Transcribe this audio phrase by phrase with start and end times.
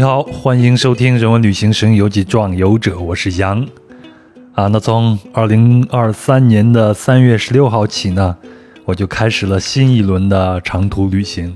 [0.00, 3.68] 你好，欢迎收听《人文旅行神游记·壮游者》，我是杨。
[4.54, 8.34] 啊，那从二零二三年的三月十六号起呢，
[8.86, 11.54] 我就开始了新一轮的长途旅行。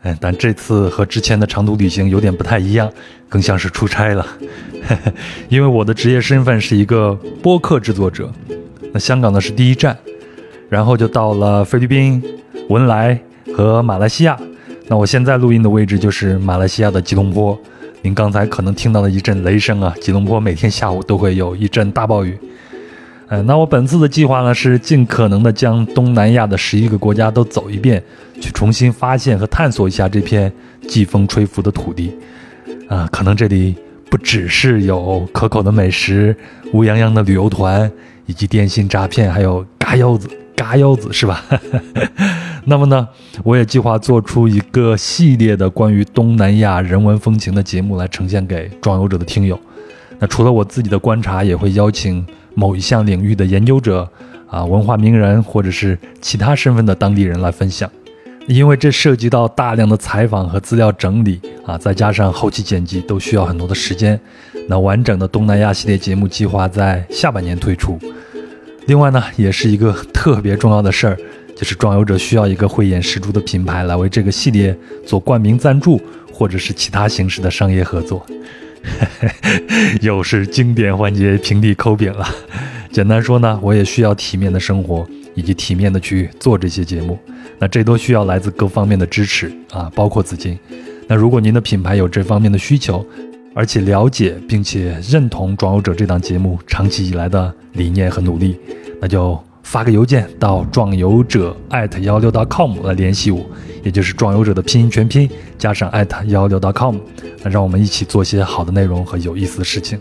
[0.00, 2.90] 哎，但这次和之前的长途旅行有点不太一样，
[3.28, 4.26] 更像是出差了。
[5.50, 7.12] 因为我的职业身份是一个
[7.42, 8.32] 播客制作者，
[8.94, 9.94] 那香港呢是第一站，
[10.70, 12.24] 然后就到了菲律宾、
[12.70, 13.20] 文莱
[13.54, 14.38] 和马来西亚。
[14.86, 17.58] 那我现在录音的位置就是马来西亚的吉隆坡，
[18.04, 19.94] 您刚才可能听到了一阵雷声啊！
[19.98, 22.38] 吉隆坡每天下午都会有一阵大暴雨。
[23.28, 28.02] 呃，那我本次的计划呢是尽可能的将东南亚的十一个国家都走一遍，
[28.42, 30.52] 去重新发现和探索一下这片
[30.86, 32.14] 季风吹拂的土地。
[32.90, 33.74] 啊，可能这里
[34.10, 36.36] 不只是有可口的美食、
[36.74, 37.90] 乌泱泱的旅游团，
[38.26, 40.28] 以及电信诈骗，还有嘎腰子。
[40.56, 41.44] 嘎腰子是吧？
[42.66, 43.06] 那么呢，
[43.42, 49.58] 我也计划做出一个系列的关于东南亚人文风情的节目来呈现给壮游者的听友。
[50.18, 52.24] 那除了我自己的观察，也会邀请
[52.54, 54.08] 某一项领域的研究者
[54.48, 57.90] 啊、文化名人或者是其他身份的当地人来分享。
[58.46, 64.18] 因为这涉及到大量的采访和资料整理啊，再加上后期剪辑，都需要很多的时间。
[64.68, 67.98] 那完整的东南亚系列节目计划在下半年推出。
[68.86, 71.18] 另外呢，也是一个特别重要的事儿，
[71.56, 76.00] 就是壮游者需要一个慧眼识珠的品牌来为这个系列做冠名赞助，
[76.32, 78.24] 或者是其他形式的商业合作。
[80.02, 82.28] 又是经典环节平地抠饼了。
[82.92, 87.18] 简单说呢，我也需要体面的生活，以及体面的去做这些节目。
[87.58, 90.58] 那这都需要来自各方面的支持啊，包括资金。
[91.06, 93.06] 那如果您的品牌有这方面的需求，
[93.54, 98.58] 而且了解并且认同《壮游者》这档节目长期以来的理念和努力，
[99.00, 103.46] 那就发个邮件到壮游者艾特幺六 .com 来联系我，
[103.84, 106.96] 也就是壮游者的拼音全拼加上艾特幺六 .com，
[107.42, 109.98] 那让我们一起做些好的内容和有意思的事情。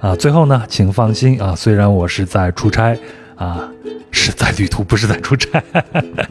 [0.00, 2.98] 啊，最后呢，请放心啊，虽然我是在出差
[3.36, 3.66] 啊，
[4.10, 5.62] 是在旅途，不是在出差。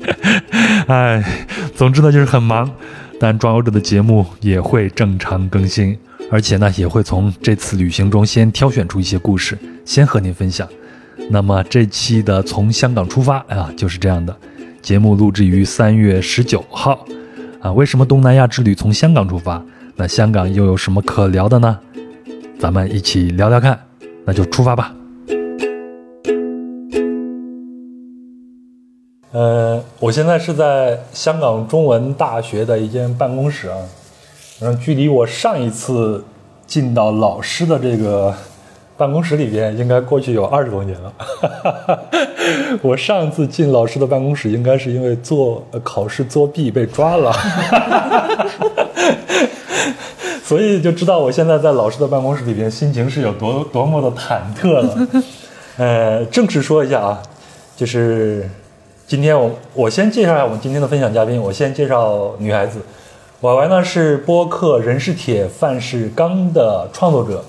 [0.88, 1.24] 哎，
[1.76, 2.70] 总之呢就是很忙，
[3.20, 5.98] 但壮游者的节目也会正常更新。
[6.32, 10.68] 而且呢，也会从这次旅行中先挑选出一些故事，先和您分享。
[11.30, 14.36] 那么这期的从香港出发啊，就是这样的。
[14.82, 17.06] 节目录制于三月十九号，
[17.60, 19.64] 啊，为什么东南亚之旅从香港出发？
[19.96, 21.80] 那香港又有什么可聊的呢？
[22.60, 23.80] 咱们一起聊聊看，
[24.26, 24.94] 那就出发吧。
[29.32, 33.78] 呃，我现在是在香港中文大学的一间办公室啊。
[34.58, 36.24] 然后，距离我上一次
[36.66, 38.34] 进到老师的这个
[38.96, 41.14] 办公室里边，应该过去有二十多年了。
[42.82, 47.34] 我上次进老师的办公室，应该是因为做考试作弊被抓了，
[50.42, 55.08] 所以就知道我现在在老师的办公室里边，心情是有多多么的忐忑了。
[55.76, 57.22] 呃，正式说一下啊，
[57.76, 58.50] 就是
[59.06, 62.80] 今天我我先介绍一下我们今天的分享嘉宾，我先介绍女孩子。
[63.46, 67.46] 歪歪呢是播客人是铁饭是钢的创作者，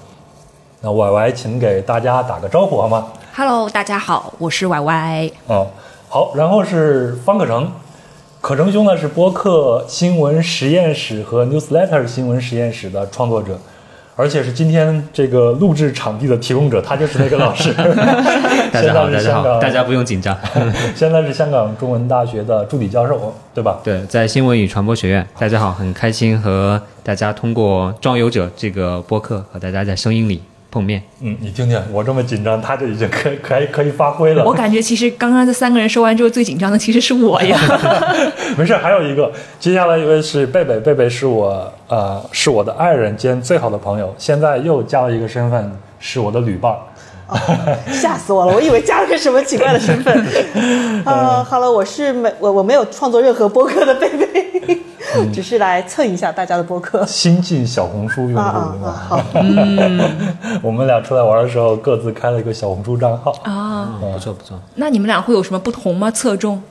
[0.82, 5.30] 那歪歪请给大家打个招呼好吗？Hello，大家好，我是歪歪。
[5.46, 5.68] 哦，
[6.10, 7.72] 好，然后是方可成，
[8.42, 13.58] 可成兄呢是播客新闻实验室和 Newsletter 新闻实验室的创作者。
[14.18, 17.70] 而且是今天这个录制场地的提供者，他就是那个老师。
[18.72, 20.34] 大家好，大家好，大家不用紧张。
[20.96, 23.78] 现在是香港中文大学的助理教授，对吧？
[23.84, 25.26] 对，在新闻与传播学院。
[25.38, 30.40] 大家好，很开心和大家通过《壮游者》这个播客和大家在声音里。
[30.70, 34.44] 碰面，嗯，你听听，我这么紧张，他就已经 可可以可以发挥了。
[34.44, 37.58] 我感觉其实刚刚这三个人说完之后，最紧张的其实是我呀。
[38.58, 46.74] 没事，还有一个，接下来一位是贝贝，贝贝是我呃是我的爱人兼最好的朋友，现在又加了一个身份，是我的旅伴。
[47.90, 50.14] 吓死我了，我以为加了个什么奇怪的身份。
[51.04, 54.78] 呃，好了，我是没我我没有创作任何播客的贝贝。
[55.32, 59.20] 只是来蹭一下大家的播客，新进小红书用户啊，好，
[60.62, 64.58] 我们俩出来玩的时候各自开了一个小红书账号啊，不错不错。
[64.74, 66.10] 那你们俩会有什么不同吗？
[66.10, 66.62] 侧重？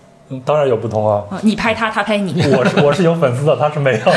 [0.44, 2.42] 当然有不同啊，你拍他，他拍你。
[2.58, 4.00] 我是我是有粉丝的，他是没有。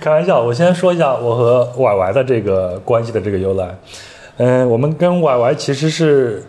[0.00, 3.74] 开玩笑，我先说一下我和歪歪的这个关系的这个由来。
[4.36, 6.44] 嗯，我们跟歪歪其实是。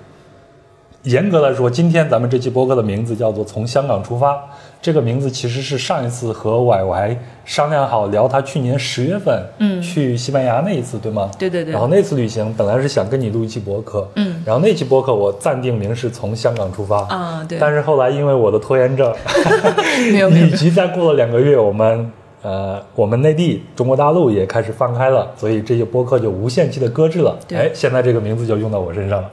[1.03, 4.33] 严格来说，今天咱们这期播客的名字叫做《从香港出发》。
[4.81, 11.29] 这个名字其实是上一次和歪歪商量好聊他去年十月份嗯去西班牙那一次，对吗？
[11.37, 11.73] 对对对。
[11.73, 14.41] 然后那次旅行本来是想跟你录一期博客，嗯。
[14.45, 17.57] 然后那期博客我暂定名是从香港出发啊，对。
[17.59, 19.13] 但是后来因为我的拖延症，
[20.13, 20.29] 没有。
[20.29, 22.11] 以及再过了两个月，我们
[22.41, 27.37] 呃，我们内地中国大陆也开始放开了，所以这些播客就无限期的搁置了。
[27.45, 29.29] 对哎，现在这个名字就用到我身上了，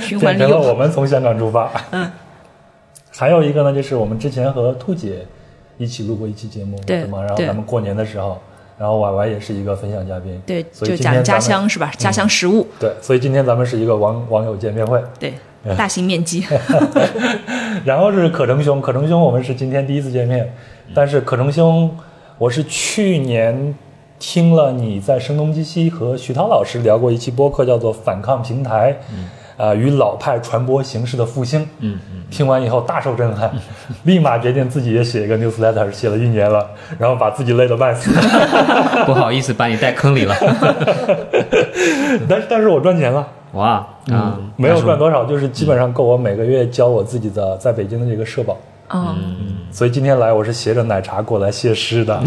[0.00, 0.46] 循环利用。
[0.46, 1.68] 变成了我们从香港出发。
[1.90, 2.08] 嗯，
[3.18, 5.26] 还有一个呢，就是我们之前和兔姐
[5.76, 7.20] 一起录过一期节目，对吗？
[7.20, 8.38] 然后咱们过年的时候，
[8.78, 11.90] 然后婉婉也是一个分享嘉宾，对，所以就讲家今天家乡是吧？
[11.98, 15.02] 家乡食物，对，所以今天咱们是一个网网友见面会。
[15.18, 15.34] 对，
[15.76, 16.44] 大型面基。
[17.84, 20.52] 然后是可成兄，可成兄我们是今天第一次见面，
[20.94, 21.90] 但是可成兄，
[22.38, 23.74] 我是去年
[24.20, 28.92] 听了你在声东击西和徐涛老师聊过一期播客，叫做《反抗平台》，
[29.58, 31.60] 啊、与老派传播形式的复兴。
[31.80, 33.50] 嗯嗯，听完以后大受震撼，
[34.04, 36.66] 立马决定自己也写一个 newsletter，写了一年了，
[36.98, 38.10] 然后把自己累得半死。
[39.04, 40.34] 不好意思把你带坑里了。
[42.28, 43.26] 但但是我赚钱了。
[43.52, 48.56] 哇啊，没有赚多少，就是基本上够我每个月交我自己的在北京的这个社保。
[48.90, 49.34] 嗯，
[49.70, 52.22] 所以今天来我是携着奶茶过来谢师的。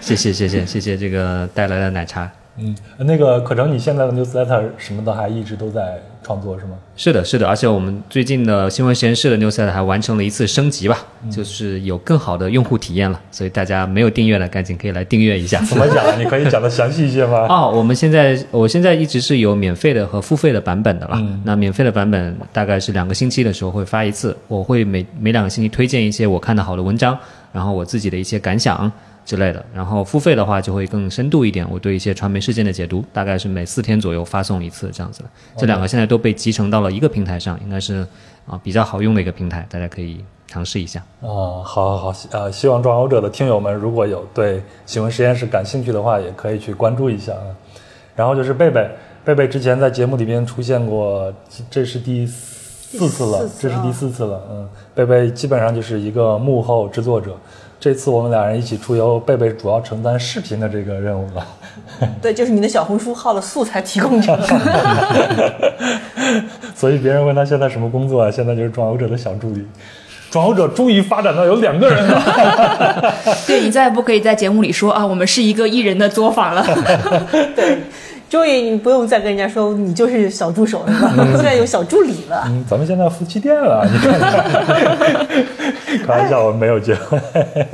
[0.00, 2.30] 谢谢谢谢谢谢这个带来的奶茶。
[2.56, 6.76] 嗯，那个可成，你现在的 newsletter 什么的还一直都在创作是吗？
[6.96, 10.96] 是的，是的，而且我们最近的新闻实验室的 newsletter 还完成了一次升级吧，
[11.28, 15.60] 就是有更好的用户体验了，所以大家没有订阅的赶紧可以来订阅一下。
[15.62, 16.04] 怎么讲？
[16.20, 17.46] 你可以讲的详细一些吗？
[17.50, 21.16] 哦，我们现在我现在一直是有免费的和付费的版本的了。
[21.16, 27.18] 嗯那免费的版本大概是两个星期的时候会发一次，我会每每两个星期推荐一些我看的好的文章，
[27.52, 28.90] 然后我自己的一些感想
[29.24, 29.64] 之类的。
[29.74, 35.28] 然后付费的话就会更深度一点，我对一些传媒事件的解读，大概是每四天左右发送一次这样子的。
[35.56, 38.06] 这两个现在都被集成到了一个平台上，应该是
[38.46, 41.00] 啊比较好用的一个平台，大家可以尝试一下。
[41.20, 47.48] 啊、好好好，呃，希望装游者的听友们如果有对新闻实验室感兴趣的话，也可以去关注一下啊。
[48.14, 48.88] 然后就是贝贝，
[49.24, 51.32] 贝贝之前在节目里边出现过，
[51.70, 54.40] 这是第四次了，这是第四次了。
[54.50, 57.36] 嗯，贝贝基本上就是一个幕后制作者。
[57.84, 61.46] 这次我们俩人一起出游，贝贝主要承担视频的这个任务了。
[62.22, 64.34] 对，就是你的小红书号的素材提供者。
[66.74, 68.30] 所以别人问他现在什么工作啊？
[68.30, 69.66] 现在就是壮游者的小助理。
[70.30, 73.12] 转游者终于发展到有两个人了。
[73.46, 76.66] 对你再也不可以在节目里说啊，我们是一个艺人的作坊了。
[77.54, 77.80] 对，
[78.30, 81.12] 终于你不用再跟人家说你就是小助手了吧？
[81.34, 82.44] 现在有小助理了。
[82.46, 85.44] 嗯，咱们现在夫妻店了，你看看。
[85.98, 87.20] 开玩笑，我们没有结婚。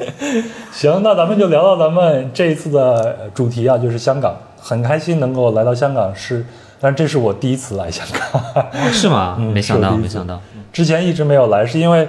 [0.72, 4.37] 行，那咱们就聊到咱们这一次的主题啊，就是香港。
[4.62, 6.44] 很开心能够来到香港，是，
[6.81, 8.43] 但这是我第一次来香港。
[8.43, 9.37] 哦，是吗？
[9.40, 10.40] 嗯没想到，没想到。
[10.72, 12.06] 之前一直没有来，是因为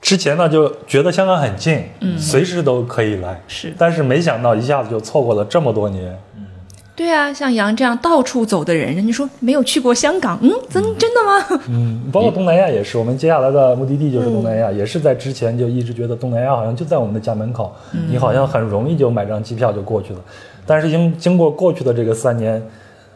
[0.00, 3.40] 之前呢就觉得香港很近，嗯，随时都可以来。
[3.46, 6.18] 是但是没想到一下子就错过了这么多年。
[6.96, 11.60] 对啊，像杨这样到处走的人，人家说没有去过香港，嗯，真真的吗？
[11.68, 17.74] 嗯，包括东南亚也是，我们接下来的目的地就是东南亚，也是在之前就一直觉得东南亚好像就在我们的家门口，
[18.08, 20.20] 你好像很容易就买张机票就过去了。
[20.64, 22.62] 但是经经过过去的这个三年，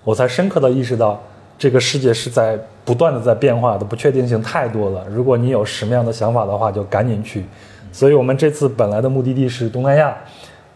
[0.03, 1.23] 我才深刻的意识到，
[1.57, 5.07] 这个世界是在不断的在变化的，不确定性太多了。
[5.09, 7.45] 如果你有什么样的想法的话，就赶紧去。
[7.93, 10.15] 所以我们这次本来的目的地是东南亚，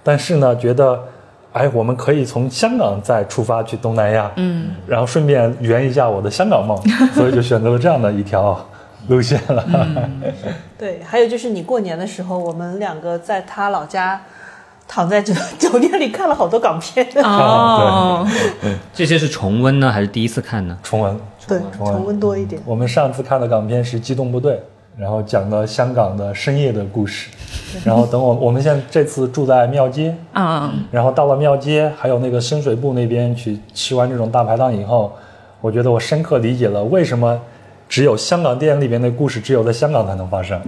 [0.04, 0.99] 但是呢，觉得，
[1.52, 6.76] 哎，我们可以从香港再出发去东南亚，嗯，然后顺便圆一下我的香港梦，
[7.14, 8.59] 所以就选择了这样的一条
[9.09, 9.64] 路线了。
[10.78, 14.21] 对，还有就是你过年的时候，我们两个在他老家
[14.88, 17.06] 躺在酒酒店里看了好多港片。
[17.16, 18.26] 哦，
[18.94, 20.78] 这些是重温呢，还是第一次看呢？
[20.82, 22.62] 重温，对，重温重温多一点。
[22.64, 24.54] 我们上次看的港片是《机动部队》，
[24.96, 27.30] 然后讲的香港的深夜的故事。
[27.84, 35.12] 然后等我，我们现在这次住在庙街，嗯，然后到了庙街，还有那个深水埗那边去吃完这种大排档以后，
[35.61, 37.40] 我觉得我深刻理解了为什么
[37.88, 40.61] 只有香港电影里边的故事只有在香港才能发生，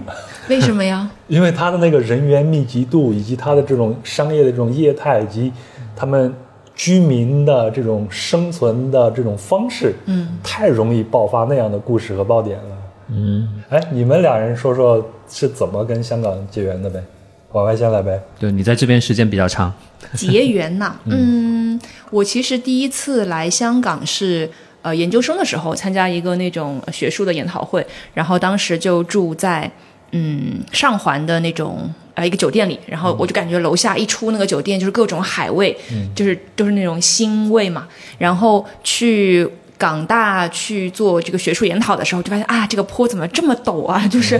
[0.49, 1.09] 为什么呀？
[1.27, 5.51] 因为它的那个人员密集度，以及它的这种商业的这种业态，以及
[5.95, 6.33] 他们
[6.75, 12.74] 居民的这种生存的这种方式，嗯，太容易爆发那样的故事和爆点了。
[13.07, 17.03] 嗯，哎，你们俩人说说是怎么跟香港结缘的呗？
[17.51, 18.19] 往外先来呗。
[18.39, 19.73] 对你在这边时间比较长，
[20.13, 24.49] 结缘呐、 嗯，我其实第一次来香港是
[24.81, 29.71] 呃研究生的时候参加一个那种呃学术的研讨会，然后当时就住在
[30.11, 35.77] 嗯上环的那种呃一个酒店里，然后我就感觉楼下一出那个酒店就是各种海味，
[36.13, 39.49] 就是就是那种腥味嘛，然后去。
[39.77, 44.07] 港大去做这个学术研讨的时候，就发现啊，这个坡怎么这么陡啊？
[44.07, 44.39] 就是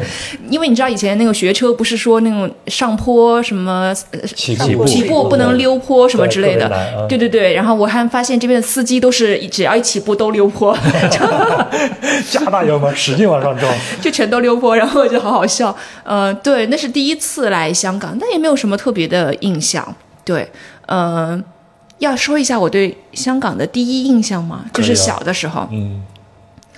[0.49, 6.69] 因为你知道以前那个学车不是说那种上坡什么呃起起步起步不能溜坡什么之类的
[7.09, 7.53] 对对对对。
[7.53, 10.77] 然后我还发现这边的司机都是只要一起步都溜坡，
[12.29, 13.73] 加大油门，使劲往上撞。
[14.01, 15.75] 就全都溜坡，然后我就好好笑。
[16.03, 19.95] 呃，对，那是第一次来香港，但也没有什么特别的印象。
[20.23, 20.49] 对，
[20.87, 21.39] 呃，
[22.05, 24.65] 要说一下我对香港的第一印象吗？
[24.73, 26.01] 就是小的时候，嗯，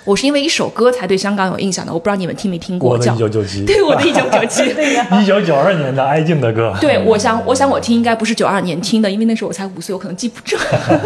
[0.04, 4.62] 我是因为一首歌才对香港有印象的，我不知道你们听没听过，我的叫一九九七， 对我的一九九七。
[5.22, 6.74] 一九九二年的哀静的歌。
[6.80, 10.56] 对，我想，我想我听应该不是九二年听的，因为那时候我才五岁，我可能记不住，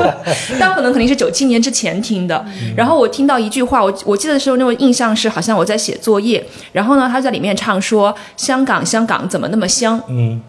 [0.61, 2.45] 但可能肯定是九七年之前听的。
[2.76, 10.41] 然后我听到一句话，我我记得的时候那种印象是，好像我在写作业，然后呢，他在里面唱说“香港，香港怎么那么香”，嗯，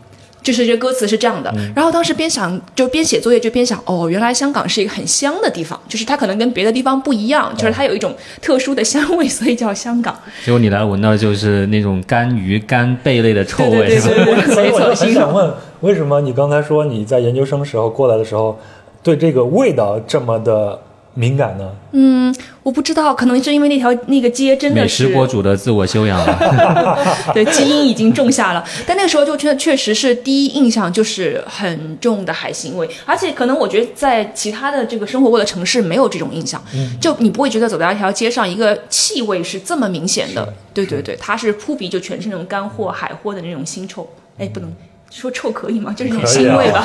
[0.43, 1.51] 就是这歌词是这样的。
[1.73, 10.13] 然后当时边想就边写作业，就边想，哦，原来香港是一个很香的地方，就是它可能跟别的地方不一样，就是它有一种特殊的香味，所以叫香港。
[10.43, 14.15] 结果你来闻到就是那种干鱼、干贝类的臭味，对对是吧？
[14.15, 15.13] 对对对，所以我就很。
[15.13, 18.59] 想问，为什么你刚才说你在研究生时候过来的时候，
[19.01, 20.81] 对这个味道这么的
[21.15, 21.71] 敏感呢？
[21.91, 26.97] 嗯我不知道，可能是因为那条那个街真的美是食博主的自我修养了，
[27.33, 28.63] 对，基因已经种下了。
[28.87, 36.63] 但那个时候就确确实是第一印象就是很重的海腥味，而且可能我觉得在其他的这个生活过的城市没有这种印象，
[37.01, 40.53] 就你不会觉得走在一条街上一个气味是这么明显的。
[40.73, 44.07] 对对对，它是扑鼻就全是那种干货、海货的那种腥臭。
[44.39, 44.73] 哎，不能
[45.13, 45.93] 说臭可以吗？
[45.95, 46.83] 就是那种腥味吧。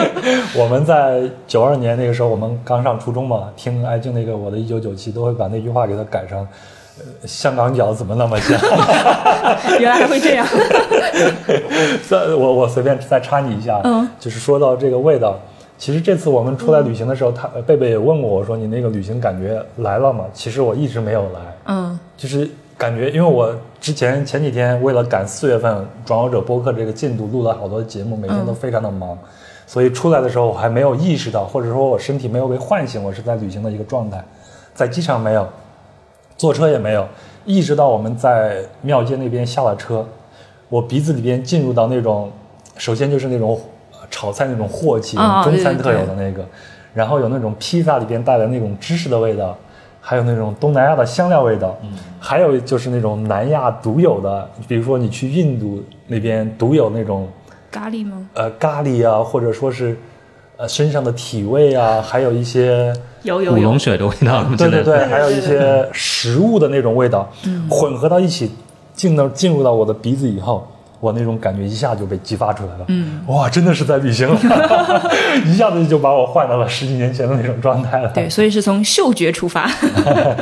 [0.56, 6.38] 我们在九二年那个时候，我们刚上初中嘛，听艾静那个《我的一九九七》，都会把那句话给它改成。
[7.00, 8.58] 呃香港脚怎么那么香？
[9.78, 10.44] 原来还会这样。
[12.08, 15.38] 再我我随便再插你一下，嗯，就是说到这个味道，
[15.78, 25.74] 其实这次我们出来旅行的时候，他贝贝也问过我说：“你那个旅行感觉来了吗？”其实我一直没有来，嗯就是感觉，因为我之前前几天为了赶四月份
[26.06, 29.18] 《转游者》播客这个进度，录了好多节目，每天都非常的忙，
[29.66, 34.24] 所以出来的时候我还没有意识到，或者说我身体没有被唤醒，我是在旅行的一个状态，
[34.74, 35.44] 在机场没有，
[36.36, 37.04] 坐车也没有，
[37.44, 40.06] 一直到我们在庙街那边下了车，
[40.68, 42.30] 我鼻子里边进入到那种，
[42.76, 46.46] 首先就是那种呃炒菜那种镬气，啊中餐特有的那个，
[46.94, 49.58] 然后有那种披萨里边带来那种芝士的味道，
[50.08, 51.76] 还有那种东南亚的香料味道，
[52.18, 57.28] 还有就是那种南亚独有的，比如说你去印度那边独有那种
[57.70, 58.26] 咖喱吗？
[58.32, 59.98] 呃咖喱啊，或者说是
[60.56, 62.90] 呃身上的体味啊， 还有一些。
[63.22, 63.78] 有有有古龙。
[63.78, 67.28] 水的味道，对对对，还有一些食物的那种味道，
[67.68, 68.50] 混合到一起，
[68.94, 70.66] 进到进入到我的鼻子以后，
[71.00, 72.84] 我那种感觉一下就被激发出来了。
[72.88, 74.38] 嗯，哇，真的是在旅行了，
[75.46, 78.08] 一下子就把我换到了十几年前的那种状态了。
[78.10, 79.70] 对，所以是从嗅觉出发。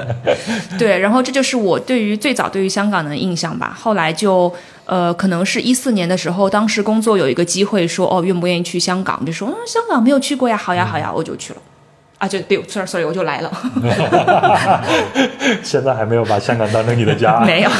[0.78, 3.76] 对，然后这就是我对于最早对于香港的印象吧。
[3.78, 4.52] 后来就
[4.86, 9.22] 呃，可能是一四年的时候，当时工作有一个机会说，哦，愿不愿意去香港？
[9.26, 11.58] 就说，嗯，香港没有去过呀，好呀，好呀，我就去了。
[12.18, 13.52] 啊，就对，sorry sorry，我就来了，
[15.62, 17.40] 现在还没有把香港当成你的家。
[17.40, 17.70] 没有，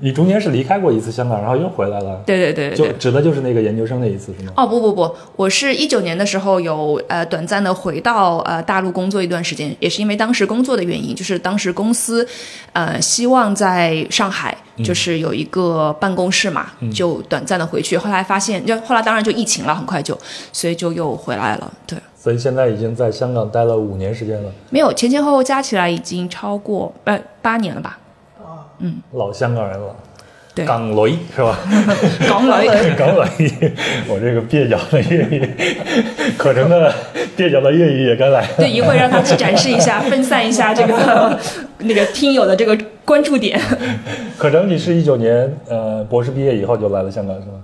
[0.00, 2.22] 你中间是离开过一次香港，然后又回来了。
[2.24, 2.92] 对对对对就。
[2.98, 4.52] 指的就是那个研究生那一次是吗？
[4.56, 12.26] 哦不不不，我是一九年的时候有呃短暂的回到呃大陆工作一段时间，也是因为当时工作的原因，就是当时公司
[12.72, 20.16] 呃希望在上海就是有一个办公室嘛，就短暂的回去，后来发现就后来当然就疫情了，很快就，
[20.52, 21.72] 所以就又回来了。
[21.86, 27.98] 对，所以现在已经在香港待了五年时间了，没有前前后后加起来已经超过呃八年了吧？
[29.12, 29.94] 老香港人了。
[30.54, 31.56] 对港雷是吧？
[32.28, 32.66] 港女。
[32.96, 33.28] 港雷，
[34.08, 35.50] 我这个蹩脚的粤语，
[36.36, 36.92] 可能的
[37.36, 38.44] 蹩脚的粤语也该来。
[38.56, 41.38] 对，一会儿让他去展示一下，分散一下这个
[41.78, 43.60] 那个听友的这个关注点。
[44.36, 47.54] 可能你是一九年呃博士毕业以后就来了香港是吗？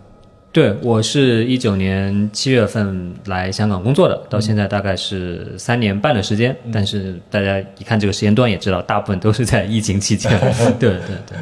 [0.54, 6.56] 对，我是一九年七月份来香港工作的，到现在大概是三年半的时间。
[6.72, 10.30] 但是大家一看这个时间段也知道，大部分都是在疫情期间。
[10.78, 11.36] 对对对，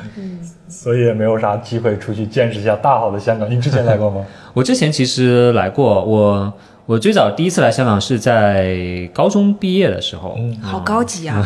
[0.66, 3.50] 所以也没有啥机会出去见识一下大好的香港。
[3.50, 4.24] 您之前来过吗？
[4.54, 6.50] 我之前其实来过，我
[6.84, 11.40] 我最早第一次来香港是在高中毕业的时候，好高级啊！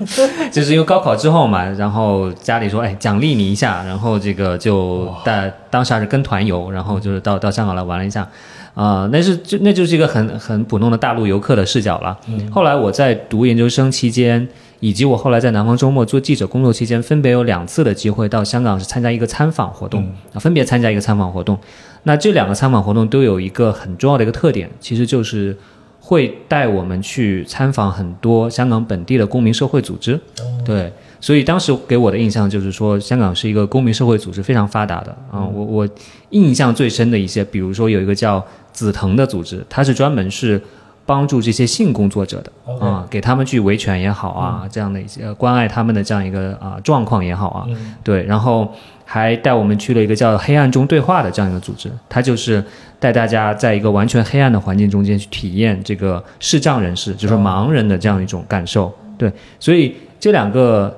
[0.52, 8.28] 就是因为高考之后嘛，然后家里说，哎，奖励你一下，然后这个就带当时还是跟团游，然后就是到到香港来玩了一下，
[8.74, 12.18] 啊、那是就那就是一个很很普通的大陆游客的视角了。
[12.50, 14.46] 后来我在读研究生期间，
[14.80, 21.58] 以及我后来在南方周末做记者工作期间，分别有两次的机会到香港是参加一个参访活动，啊，分别参加一个参访活动。
[22.04, 25.56] 那这两个参访活动都有一个很重要的一个特点，其实就是
[26.00, 30.20] 会带我们去参访很多香港本地的公民社会组织，
[30.64, 35.88] 对，所以当时给我的印象就是说，香港是一个公民社会组织非常发达的啊、我我
[36.30, 40.60] 印象最深的一些，比如说有一个叫紫藤的组织，它是专门是
[41.06, 47.66] 帮助这些性工作者的啊、给他们去维权也好啊，这样的一些呃关爱他们的这样一个啊、状况也好啊，
[48.02, 48.72] 对，然后
[49.04, 52.64] 还带我们去了一个叫“黑暗中对话”的这样一个组织，它就是
[52.98, 58.90] 带大家在一个完全黑暗的环境中间去体验这个视障人士，就是盲人的这样一种感受。
[59.18, 59.30] 对，
[59.60, 60.96] 所以这两个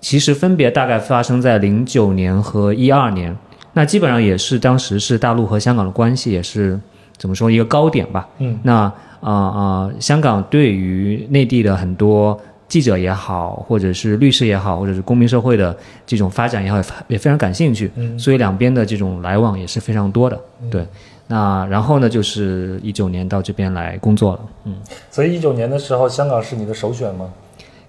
[0.00, 3.34] 其实分别大概发生在零九年和一二年，
[3.72, 6.78] 那基本上也是当时是大陆和香港的关系也是
[7.16, 8.28] 怎么说一个高点吧。
[8.38, 8.92] 嗯，那
[9.24, 12.38] 啊啊、香港对于内地的很多
[12.68, 15.74] 记者也好，或者是律师也好，或者是公民社会的
[16.06, 16.78] 这种发展也好，
[17.08, 17.90] 也非常感兴趣。
[17.96, 20.38] 嗯所以两边的这种来往也是非常多的。
[20.70, 20.86] 对，
[21.28, 24.40] 那然后呢，就是一九年到这边来工作了。
[24.64, 24.76] 嗯，
[25.10, 27.30] 所以一九年的时候，香港是你的首选吗？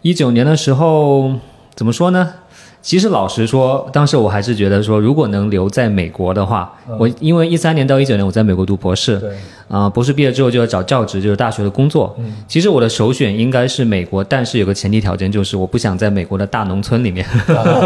[0.02, 1.34] 一九年的时候
[1.74, 2.34] 怎么说呢？
[2.82, 9.20] 其实老实说，当时我还是觉得说，如果能留在美国的话，我因为一三年到一九年我在美国读博士，
[9.70, 12.16] 对，啊、博士毕业之后就要找教职，就是大学的工作。
[12.20, 17.26] 嗯其实我的首选应该是美国，但是有个前提条件，就是我不想在美国的大农村里面，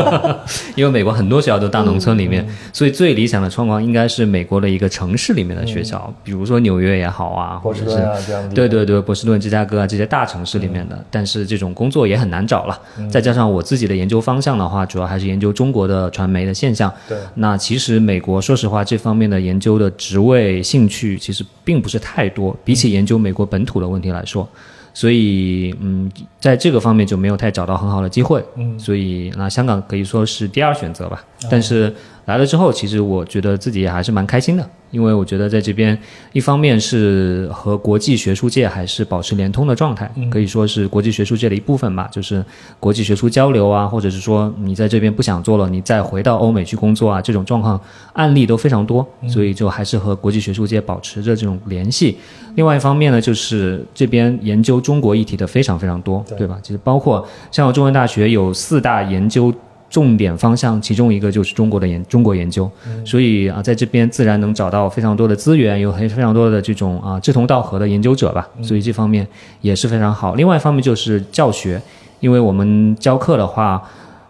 [0.76, 8.56] 因为美国很多学校都大农村里面，嗯所以最理想的状况应该是美国的一个城市里面的学校，比如说纽约也好啊，或者是波士顿啊这样的地方。
[8.56, 12.80] 对对对，波士顿、芝加哥啊这些大城市里面的，但是这种工作也很难找了。
[13.10, 16.92] 再加上我自己的研究方向的话，主要还是研究中国的传媒的现象。
[17.08, 24.50] 对那其实美国说实话，这方面的研究的职位兴趣其实并不是太多，比起研究美国本土的问题来说。
[24.92, 26.10] 所以，嗯，
[26.40, 31.24] 在这个方面就没有太找到很好的机会，嗯所以那香港可以说是第二选择吧。
[31.48, 31.94] 但是
[32.30, 35.98] 来了之后，其实我觉得自己也还是蛮开心的，因为我觉得在这边，
[36.32, 42.46] 一方面是和国际学术界还是保持联通的状态，可以说是国际学术界的一部分吧，就是
[42.80, 47.82] 国际学术交流啊，或者是说你在这边不想做了，你再回到欧美去工作啊，这种状况
[48.14, 52.16] 案例都非常多，所以就还是和国际学术界保持着这种联系。
[52.54, 56.60] 另外一方面呢，就是这边研究中国议题的非常非常多，对对吧？
[56.62, 59.52] 其实包括像我中文大学有四大研究。
[59.90, 62.70] 重点方向，其中一个就是中国的研中国研究，
[63.04, 69.28] 所以啊，在这边自然能找到非常多的资源，有很非常多的这种啊志同道合的研究者吧，所以这方面
[69.62, 70.36] 也是非常好。
[70.36, 71.82] 另外一方面就是教学，
[72.20, 73.82] 因为我们教课的话，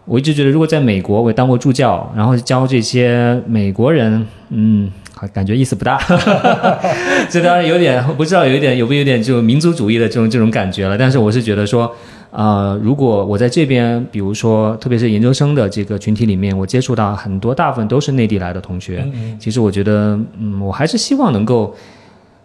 [0.06, 4.90] 我一直觉得如果在美国我也当过助教，然后教这些美国人，嗯。
[5.34, 6.00] 感觉意思不大，
[7.28, 10.96] 这当然有点不知道有一点有不有点这种民族主义的这种这种感觉了。
[10.96, 11.94] 但是我是觉得说，
[12.30, 19.06] 呃，如果我在这边，比如说特别是研究生的这个群体里面，我接触到很多大部分都是内地来的同学，
[19.38, 21.74] 其实我觉得，嗯，我还是希望能够。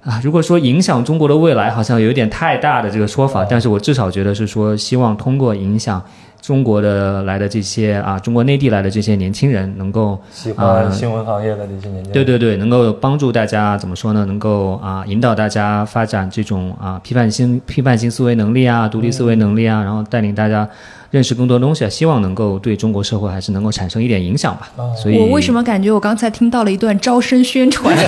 [0.06, 6.00] 啊，如果说影响中国的未来，好像有点太大的这个说法，但是我至少觉得是说，希望通过影响
[6.46, 12.12] 中国的来的这些啊，中国内地来的这些年轻人，能够喜欢新闻行业的这些年轻人。
[12.14, 14.24] 对对对，能够帮助大家怎么说呢？
[14.26, 20.70] 能够啊引导大家发展这种啊批判性批判性思维能力啊、独立思维能力啊，然后带领大家
[21.16, 24.70] 认识更多东西啊，希望能够对中国社会还是能够产生一点影响吧。
[24.76, 27.96] 哦所以我为什么感觉我刚才听到了一段招生宣传？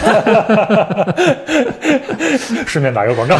[2.67, 3.37] 顺便打个广告。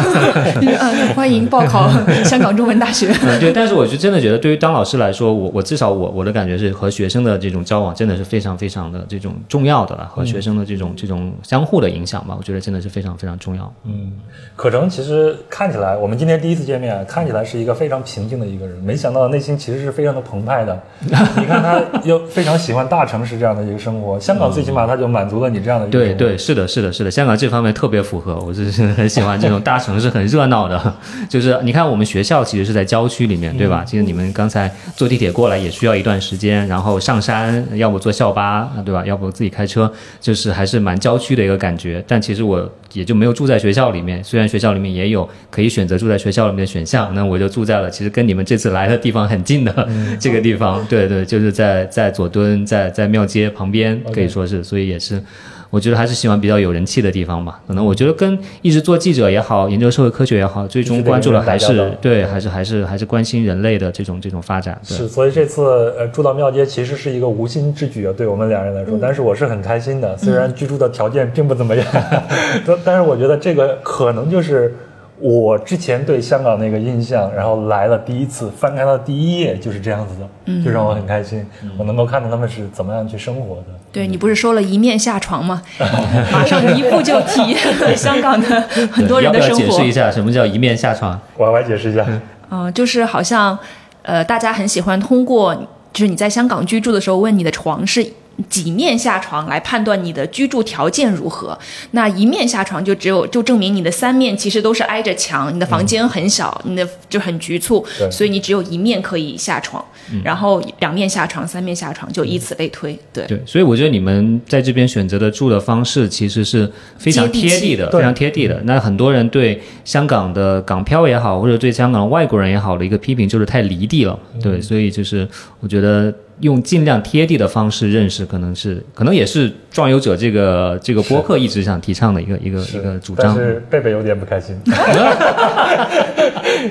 [1.14, 1.90] 欢迎报考
[2.24, 3.14] 香港中文大学。
[3.22, 13.70] 嗯，对，但是我就真的觉得，对于当老师来说，我我至少我我的感觉是和学生的这种交往真的是非常非常的这种重要的了，和学生的这种这种相互的影响吧，我觉得真的是非常非常重要。
[13.84, 14.12] 嗯，
[14.56, 20.80] 可成其实看起来，我们今天第一次见面，看起来是一个非常平静的一个人，没想到内心其实是非常的澎湃的。
[21.00, 30.94] 你看他又非常喜欢大城市这样的一个生活，香港最起码他就满足了你这样的一个对对，是的，是的，是的，香港这方面特别符合，我是很喜欢这种大城市很热闹的，
[31.28, 33.84] 就是你看我们学校其实是在郊区里面，对吧？
[33.84, 39.04] 其实你们刚才坐地铁过来也需要一段时间，然后上山要不坐校巴，对吧？
[39.04, 39.90] 要不自己开车，
[40.20, 42.02] 就是还是蛮郊区的一个感觉。
[42.06, 49.88] 但其实我也就没有住在学校里面，虽然学校里面也有可以选择住在学校里面的选项，那我就住在了其实跟你们这次来的地方很近的
[50.20, 55.22] 这个地方，对对，就是在在佐敦，在在庙街旁边，可以说是，所以也是。
[55.70, 57.60] 我觉得还是喜欢比较有人气的地方吧。
[57.68, 64.80] 可能我觉得跟一直做记者也好，研究社会科学也好，最终关注的还是对，还是还是还是关心人类的这种这种发展。
[64.88, 65.62] 对是，所以这次
[65.98, 71.86] 呃住到庙街其实是一个无心之举啊，对我们两人来说，但是我是很开心的，虽然居住的条件并不怎么样，
[72.64, 74.74] 但但是我觉得这个可能就是
[75.20, 81.44] 我之前对香港那个印象，然后来了第一次翻开到第一页就是这样子的，就让我很开心，
[81.76, 83.64] 我能够看到他们是怎么样去生活的。
[83.90, 85.62] 对你不是说了一面下床吗？
[86.30, 88.60] 马上一步就体验了香港的
[88.92, 89.60] 很多人的生活。
[89.60, 91.18] 要不要解释一下什么叫一面下床？
[91.36, 92.06] 我来解释一下。
[92.50, 93.58] 嗯、 就是好像
[94.02, 95.54] 呃，大家很喜欢通过，
[95.92, 98.06] 就是你在香港居住的时候，问你的床是
[98.48, 101.58] 几面下床来判断你的居住条件如何。
[101.90, 109.84] 那一面下床就只有就证明你的三面其实都是挨着墙，你的房间很小，你的就很局促，所以你只有一面可以下床，
[110.22, 112.98] 然后两面下床、三面下床，就以此类推。
[113.12, 118.60] 对，对，所以我觉得你们在这边选择的住的方式其实是非常贴地的，对非常贴地的。
[118.64, 124.18] 那很多人对香港的港漂也好，或者对香港的外国人也好的一个批评就是太离地了。
[124.42, 125.26] 对，所以就是
[125.60, 133.34] 我觉得用尽量贴地的方式认识，可能是可能也是壮游者这个这个播客一直想提倡的一个一个一个主张。
[133.34, 134.56] 但是贝贝有点不开心，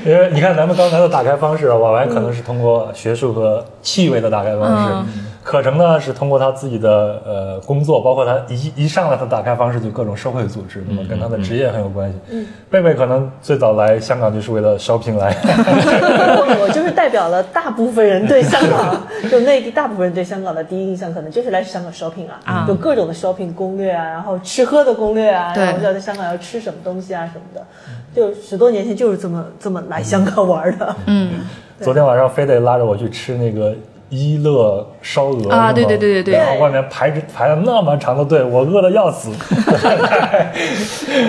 [0.06, 5.12] 因为你看咱们刚才的打开方式，婉婉可能是通过学术和气味的打开方式，
[5.50, 12.46] 可成呢是通过他自己的呃工作，包括他一一上来他打开方式就各种社会组织，那么跟他的职业很有关系。
[12.70, 15.34] 贝贝可能最早来香港就是为了 shopping 来，
[16.36, 27.66] 我我就是代表了大部分人对香港，就内地大部分人对香港的第一印象，可能就是来香港 shopping 啊，啊有各种的 shopping 攻略啊，然后吃喝的攻略啊，对然后要在香港要吃什么东西啊什么的，
[28.14, 30.96] 就十多年前就是这么这么来香港玩的。
[31.06, 31.36] 嗯
[31.80, 33.72] 昨天晚上非得拉着我去吃那个
[34.10, 39.32] 一乐烧鹅啊对对对对对然后外面排着排了那么长的队，我饿的要死。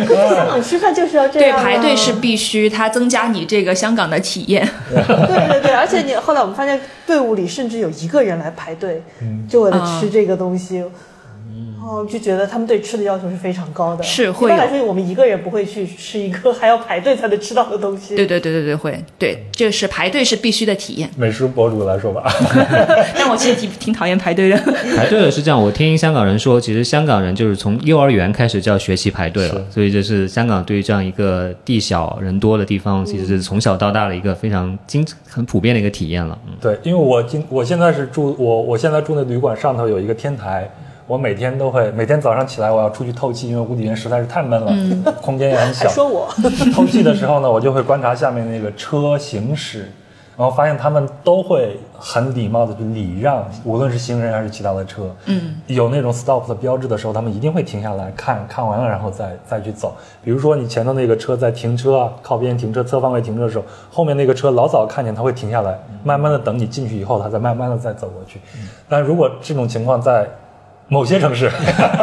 [0.08, 4.68] 在香港吃饭就是要这对，样、啊，排队是必须，它增加你这个香港的体验。
[4.90, 9.02] 对对对，而且你后来我们发现队伍里甚至有一个人来排队，
[9.48, 10.84] 就为了吃这个东西。
[11.88, 14.03] 哦，就觉得他们对吃的要求是非常高的。
[14.05, 18.14] 是会有一般来说，我们一个人不会去吃一个还要排队才能吃到的东西。
[18.14, 21.09] 对对对对对，会，对，这是排队是必须的体验。
[21.16, 22.31] 美食博主来说吧，
[23.16, 24.57] 但我其实挺挺讨厌排队的。
[24.94, 36.38] 排队的是这样，我听香港人说，其实香港人就是从幼儿园开始就要学习排队了，所以这是香港对于这样一个地小人多的地方，其实是从小到大的一个非常经很普遍的一个体验了。
[36.46, 40.70] 嗯，对，因为我今我现在是住我我现在住的旅馆上头有一个天台，
[41.08, 45.88] 我每天都会每天早上起来我要出去透气，因为屋里面实在是太闷了，空间也很还小。
[45.88, 46.28] 说我，
[46.74, 49.90] 透气的时候呢，我就会观察下面那个车行驶，
[50.36, 55.10] 然后发现他们都会很礼貌的去礼让，无论是行人还是其他的车。
[55.24, 59.96] 嗯，有那种 stop 的标志的时候，他们一定会停下来看看完了，然后再再去走。
[60.22, 68.38] 比如说你前头那个车在停车啊，靠边停车、侧方位停车的时候，后面那个车老早看见他会停下来，慢慢的等你进去以后，他再慢慢的再走过去。
[68.90, 70.28] 但如果这种情况在
[70.88, 71.51] 某些城市，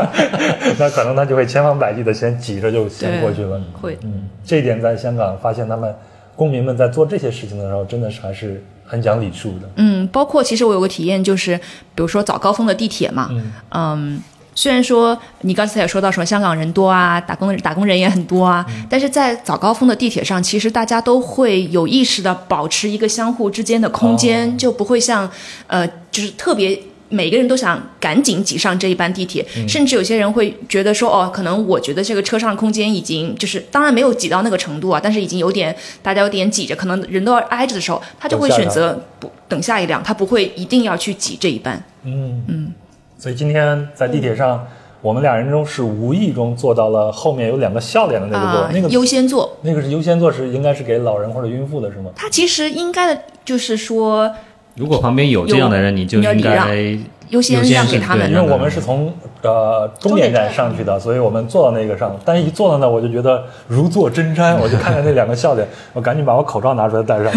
[0.80, 3.60] 那可能他就会千方百计的先挤着就先过去了。
[3.82, 5.94] 会，嗯，这一点在香港发现他们
[6.36, 9.70] 公民们在做这些事情的时候，真的是还是很讲礼数的。
[9.76, 13.30] 嗯，包括其实我有个体验，就是比如说早高峰的地铁嘛，
[13.72, 14.22] 嗯。
[14.58, 25.30] 虽然说你刚才也说到什么香港人多啊，打工打工人也很多啊，但是在早高峰的地铁上，其实大家都会有意识的保持一个相互之间的空间，就不会像
[25.68, 41.82] 呃，就是特别每个人都想赶紧挤上这一班地铁，甚至有些人会觉得说，哦，可能我觉得这个车上的空间已经就是，当然没有挤到那个程度啊，但是已经有点大家有点挤着，可能人都要挨着的时候，他就会选择不等下一辆，他不会一定要去挤这一班。
[42.04, 42.74] 嗯嗯。
[43.18, 44.68] 所以今天在地铁上，
[45.02, 52.12] 我们俩人中是无意中坐到了后面有两个笑脸的那个座，啊、那个优先座，那个是优先座，是应该是给老人或者孕妇的是吗？
[52.16, 54.32] 它其实应该的就是说，
[54.76, 56.98] 如果旁边有这样的人，你就应该
[57.30, 59.12] 优先让给他们，因为我们是从
[59.42, 67.32] 呃终点站上去的，所以我们坐到那个上，但一坐到那我就觉得如坐针毡， 我就看着那两个笑脸， 我赶紧把我口罩拿出来戴上，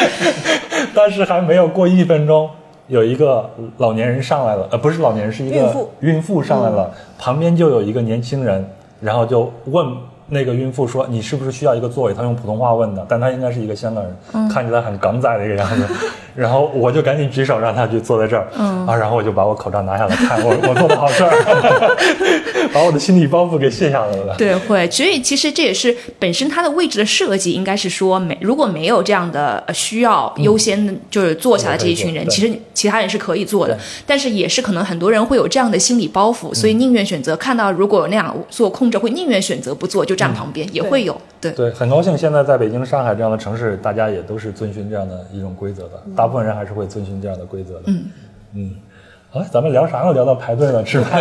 [0.94, 2.48] 但是还没有过一分钟。
[2.86, 3.48] 有一个
[3.78, 8.62] 老年人上来了，呃，不是老年人，是一个孕妇，孕妇上来了，嗯、旁边就有一个年轻人，
[9.00, 9.86] 然后就问
[10.34, 15.86] 那个孕妇说：“你是不是需要一个座位？”她用普通话问的，但她应该是一个香港人，嗯、看起来很港仔的一个样子。
[16.34, 21.30] 然后我就赶紧举手让她去坐在这儿，嗯、啊，然后我就把我口罩拿下来看，我我做的好事儿，
[22.74, 24.34] 把我的心理包袱给卸下来了。
[24.36, 41.20] 对，会，所以其实这也是本身它的位置的设计，应该是说没如果没有这样的需要优先，就是坐下的这一群人，嗯、其实其他人是可以坐的，但是也是可能很多人会有这样的心理包袱，所以宁愿选择看到如果有那样做空着，会宁愿选择不坐，就站旁边，也会有。
[41.40, 41.52] 对。
[41.52, 47.82] 对，很高兴现在在北京、上海这样的城市，大家也都是遵循这样的一种规则的，大部分人还是会遵循这样的规则的。
[47.86, 48.04] 嗯。
[48.56, 48.70] 嗯，
[49.34, 50.12] 哎，咱们聊啥呢？
[50.12, 51.20] 聊到排队了，吃饭。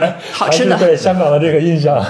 [0.00, 2.04] 哎好吃的对香港的这个印象。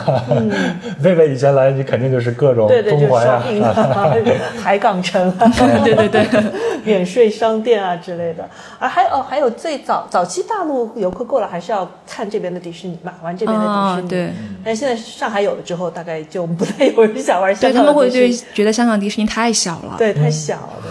[1.01, 4.13] 贝贝以前来，你肯定就是各种中环呀、啊，
[4.61, 5.49] 海港城啊，
[5.85, 6.43] 对对对，
[6.85, 8.43] 免税商店啊之类的。
[8.81, 14.07] 啊，还有哦，还有最早早期大陆游客过来还是要看这边的迪士尼嘛，玩这边的迪士尼。
[14.07, 14.31] 哦对。
[14.65, 18.51] 但是现在上海有了之后，大概就不太有人想玩香对他们会港的迪士尼。
[18.51, 19.95] 对觉得香港迪士尼太小了。
[19.97, 20.83] 对太小了。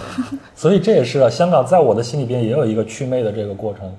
[0.56, 3.94] 所以这也是啊，香港在我的心里边也有一个祛魅的这个过程。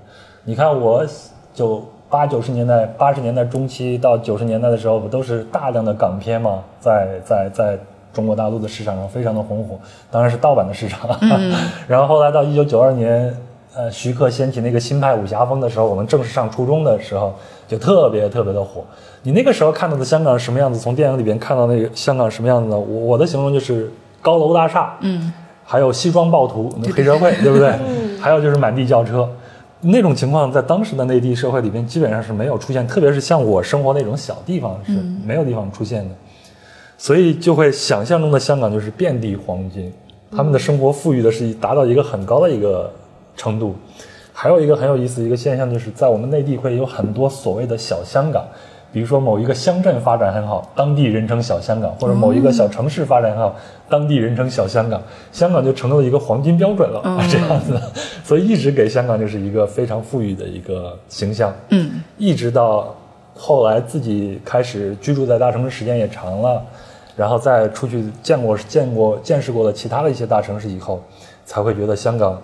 [0.49, 1.05] 你看，我
[1.53, 7.77] 九八九十年代、八十年代中期到九十年代的时候，不都是大量的港片嘛，在在在
[8.13, 9.77] 中国大陆的市场上非常的红火，
[10.09, 11.01] 当然是盗版的市场。
[11.85, 13.35] 然后后来到一九九二年，
[13.75, 17.35] 呃，徐克掀起那个新派武侠风的时候，我们正式上初中的时候，
[17.67, 18.85] 就特别特别的火。
[19.23, 20.79] 你那个时候看到的香港是什么样子？
[20.79, 22.79] 从电影里边看到那个香港什么样子呢？
[22.79, 25.33] 我我的形容就是高楼大厦，嗯，
[25.65, 27.73] 还有西装暴徒、黑社会， 对不对？
[28.21, 29.29] 还有就是满地轿车，
[29.81, 34.93] 那种情况在当时的内地社会里边基本上是没有出现，特别是像我生活那种小地方是
[35.25, 36.15] 没有地方出现的，
[36.97, 39.93] 所以就会想象中的香港就是遍地黄金，
[40.31, 42.91] 他们的生活富裕的是达到一个很高的一个
[43.35, 43.75] 程度。
[44.39, 48.45] 还有一个很有意思的一个现象，就是在我们内地会有很多所谓的小香港，
[48.91, 53.55] 比如说某一个乡镇发展很好，当地人称小香港，或者某一个小城市发展很好，
[53.89, 57.79] 当地人称小香港，香港就成了一个黄金标准了，这样子，
[58.23, 62.95] 所以一直给香港就是一个非常富裕的一个形象，嗯，一直到
[63.35, 66.61] 后来自己开始居住在大城市时间也长了，
[67.15, 71.03] 然后再出去见过见过见识过了其他的一些大城市以后，
[71.45, 72.41] 才会觉得香港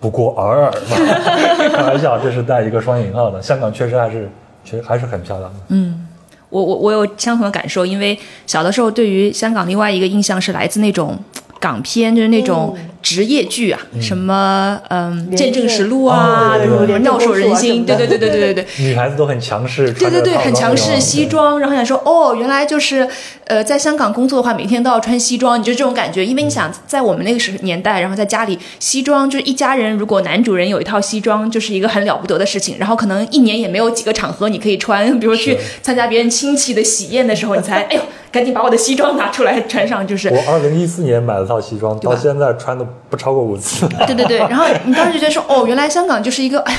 [0.00, 1.68] 不过尔尔嘛。
[1.76, 3.40] 开玩笑，这是带一个双引号的。
[3.40, 4.28] 香港确实还是
[4.64, 5.60] 其实还是很漂亮的。
[5.68, 6.06] 嗯
[6.50, 11.18] 我我我有相同的感受，因为小的时候对于香港另外一个印象是来自那种
[11.62, 18.66] 港片，就是那种职业剧啊，什么嗯《见证实录》哦啊，对对对什么妙手仁心，对对对对对对对。
[18.84, 23.08] 女孩子都很强势，对对对，很强势，西装，然后想说，哦，原来就是，
[23.44, 26.26] 呃，在香港工作的话，每天都要穿西装，你就这种感觉。
[26.26, 32.76] 因为你想，在我们那个时年代，然后在家里，西装就是一家人，如果男主人有一套西装，就是一个很了不得的事情。
[32.78, 40.28] 然后可能一年也没有几个场合你可以穿，比如去参加别人亲戚的喜宴的时候，你才， 哎呦，赶紧把我的西装拿出来穿上，就是。
[40.30, 43.86] 我二零一四年买了套西装，到现在穿的不超过五次。
[44.06, 46.78] 对对对，然后你当时就觉得说，哦， 原来香港就是一个，哎呀。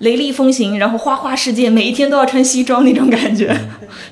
[0.00, 3.52] 雷厉风行，然后花花世界，每一天都要穿西装那种感觉，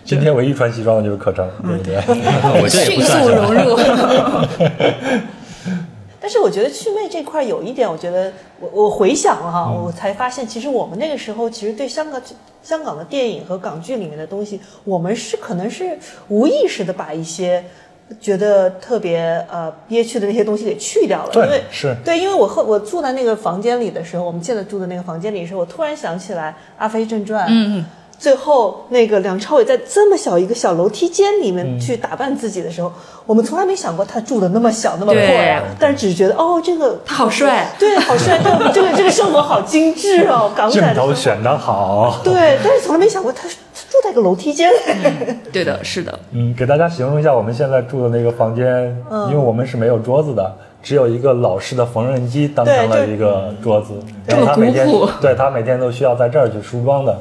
[0.04, 1.94] 今天唯一穿西装的就是可成，对不对？
[2.60, 3.78] 我迅速融入。
[6.26, 12.20] 但是我觉得祛魅这块有一点，我觉得我我回想了哈，我才发现，其实我们那个时候其实对香港
[12.64, 17.62] 香港的电影和港剧里面的东西，我们是可能是无意识的把一些
[18.20, 21.96] 觉得特别呃憋屈的那些东西给去掉了，对因为是。
[22.04, 27.84] 对，因为我后我住在那个房间里的时候，我们现在住的那个房间里的时候，我突然想起来《阿飞正传》，嗯嗯。
[28.18, 32.90] 最后，那个梁朝伟在这么小一个小楼梯间里面去打扮自己的时候，
[33.26, 41.08] 我们从来没想过他住的那么小那么破呀、但是只是觉得哦，这个他好帅，对，好帅， 这个这个这个生活好精致哦，港仔的生活。
[41.08, 42.20] 头选的好。
[42.24, 44.70] 对，但是从来没想过他他住在一个楼梯间。
[45.52, 48.66] 对的，是的，嗯，给大家形容一下我们现在住的那个房间，
[49.28, 53.94] 因为我们是没有桌子的，只有一个老式的缝纫机当成了一个桌子，
[54.26, 54.88] 然后他每天
[55.20, 57.18] 对他每天都需要在这儿去梳妆的。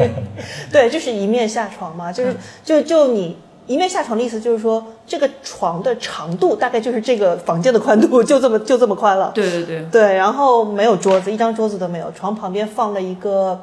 [0.72, 9.32] 对，就是一面下床嘛，就是就就你一面下床的意思就是说，这个床的长度大概就是这个房间的宽度，就这么就这么宽了。
[9.34, 13.60] 对对对，对，然后没有桌子，一张桌子都没有，床旁边放了一个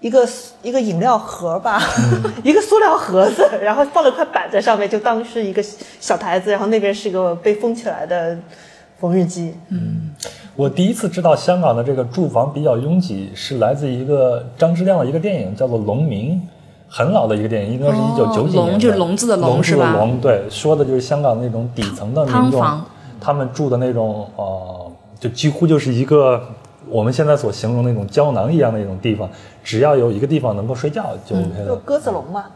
[0.00, 0.28] 一个
[0.62, 1.80] 一个饮料盒吧，
[2.44, 5.62] 一个塑料盒子， 然后放了块板在上面，就当是一个
[6.00, 8.38] 小台子，然后那边是一个被封起来的
[8.98, 9.54] 缝纫机。
[9.70, 10.10] 嗯
[10.54, 16.34] 我第一次知道香港的这个住房比较拥挤，是来自一个张之亮的一个电影，叫做《龙鸣》，
[16.88, 18.70] 很老的一个电影，应该是一九九几年的。
[18.70, 22.80] 龙就是笼子的笼是吧的笼，对，说的就是香港那种底层的民众，
[23.20, 26.42] 他们住的那种呃，就几乎就是一个
[26.88, 29.28] 我们现在所形容那种胶囊一样的一种地方，
[29.62, 31.66] 只要有一个地方能够睡觉就 OK 了。
[31.66, 32.46] 就鸽子笼嘛，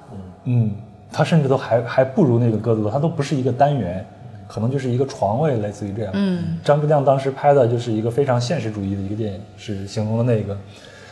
[0.45, 0.71] 嗯，
[1.13, 4.05] 它甚至都还还不如那个鸽子笼，它都不是一个单元，
[4.49, 6.13] 可能就是一个床位，类似于这样。
[6.15, 10.57] 嗯，张之亮当时拍的就是一个非常现实主义的一个电影，是形容的那个。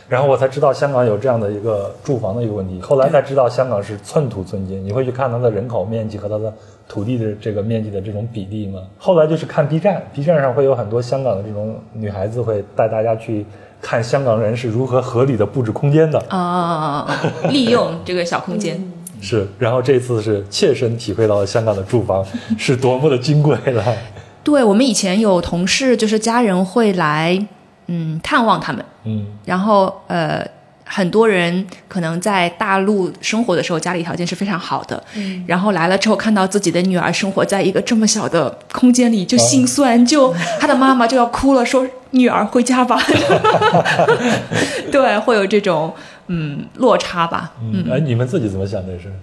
[0.09, 6.51] 然后我才知道香港有这样的一个住房的一个问题，后来才知道香港是寸土寸金，你会去看它的人口面积和它的
[6.87, 8.81] 土地的这个面积的这种比例吗？
[8.97, 13.45] 后来就是看 B 站，B 站上会有很多香港的这种女孩子会带大家去
[13.79, 16.19] 看香港人是如何合理的布置空间的。
[16.29, 17.07] 啊、
[17.51, 18.83] 利用这个小空间。
[19.21, 22.25] 是，然后这次是切身体会到了香港的住房
[22.57, 23.83] 是多么的金贵了。
[24.43, 27.45] 对我们以前有同事，就是家人会来，
[27.89, 29.25] 嗯探望他们，嗯。
[29.45, 30.45] 然后呃。
[30.91, 35.45] 很多人可能在大陆生活的时候，家里条件是非常好的，嗯。
[35.45, 42.99] 然后来了之后看到自己的女儿生活在一个这么小的空间里，就心酸，就他的妈妈就要哭了，说女儿回家吧，
[44.91, 45.93] 对，会有这种
[46.25, 49.13] 嗯落差吧，嗯，哎，你们自己怎么想这事？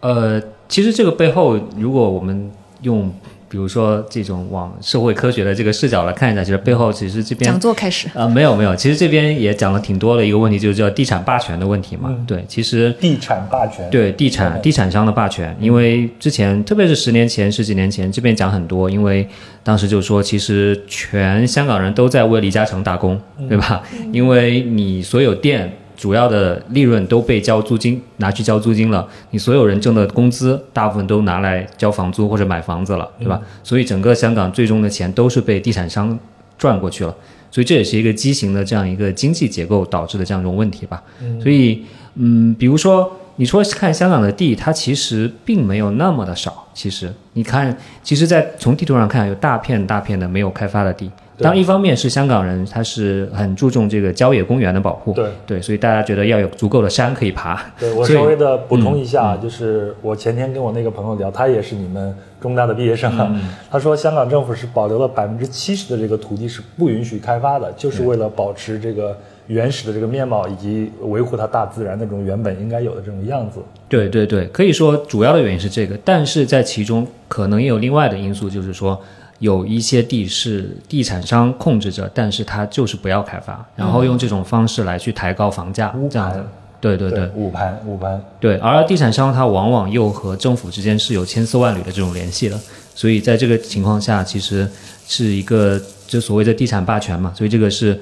[0.00, 3.12] 呃，其实这个背后，如果我们用
[3.52, 12.08] 比如说这种往社会科学的这个视角来看一下，其实背后其实这边讲座开始，啊、没有没有，其实这边也讲了挺多的一个问题，就是叫地产霸权的问题嘛。
[12.08, 12.24] 嗯。
[12.24, 19.28] 对，其实地产霸权，对地产地产商的霸权，因为之前特别是十年前、十几年前，这边讲很多，因为
[19.62, 23.82] 当时就说，其实全香港人都在为李嘉诚打工，对吧？
[24.14, 25.70] 因为你所有店
[26.02, 33.40] 主要的利润都被交租金拿去交租金了，你所有人挣的工资大部分都拿来交房租或者买房子了，对吧？
[33.62, 36.18] 所以整个香港最终的钱都是被地产商
[36.58, 37.14] 赚过去了。
[37.52, 41.00] 所以这也是一个畸形的这样一个经济结构导致的这样一种问题吧。
[41.40, 41.84] 所以，
[42.16, 46.66] 嗯，比如说你说看香港的地，它其实并没有那么的少。
[46.74, 51.08] 其实你看，其实，在从地图上看，有大片大片的没有开发的地。
[51.42, 51.44] 对。
[51.44, 55.26] 当然，一方面是香港人他是很注重这个郊野公园的保护，对。
[55.46, 57.60] 对，所以大家觉得要有足够的山可以爬。
[57.78, 63.34] 对我稍微的补充一下，就是我前天跟我那个朋友聊，他也是你们中大的毕业生啊，
[63.70, 69.16] 他说香港政府是保留了百分之七十的这个土地是不允许开发的，就是为了保持这个
[69.48, 73.60] 原始的这个面貌以及维护它大自然那种原本应该有的这种样子。
[73.88, 78.98] 对对对，可以说主要的原因是这个，但是在其中可能也有另外的因素，就是说
[79.42, 86.46] 有一些地是地产商控制着，但是他就是不要开发，然后用这种方式来去抬高房价，嗯这样的。
[86.80, 87.28] 对对对。
[87.34, 92.58] 捂盘捂盘，对，而地产商他往往又和政府之间是有千丝万缕的这种联系的，
[92.94, 94.68] 所以在这个情况下，其实
[95.08, 98.00] 是一个就所谓的地产霸权嘛，所以这个是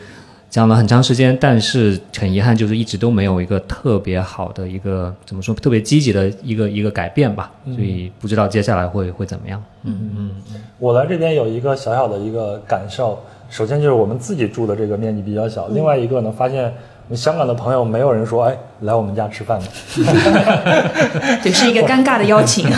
[0.50, 9.62] 讲了很长时间，但是很遗憾，就是一直都没有一个特别好的一个怎么说特别积极的一个一个改变吧，所以不知道接下来会会怎么样。
[9.84, 10.30] 嗯嗯
[10.78, 16.74] 我来这边有一个小小的一个感受，首先就是我们自己住的这个面积比较小，另外一个呢，发现
[17.14, 19.66] 香港的朋友没有人说，哎，来我们家吃饭吧，
[21.42, 22.68] 对，是一个尴尬的邀请。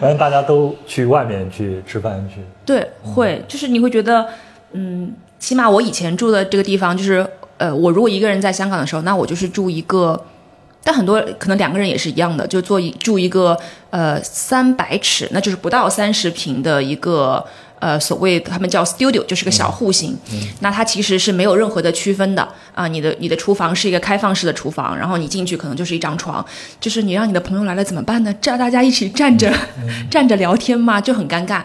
[0.00, 2.40] 反正大家都去外面去吃饭去。
[2.66, 4.26] 对，会，就是你会觉得，
[4.72, 5.12] 嗯，
[5.44, 7.26] 起码我以前住的这个地方，就是，
[7.58, 10.18] 呃，我如果一个人在香港的时候，那我就是住一个，
[10.82, 13.54] 但很多可能两个人也是一样的，就做一住一个，
[13.90, 17.44] 呃，三百尺，那就是不到三十平的一个。
[17.80, 20.16] 呃，所谓他们叫 studio，就是个小户型，
[20.60, 22.88] 那它其实是没有任何的区分的啊。
[22.88, 26.42] 你的你的厨房是一个开放式的厨房，然后你进去可能就是一张床，
[26.80, 28.34] 就是你让你的朋友来了怎么办呢？
[28.40, 29.52] 这大家一起站着、
[30.10, 31.62] 站着聊天嘛，就很尴尬。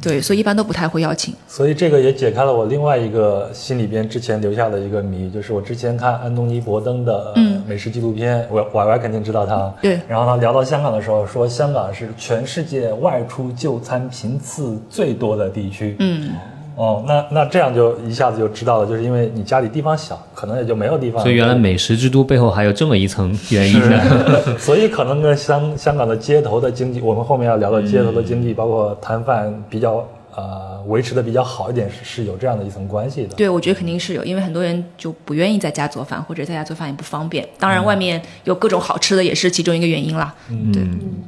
[0.00, 1.34] 对，所以一般都不太会邀请。
[1.46, 7.34] 所以这个也解开了我另外一个心里边之前留下的一个谜，就是我之前看安东尼·伯登的
[7.66, 9.72] 美食纪录片，我歪歪肯定知道他。
[9.82, 15.96] 对然后他聊到香港的时候，说香港是全世界外出就餐频次最多的地区。
[15.98, 16.30] 嗯，
[16.76, 21.22] 哦，那那这样就一下子就知道了，就是因为你家里地方小，可能也就没有地方。
[21.22, 24.00] 所以原来美食之都背后还有这么一层原因呢。
[24.58, 33.34] 所以可能跟香香港的街头的经济，我们后面要聊到街头的经济，包括摊贩比较呃维持的比较好一点，是是有这样的一层关系的。
[33.34, 37.46] 对，我觉得肯定是有，因为很多人就不愿意在家做饭，或者在家做饭也不方便。
[37.58, 40.34] 当然，外面有各种好吃的也是其中一个原因啦。
[40.48, 40.82] 嗯对，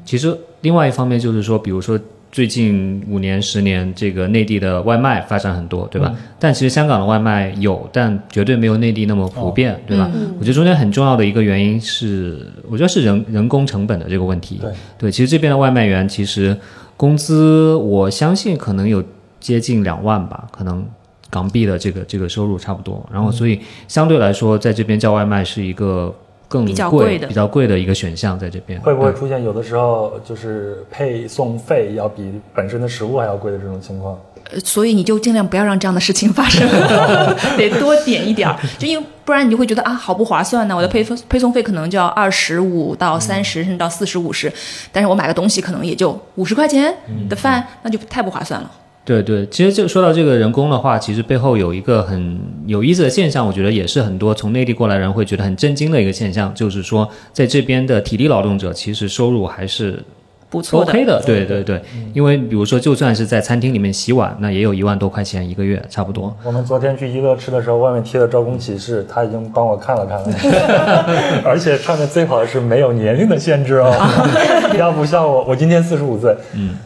[0.07, 1.99] 其实另外一方面就是说，比如说
[2.33, 6.13] 最近五年、十年，这个内地的外卖发展很多，对吧？
[6.39, 10.11] 但其实香港的外卖有，但绝对没有内地那么普遍，对吧？
[10.39, 14.61] 我觉得中间很重要的一个原因是，我觉得是人人工成本的这个问题。
[14.99, 16.57] 对其实这边的外卖员其实
[16.97, 19.05] 工资，我相信可能有
[19.39, 20.85] 接近两万吧，可能。
[21.31, 26.15] 港币的这个这个收入差不多，然后所以相对来说，在这边叫外卖是一个
[26.53, 34.19] 更比较贵贵的比较贵的一个选项，在这边会不会出现有的时候就是配送费要比本身的食物还要贵的这种情况？
[34.51, 36.69] 呃所以你就尽量不要让这样的事情发生，
[37.57, 40.77] 得多点一点儿，就因为不然你就会觉得啊，好不划算呢。
[40.77, 44.53] 我的配送配送费可能就要二十五到三十，甚至到四十五十，
[44.91, 46.95] 但是我买个东西可能也就五十块钱
[47.31, 48.71] 的饭，那就太不划算了。
[49.05, 60.01] 对对，其实就说到这个人工的话，其实背后有一个很有意思的现象，我觉得也是很多从内地过来人会觉得很震惊的一个现象，就是说在这边的体力劳动者其实收入还是
[60.49, 60.93] 不错的。
[60.93, 61.83] OK 的，对对对，
[62.15, 66.37] 因为比如说就算是在餐厅里面洗碗，那也有一万多块钱一个月，差不多。
[66.45, 73.93] 我们昨天去一乐吃的时候，外面贴的招工启事，他已经帮我看了看了， 而且上面最好的是没有年龄的限制哦，
[74.79, 76.77] 要不像我，我今年四十五岁，嗯，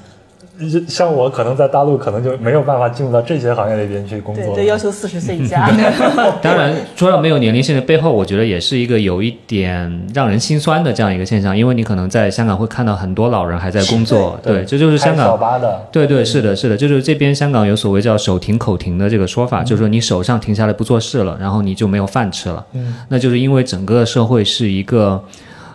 [0.88, 4.44] 像我可能在大陆可能就没有办法进入到这些行业里边去工作。
[4.44, 5.70] 对对，要求四十岁以下。
[6.40, 22.64] 当然，说到没有年龄限制，背后我觉得也是一个有一点让人心酸的这样一个现象，因为你可能在香港会看到很多老人还在工作，对，这就是香港小巴的，对对是的，是的，就是这边香港有所谓叫手停口停的这个说法，就是说你手上停下来不做事了，然后你就没有饭吃了。
[22.72, 25.22] 嗯，那就是因为整个社会是一个。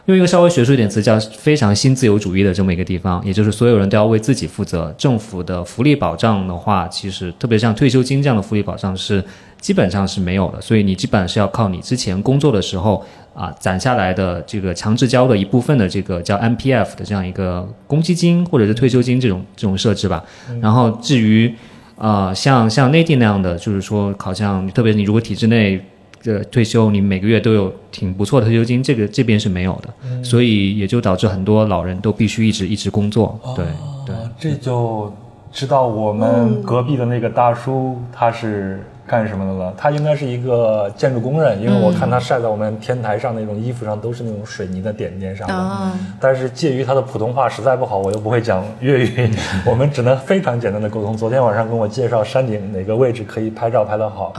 [0.05, 4.93] 用一个稍微学术一点词叫非常新自由主义的这么一个地方，也就是所有人都要为自己负责。
[4.97, 9.23] 政府的福利保障的话，其实特别像退休金这样的福利保障是
[9.59, 20.23] 基本上是没有的，所以你基本上是要靠你之前工作的时候啊攒下来的这个强制交的一部分的这个叫 M P F 的这样一个公积金或者是退休金这种这种设置吧。
[20.59, 21.53] 然后至于
[21.95, 25.79] 啊像像内地那样的，就是说好像特别你如果体制内。
[26.21, 33.39] 这退休，你每个月都有挺不错的退休金，这个这边是没有的，所以也就导致很多老人都必须一直一直工作。
[33.55, 33.65] 对
[34.05, 35.13] 对，这就
[35.51, 38.83] 知道我们隔壁的那个大叔他是。
[39.07, 39.73] 干什么的了？
[39.75, 45.91] 他应该是一个建筑工人，因为我看他晒在我们天台上那种衣服上都是那种水泥的点点上的。
[46.19, 49.29] 但是介于他的普通话实在不好，我又不会讲粤语，
[49.65, 51.17] 我们只能非常简单的沟通。
[51.17, 54.31] 昨天晚上跟我介绍山顶哪个位置可以拍照拍得好，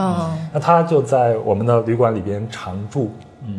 [0.51, 3.11] 那他就在我们的旅馆里边常住，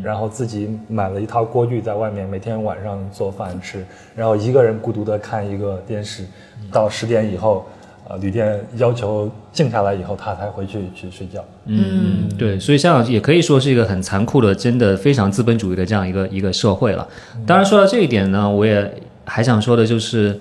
[0.02, 3.84] 然后自己买了一套锅具在外面，每天晚上做饭吃，
[4.16, 6.24] 然后一个人孤独的看一个电视，
[6.72, 7.64] 到十点以后。
[8.06, 11.42] 啊，旅店要求静下来以后，他才回去去睡觉。
[11.64, 17.08] 嗯，对，所以香港也可以说是一个很残酷的，真的非常资本主义的这样一个一个社会了。
[17.46, 20.38] 当然，说到这一点呢，我也还想说的就是，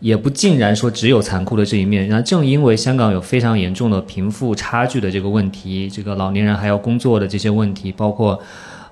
[0.00, 2.08] 也不尽然说只有残酷的这一面。
[2.08, 8.40] 那正因为香港有非常严重的贫富差距的这个问题，这个老年人还要工作的这些问题，包括。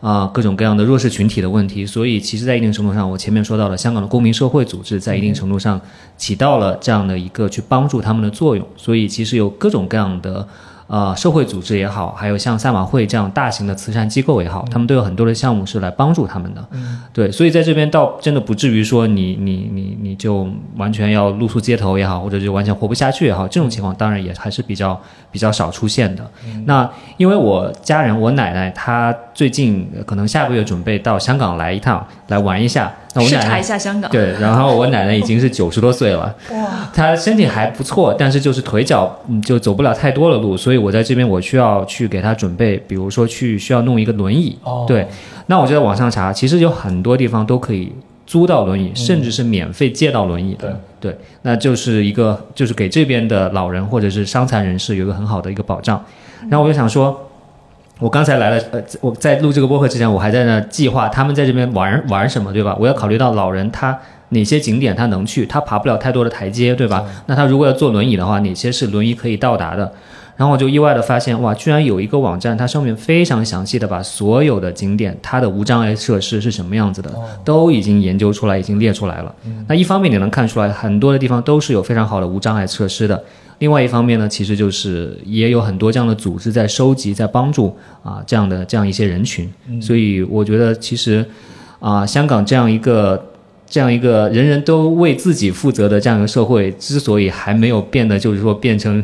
[0.03, 5.80] 啊，各种各样的弱势群体的问题，所以其实，在一定程度上，我前面说到了，香港的公民社会组织在一定程度上
[6.18, 10.46] 起到了这样的一个去帮助他们的作用，所以其实有各种各样的。
[10.93, 16.62] 呃，社会组织也好，还有像赛马会这样大型的慈善机构也好，他们都有很多的项目是来帮助他们的。
[16.72, 26.30] 嗯，对，所以在这边倒真的不至于说你你你你就完全要露宿街头也好，或者就完全活不下去也好，这种情况当然也还是比较比较少出现的。
[26.66, 26.86] 那
[27.16, 32.93] 因为我家人，我奶奶她最近可能下个月准备到香港来一趟，来玩一下。
[33.14, 34.10] 那我视察一下香港。
[34.10, 44.58] 对，然后我奶奶已经是 九十多岁了，哇，她身体还不错，但是就是腿脚嗯就走不了太多的路，所以我在这边我需要去给她准备，比如说去需要弄一个轮椅。
[44.64, 45.06] 哦，对，
[45.46, 47.92] 那我就在网上查，其实有很多地方都可以
[48.26, 50.80] 租到轮椅，甚至是免费借到轮椅的。
[50.98, 56.02] 对，那就是一个就是给这边的老人或者是伤残人士有一个很好的一个保障。
[56.48, 57.28] 然后我就想说。
[58.03, 62.76] 我刚才来了，呃，我在录这个播客之前，我还在那计划他们在这边玩玩什么，对吧？
[62.80, 63.96] 我要考虑到老人他
[64.30, 67.05] 哪些景点他能去，他爬不了太多的台阶，对吧？
[67.26, 69.92] 那他如果要坐轮椅的话，哪些是轮椅可以到达的？
[70.36, 77.12] 然后我就意外的发现，哇，居然有一个网站，它上面非常详细的把所有的景点它的无障碍设施是什么样子的，
[77.44, 79.32] 都已经研究出来，已经列出来了。
[79.68, 83.22] 那一方面你能看出来，很多的地方都是有非常好的无障碍设施的。
[83.62, 89.48] 另外一方面呢，其实就是也有很多这样的组织在收集、在帮助啊这样的这样一些人群，
[89.80, 91.24] 所以我觉得其实
[91.78, 93.24] 啊，香港这样一个
[93.64, 99.00] 这样一个人人都为自己负责的这样一个社会，之所以还没有变得就是说变成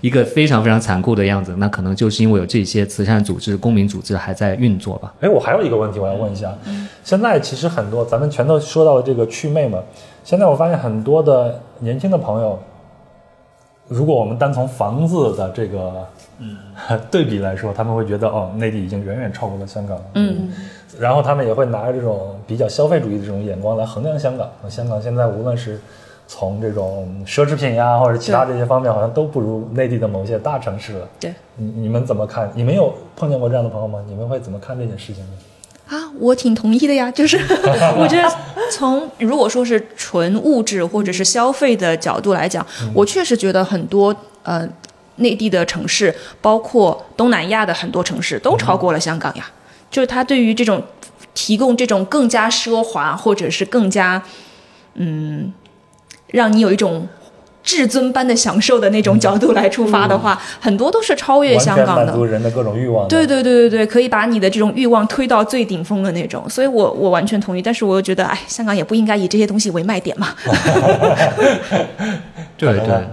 [0.00, 5.12] 一个非常非常残酷的样子，那可能就是因为有这些慈善组织、公民组织还在运作吧。
[5.18, 6.56] 哎，我还有一个问题我要问一下，
[7.02, 9.80] 现在其实很多咱们全都说到了这个祛魅嘛，
[10.22, 12.56] 现在我发现很多的年轻的朋友。
[13.88, 16.06] 如果我们单从房子的这个
[16.38, 16.56] 嗯
[17.10, 19.98] 对比来说，他们会觉得哦，内地已经远远超过了香港。
[20.14, 20.52] 嗯，
[20.98, 24.48] 然后他们也会拿着这种比较消费主义的这种眼光来衡量香港。
[24.68, 25.80] 香港现在无论是
[26.26, 31.08] 从这种奢侈品呀，或者其他这些方面，好像都不如内地的某些大城市了。
[31.18, 32.50] 对，你你们怎么看？
[32.54, 33.98] 你们有碰见过这样的朋友吗？
[34.06, 35.30] 你们会怎么看这件事情呢？
[35.88, 37.36] 啊，我挺同意的呀，就是
[37.96, 38.30] 我觉得
[38.70, 42.64] 从如果说是纯物质或者是消费的角度来讲，
[42.94, 44.68] 我确实觉得很多呃
[45.16, 49.50] 内地的城市，包括东南亚的很多城市都超过了香港呀。
[49.90, 50.82] 就是它对于这种
[51.32, 54.22] 提供这种更加奢华或者是更加
[54.94, 55.52] 嗯
[56.28, 57.08] 让你有一种。
[57.68, 62.06] 至尊般的享受的那种角度来出发的话，很多都是超越香港的。
[62.06, 63.06] 满足人的各种欲望。
[63.08, 66.48] 对对对对对，可以把你的这种欲望推到最顶峰的那种。
[66.48, 70.28] 所以我我完全同意，但是我又觉得，哎，香港也不应该以这些东西为卖点嘛。
[72.56, 73.06] 对对，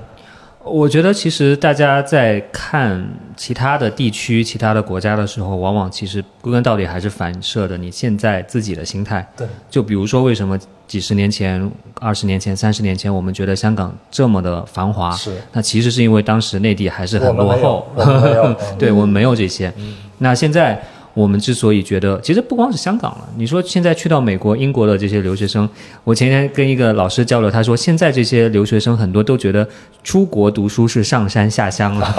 [0.64, 9.30] 我觉得其实大家在看其他的地区、其他的国家的时候，往往其实归根到底还是反射的你现在自己的心态。
[9.36, 10.58] 对，就比如说为什么。
[10.88, 11.70] 几十年前、
[12.00, 15.32] 二十年前、三十年前，我们觉得香港这么的繁华，是。
[15.54, 17.88] 那其实是因为当时内地还是很落后，
[18.78, 19.74] 对我们没有这些。
[20.20, 20.82] 那现在
[21.14, 25.68] 我们之所以觉得，其实不光是香港了，你说现在去到美国、英国的这些留学生，
[26.04, 29.68] 我前天跟一个老师交流，他说现在这些留学生很多都觉得
[30.04, 32.14] 出国读书是上山下乡了，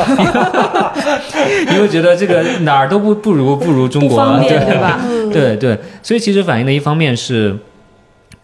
[1.73, 4.17] 因为觉得这个哪儿都不不如不如中国。
[4.41, 5.01] 对吧？
[5.33, 7.55] 对对，所以其实反映的一方面是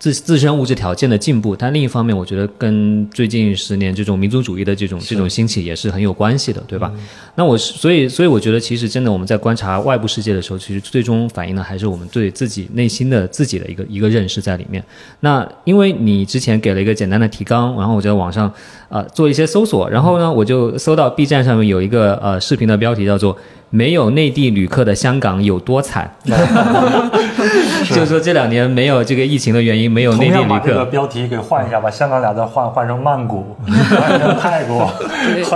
[0.03, 6.93] 自自身物质条件的进步，但另一方面，我觉得跟最近十年这种民族主义的这种这种兴起也是很有关系的，对吧？
[7.37, 14.83] 那我是所以所以我觉得，其实真的我们在观察外部世界的时候，其实最终反映的还是我们对自己内心的自己的一个一个认识在里面。
[15.21, 18.53] 那因为你之前给了一个简单的提纲，然后我在网上
[18.89, 23.39] 呃做一些搜索，然后呢，我就搜到 B 站上面有一个呃视频的标题叫做。
[23.75, 26.11] 没有内地旅客的香港有多惨？
[27.89, 30.91] 就是说这两年没有这个疫情的原因，没有内地旅同样把这个客。
[30.91, 34.93] 标题给换一下，把香港俩字换换成曼谷， 换成泰国，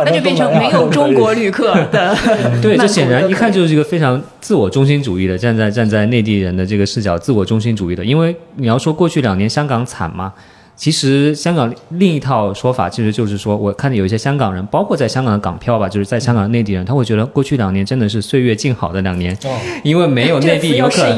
[0.06, 2.16] 那就变成没有中国旅客的。
[2.62, 8.02] 对，这显然一看就是一个非常自我中心主义的，站在站在内地人的这个视角，自我中心主义的。
[8.02, 10.32] 因为你要说过去两年香港惨嘛，
[10.77, 21.07] 其实香港另一套说法其实就是说，我看见有一些香港人，包括在香港的港漂吧，就是在香港的内地人，他会觉得过去两年真的是岁月静好的两年，哦因为没有内地游客。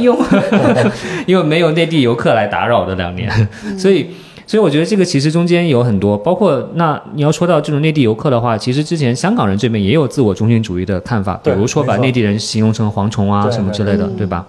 [1.27, 3.31] 因为没有内地游客来打扰的两年，
[3.77, 4.07] 所以。
[4.47, 14.47] 所以我觉得这个其实中间有很多，包括那你要说到这种内地游客的话，其实之前香港人这边也有自我中心主义的看法，比如说把内地人形容成蝗虫啊什么之类的，对吧？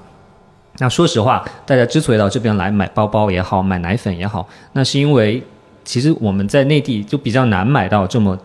[0.80, 5.44] 那说实话，大家之所以到这边来买包包也好，买奶粉也好，那是因为
[5.86, 8.38] 其实我们在内地就比较难买到这么。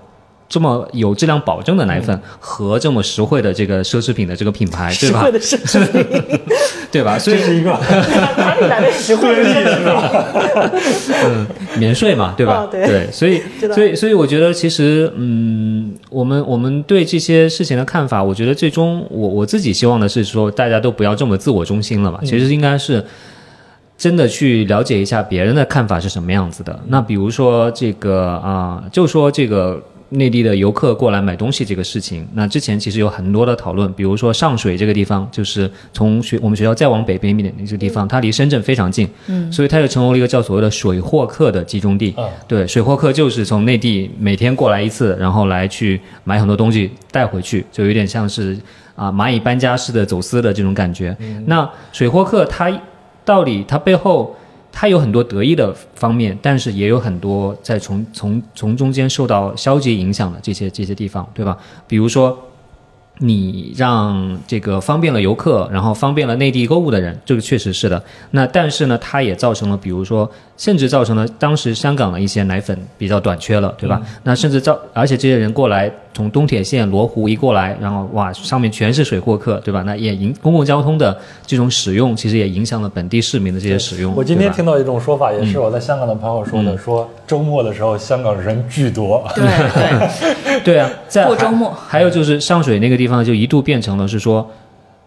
[0.54, 5.32] 这么有质量保证的奶粉和这么实惠的这个奢侈品的这个品牌，对吧实惠？
[5.32, 6.40] 的奢侈品，
[6.92, 7.18] 对吧？
[7.18, 7.70] 所以这是一个
[8.36, 9.82] 哪里来的实惠的奢侈
[11.26, 11.46] 品？
[11.76, 12.52] 免税嘛，对吧？
[12.52, 13.42] 啊对所以
[13.74, 22.20] 所以所以我觉得其实嗯，我们我们对这些事情的看法，我觉得最终我我自己希望的是说，大家都不要这么自我中心了嘛。
[22.22, 23.04] 其实应该是。
[23.96, 26.76] 真的去了解一下别人的看法是什么样子的。
[26.88, 29.80] 那比如说这个啊、就说这个
[30.14, 42.14] 内地的游客过来买东西这个事情，那之前其实有很多的讨论，比如说上水这个地方，就是从学我们学校再往北边一点那个地方，它离深圳非常近，嗯，所以它就成为了一个叫所谓的水货客的集中地。
[42.16, 48.56] 嗯对，水货客就是从内地每天过来一次，然后来去买很多东西带回去，就有点像是
[48.94, 51.16] 啊、蚂蚁搬家式的走私的这种感觉。
[51.46, 52.70] 那水货客它
[53.24, 54.36] 到底它背后
[54.74, 61.56] 它有很多得意的方面，但是也有很多在从从从中间受到消极影响的这些这些地方，对吧？
[61.86, 62.36] 比如说。
[63.18, 68.02] 你让这个方便了游客，然后方便了内地购物的人，这个确实是的。
[68.32, 74.02] 那但是呢，它也造成了，比如说，甚至造成了当时香港的一些奶粉比较短缺了，对吧？
[74.24, 79.82] 那甚至造，而且这些人过来从东铁线罗湖一过来，然后哇，上面全是水货客，对吧？
[79.82, 84.14] 那也影公共交通的这种使用，其实也影响了本地市民的这些使用。
[84.14, 89.22] 我今天听到一种说法，也是我在香港的朋友说的，说周末的时候香港人巨多。
[89.34, 89.44] 对
[89.74, 94.48] 对， 对啊，在过周末还还有就是上水那个地方就一度变成了是说，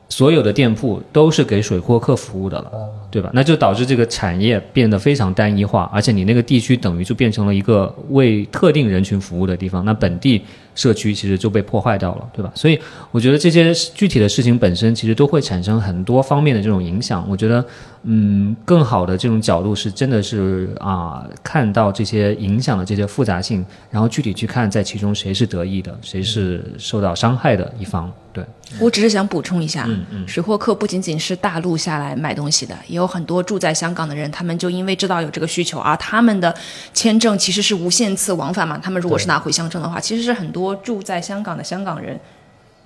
[0.10, 2.72] 所有的店铺都是给水货客服务的了，
[3.10, 3.30] 对吧？
[3.34, 10.42] 那就导致这个产业变得非常单一化，而且你那个地区等于就变成了一个为特定人群服务的地方，那本地
[10.76, 12.52] 社区其实就被破坏掉了，对吧？
[12.54, 12.80] 所以
[13.12, 17.26] 我觉得这些具体的事情本身其实都会产生很多方面的这种影响。
[17.30, 17.66] 我觉得，
[18.04, 28.12] 嗯，更好的这种角度是真的是啊、看到这些影响的这些复杂性，然后具体去看在其中谁是得益的，谁是受到伤害的一方。
[28.32, 28.46] 对，
[28.80, 36.54] 我只是想补充一下，嗯水货客不仅仅是大陆下来买东西的，也有很多住在香港的人，他们就因为知道有这个需求，而他们的
[36.94, 38.78] 签证其实是无限次往返嘛。
[38.78, 42.20] 他们如果是拿回乡证的话，其实是很多住在香港的香港人嗯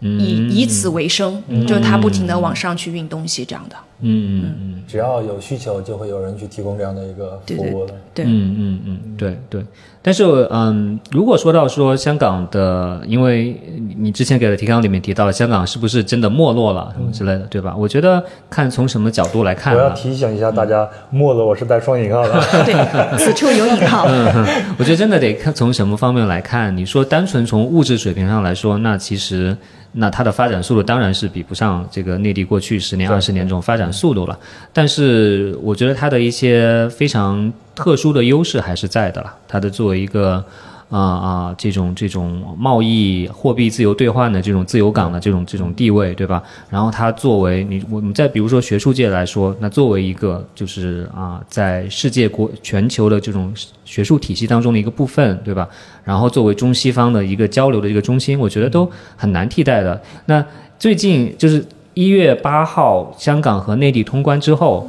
[0.01, 3.75] 以以此为生，就是他不停的往上去运东西这样的。
[4.03, 7.93] 嗯嗯嗯只要有需求，就会有人去提供这样的一个服务了。
[8.15, 9.63] 对，嗯嗯嗯，对对。
[10.01, 17.75] 但是嗯，如果说到说香港的，因为你你之前给的提纲里面提到了香港是不是真的没落了什么之类的，对吧？
[17.77, 22.33] 我觉得看从什么角度来看我要啊，提醒一下大家，没落我是带双引号的。
[22.65, 24.07] 对，此处有引号。
[24.07, 24.43] 嗯
[24.79, 26.75] 我觉得真的得看从什么方面来看。
[26.75, 29.55] 你说单纯从物质水平上来说，那其实
[29.93, 34.37] 那它的发展速度当然是比不上这个内地过去十年、二十年这种发展速度了。
[34.71, 39.33] 但是我觉得它的一些非常特殊的优势还是在的了。
[39.47, 40.43] 它的作为一个
[40.91, 46.43] 啊啊这种这种贸易货币自由兑换的这种自由港的这种这种地位，对吧？
[46.69, 53.51] 然后它作为你我们再比如说学术界来说，那作为一个就是啊在世界国全球的这种
[53.85, 55.67] 学术体系当中的一个部分，对吧？
[56.03, 59.99] 然后作为中西方的一个交流的一个中心，我觉得都很难替代的。
[60.25, 60.45] 那
[60.77, 64.85] 最近就是一月八号，香港和内地通关之后。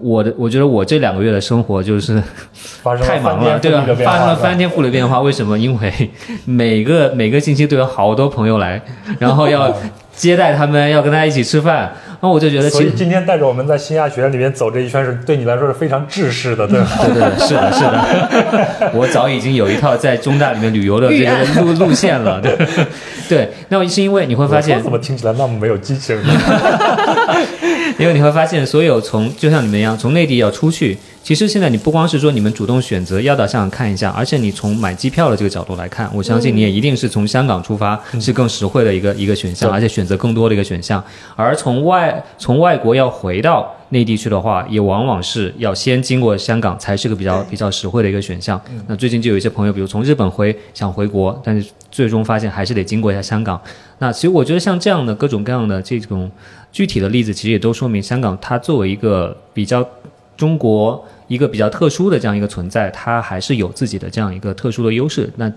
[0.00, 2.22] 我的我觉得我这两个月的生活就是
[3.02, 5.20] 太忙了，对吧发生了翻天覆地的变化。
[5.20, 5.58] 为什么？
[5.58, 6.10] 因为
[6.44, 8.80] 每个每个星期都有好多朋友来，
[9.18, 9.74] 然后要
[10.14, 11.92] 接待他们，要跟大家一起吃饭。
[12.18, 16.88] 然后我就觉得，所以其实今天带着我们在新亚学院里面走这一圈，是对你来说是非常制式的，对吧？
[17.04, 22.40] 对对对，是的，是的，我早已经有一套在中大里面旅游的这个路路线了。
[22.40, 22.56] 对
[23.28, 26.32] 对，那是因为你会发现我，怎么听起来那么没有激情呢？
[27.98, 41.02] 因为你会发现，所有从就像你们一样，从内地要出去，其实现在你不光是说你们主动选择要到香港看一下，而且你从买机票的这个角度来看，我相信你也一定是从香港出发，是更实惠的一个一个选项，而且选择更多的一个选项。
[41.34, 48.60] 而从外从外国要回到内地去的话，也往往是要先经过香港，才是个比较比较实惠的一个选项。
[48.86, 53.58] 那最近就有一些朋友，比如从日本回想回国，但是最终发现还是得经过一下香港。
[53.98, 56.30] 那其实我觉得像这样的各种各样的这种
[56.76, 59.82] 具体的例子，其实也都说明香港它作为一个比较
[60.36, 65.32] 中国一个比较特殊的这样一个存在，它还是有自己的这样一个特殊的优势。
[65.36, 65.50] 那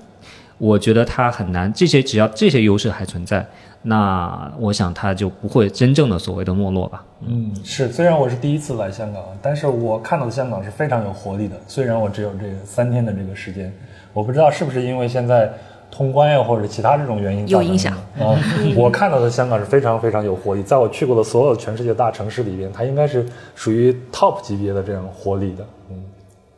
[0.58, 3.46] 我觉得它很难，这些只要这些优势还存在，
[3.82, 7.04] 那我想它就不会真正的所谓的没落吧。
[7.28, 7.92] 嗯，是。
[7.92, 11.60] 虽然我是第一次来香港，但是我看到的香港是非常有活力的。
[11.68, 13.70] 虽然我只有这三天的这个时间，
[14.14, 15.52] 我不知道是不是因为现在
[15.92, 18.38] 通关呀，或者其他这种原因有影响啊。
[18.76, 23.26] 我看到的香港是非常非常有活力，在我去过的所有全世界大城市里边，它应该是
[23.56, 25.66] 属于 top 级别的这样活力的。
[25.90, 26.04] 嗯，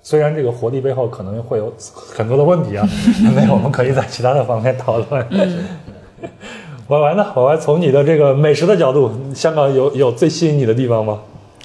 [0.01, 1.73] 虽然这个活力背后可能会有
[2.15, 2.87] 很多的问题啊，
[3.35, 5.27] 那我们可以在其他的方面讨论。
[6.87, 7.25] 歪歪呢？
[7.35, 11.19] 婉婉从你的这个美食的角度，香港有有最吸引你的地方吗？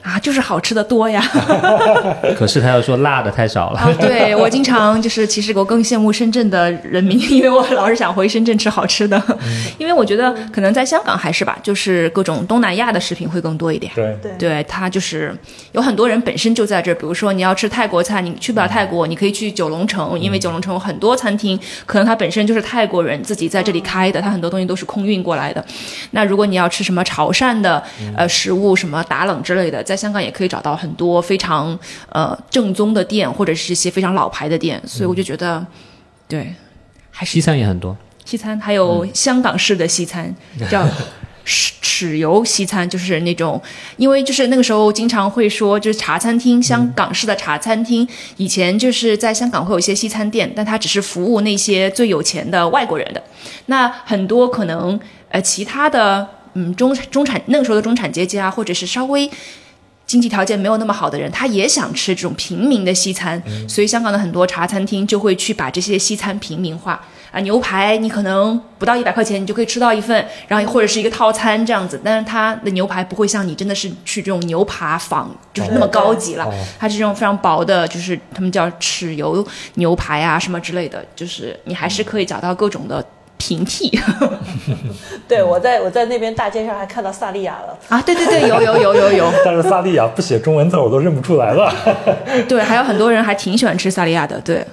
[0.07, 1.21] 啊，就是好吃的多呀。
[2.39, 3.81] 可是他又说辣的太少了。
[3.81, 9.21] 啊，对我经常就是，其实我更羡慕深圳的人民，因为我老是想回深圳吃好吃的，
[9.79, 13.91] 因为我觉得可能在香港还是吧，就是各种东南亚的食品会更多一点。
[13.97, 15.37] 对，对对，它就是
[15.73, 25.65] 有很多人本身就在这儿，比如说你要吃泰国菜，你去不了泰国，你可以去九龙城，因为九龙城有很多餐厅，可能它本身就是泰国人自己在这里开的，它很多东西都是空运过来的。
[26.13, 27.83] 那如果你要吃什么潮汕的
[28.17, 31.79] 呃食物，什么打冷之类的，在香港也可以找到很多非常
[32.11, 35.65] 呃正宗的店，或者是一些非常老牌的店，所以我就觉得，
[36.29, 36.55] 对，
[37.11, 40.35] 还是西餐也很多，西餐，还有香港式的西餐，
[40.71, 40.85] 叫
[41.47, 43.61] 豉豉油西餐，就是那种，
[43.97, 53.23] 因为就是那个时候经常会说，就是茶餐厅，香港式的茶餐厅，以前就是在香港会有一些西餐店，但它只是服务那些最有钱的外国人的，
[53.67, 54.99] 那很多可能
[55.31, 59.31] 呃其他的嗯中中产那个时候的中产阶级啊，或者是稍微。
[60.07, 66.93] 经济条件没有那么好的人，他也想吃这种平民的西餐，所以香港的很多茶餐厅就会去把这些西餐平民化。
[67.33, 67.41] 啊。
[67.41, 76.45] 牛排你可能不到一百块钱，你就可以吃到一份，然后或者是一个套餐这样子，但是它的牛排不会像你真的是去这种牛扒坊，就是那么高级了。
[76.45, 83.05] 哦，它是这种非常薄的，就是他们叫豉油牛排啊什么之类的，就是你还是可以找到各种的
[83.39, 83.91] 平替
[85.29, 87.79] 对我在我在那边大街上还看到萨莉亚了。
[87.89, 91.73] 啊，对对对，有有有有有， 但是萨莉亚不写中文字，我都认不出来了。
[92.49, 94.65] 对，还有很多人还挺喜欢吃萨莉亚的，对。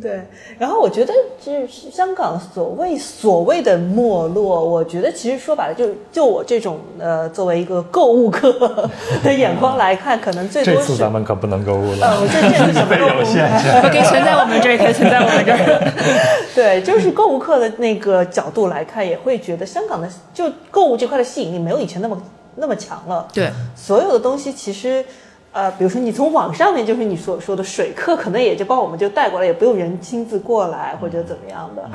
[0.00, 0.20] 对，
[0.58, 1.12] 然后我觉得
[1.44, 8.88] 就是香港所谓所谓的没落，我觉得其实说白了，就就我这种呃作为一个购物客
[9.22, 13.90] 的眼光来看，可能最多这是次咱们可不能购物呃，了，我这这是什么购物？
[13.90, 15.92] 可以存在我们这儿，可以存在我们这儿。
[16.54, 22.20] 对，就是购物客的那个角度来看，也会觉得香港的就购物这块的吸引力没有以前那么
[22.56, 23.26] 那么强了。
[23.32, 25.04] 对，所有的东西其实，
[25.56, 31.88] 呃，比如说你从网上面，就是你所说的水客，可能也就帮我们就带过来，也不用人亲自过来或者怎么样的。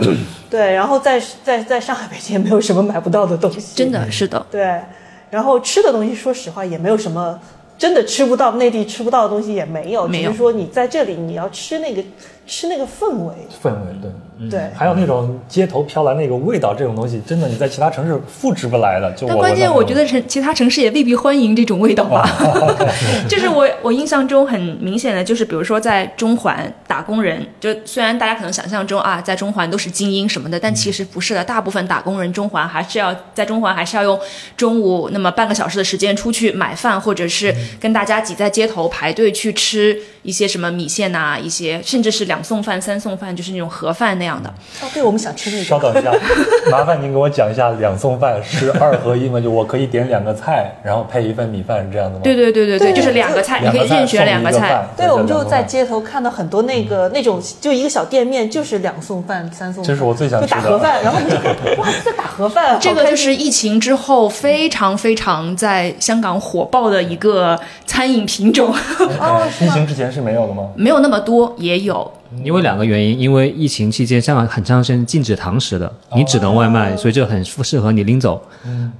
[0.50, 4.82] 对，然后在在在上海、北京也没有什么买不到的东西，真的是的，对，
[5.30, 7.40] 然后吃的东西，说实话也没有什么
[7.78, 10.32] 真的吃不到，内地吃不到的东西也没有，没有。
[10.32, 12.04] 只是说你在这里你要吃那个
[12.48, 13.34] 吃那个氛围，
[13.64, 14.12] 氛围对。
[14.50, 14.60] 对。
[14.76, 19.14] 还有那种街头飘来那个味道，这种东西真的你在其他城市复制不来的。
[19.16, 22.28] 就但关键我觉得城其他城市也未必欢迎这种味道吧。
[23.30, 34.20] 就是我我印象中很明显的就是，比如说在中环打工人，就虽然大家可能想象中啊，在中环都是精英什么的，但其实不是的，大部分打工人中环还是要在中环还是要用
[34.58, 44.50] 中午那么半个小时的时间出去买饭，或者是跟大家挤在街头排队去吃一些什么米线呐、一些甚至是两送饭、三送饭，就是那种盒饭那样的。
[44.82, 45.78] 哦，对，我们想吃那个稍。
[45.78, 46.12] 等一下，
[46.72, 49.42] 麻烦您给我讲一下两送饭是二合一吗？
[49.42, 52.22] 就我可以点两个菜，然后配一份米饭，是这样的吗？
[52.24, 54.88] 对对对对对就是两个菜，你可以任选两个菜。
[54.96, 68.74] 对，我们就在街头看到很多那个那种，就一个小店面，就是两送饭、三送饭，这是我最想吃的打盒饭，然后我们就看，哇，在打盒饭， 这个就是疫情之后非常非常在香港火爆的一个餐饮品种，
[69.20, 70.70] 哦， 疫情之前是没有的吗？
[70.76, 72.10] 没有那么多，也有。
[72.44, 78.42] 因为两个原因，因为疫情期间香港很长时间禁止堂食的，你只能外卖，所以这很适合你拎走。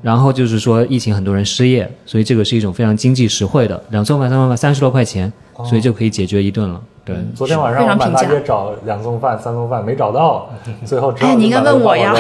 [0.02, 5.32] 然后就是说疫情很多人失业，所以这个是一种非常经济实惠的，两送饭、三送饭三十多块钱，
[5.66, 6.82] 所以就可以解决一顿了。
[7.04, 10.50] 对，昨天晚上我满大街找两送饭、三送饭没找到，
[10.86, 12.14] 最后只好哎你应该问我呀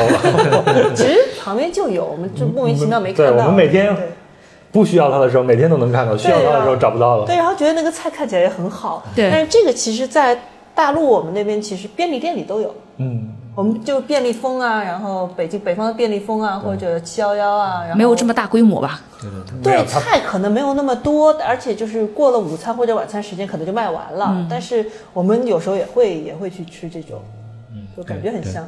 [0.96, 3.46] 其实旁边就有，我们就莫名其妙没看到对到。
[3.46, 3.96] 我们每天
[4.72, 7.26] 不需要它的时候，每天都能看到；需要它的时候找不到了。
[7.28, 9.04] 对，然后觉得那个菜看起来也很好。
[9.16, 10.36] 对但是这个其实，在
[10.74, 12.74] 大陆我们那边其实便利店里都有。
[12.98, 19.02] 嗯，我们就便利蜂啊，然后北京北方的便利蜂啊，或者七幺幺啊，然后没有这么大规模吧？
[19.64, 24.28] 对菜可能没有那么多，而且就是过了午餐或者晚餐时间可能就卖完了。
[24.32, 27.22] 嗯但是我们有时候也会也会去吃这种，
[27.74, 28.68] 嗯就感觉很香。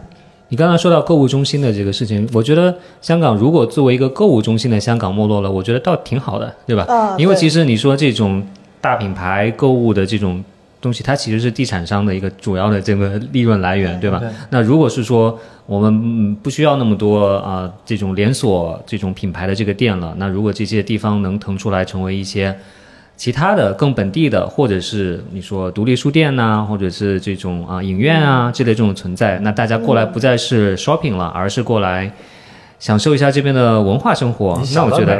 [0.49, 6.83] 你刚刚说到购物中心的这个事情，我觉得香港如果作为一个购物中心的香港没落了，我觉得倒挺好的，对吧？
[6.87, 8.45] 啊对因为其实你说这种
[8.79, 10.43] 大品牌购物的这种
[10.83, 14.19] 东西，它其实是地产商的一个主要的这个利润来源，对吧？
[14.19, 22.55] 对那如果是说我们嗯不需要那么多啊、这种连锁这种品牌的这个店了，那如果这些地方能腾出来成为一些。
[23.15, 32.11] 其他的更本地的，或者是你说独立书店呐、或者是这种啊影院啊这类这种存在，那大家过来不再是 shopping 了，而是过来
[32.79, 34.59] 享受一下这边的文化生活。
[34.73, 35.15] 那我觉得，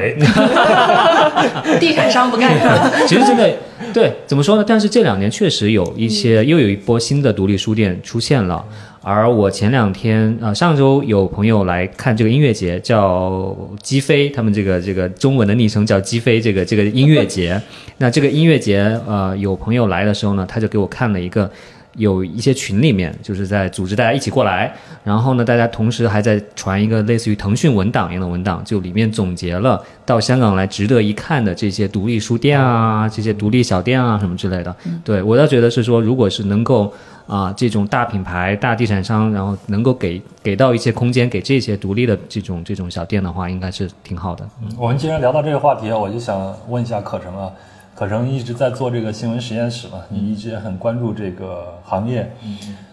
[1.80, 2.91] 地产商不干了。
[3.07, 3.47] 其实真的
[3.95, 4.65] 对，怎么说呢？
[4.67, 8.65] 但是这两年确实有一些又有一波新的独立书店出现了。
[9.01, 17.61] 而我前两天呃上周有朋友来看这个音乐节，叫鸡飞，他们这个这个中文的昵称叫鸡飞，这个这个音乐节。
[17.99, 21.49] 那这个音乐节呃有朋友来的时候呢，他就给我看了一个。
[21.95, 24.73] 有一些群里面就是在组织大家一起过来，
[25.03, 34.75] 然后呢，大家同时还在传一个类似于腾讯文档一样的文档，就里面总结了到香港来值得一看的这些独立书店啊、这些独立小店啊什么之类的。
[35.03, 36.91] 对我倒觉得是说，如果是能够
[37.25, 44.45] 啊、这种大品牌、大地产商，然后能够给给到一些空间给这些独立的这种这种小店的话，应该是挺好的。
[44.77, 47.49] 我们既然聊到这个话题，我就想问一下可成啊，
[47.95, 52.29] 可成一直在做这个新闻实验室嘛，你一直也很关注这个行业，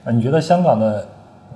[0.04, 1.06] 啊，你觉得香港的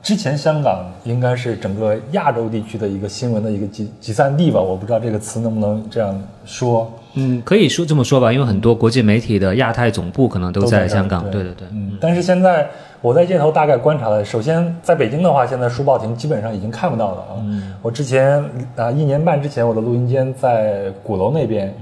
[0.02, 4.60] 之前香港应该是整个亚洲地区的一个新闻的一个集集散地吧？
[4.60, 6.90] 我不知道这个词能不能这样说。
[7.16, 11.22] 嗯，可以说这么说吧，因为很多国际媒体的亚太总部可能都都在香港。
[11.24, 11.68] 对对对对。
[11.70, 12.68] 嗯，但是现在
[13.00, 17.32] 我在街头大概观察了，首先在北京的话，现在书报亭基本上已经看不到了啊。
[17.38, 18.42] 嗯我之前
[18.76, 21.72] 啊一年半之前，我的录音间在鼓楼那边，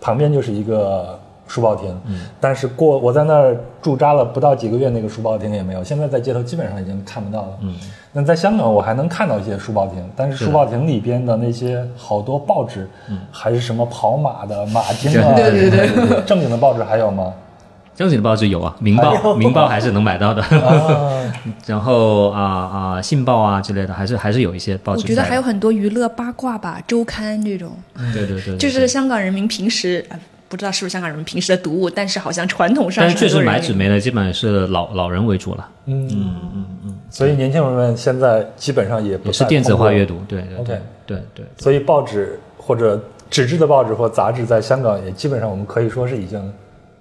[0.00, 1.98] 旁边就是一个书报亭。
[2.40, 5.82] 但是过我在那儿驻扎了不到几个月，那个书报亭也没有。
[5.82, 7.58] 现在在街头基本上已经看不到了。
[7.62, 7.74] 嗯，
[8.12, 12.88] 那在香港我还能看到一些书报亭，但是书报亭里边的那些好多报纸，
[13.30, 17.32] 还是什么跑马的、马经啊，对对对对，正经的报纸还有吗？
[17.98, 20.44] 正经的报纸有啊，《明报》《明报》还是能买到的。
[21.66, 25.02] 然后啊啊，《信报》啊之类的，还是还是有一些报纸。
[25.02, 27.72] 我觉得还有很多娱乐八卦吧，周刊这种，
[28.14, 30.04] 对对对，对就是香港人民平时。
[30.10, 30.18] 呃
[30.50, 40.22] 不知道是不是香港人民平时的读物，但是好像传统上但是确实买纸媒的基本上是老老人为主了，嗯嗯嗯嗯，所以年轻人们现在基本上也不也是电子化阅读。
[40.26, 41.44] 对对对 OK 对对。
[41.58, 46.40] 所以报纸或者纸质的报纸或杂志在香港也基本上我们可以说是已经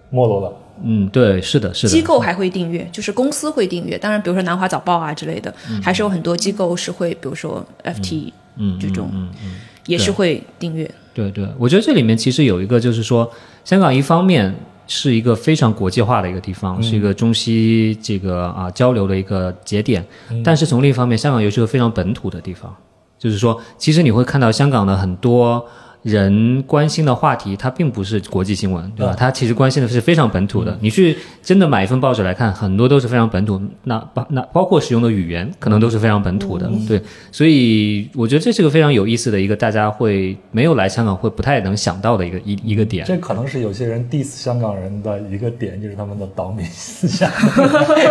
[0.09, 0.53] 没落了。
[0.83, 1.91] 嗯，对，是的，是的。
[1.91, 3.97] 机构还会订阅，就是公司会订阅。
[3.97, 9.55] 当然，比如说南华早报啊之类的，还是有很多机构是会，比如说 FT 嗯这种，嗯嗯，
[9.85, 10.89] 也是会订阅。
[11.13, 13.29] 对对，我觉得这里面其实有一个，就是说，
[13.65, 14.55] 香港一方面
[14.87, 20.05] 是一个非常国际化的一个地方，是一个中西这个啊交流的一个节点，
[20.43, 22.75] 但是从另一方面，香港又是个非常本土的地方，
[23.17, 25.65] 就是说，其实你会看到香港的很多。
[26.07, 29.13] 人关心的话题，它并不是国际新闻，对吧？
[29.17, 30.77] 它其实关心的是非常本土的。
[30.79, 36.71] 你去真的买一份报纸来看，很多都是非常本土，那包那包括使用的语言，可能都是非常本土的。
[36.87, 43.05] 对，所以我觉得这是个非常有意思的一个，大家会没有来香港会不太能想到的一个一一个点。
[43.05, 47.29] 这可能是有些人 diss 香港人的一个点，就是他们的岛民思想，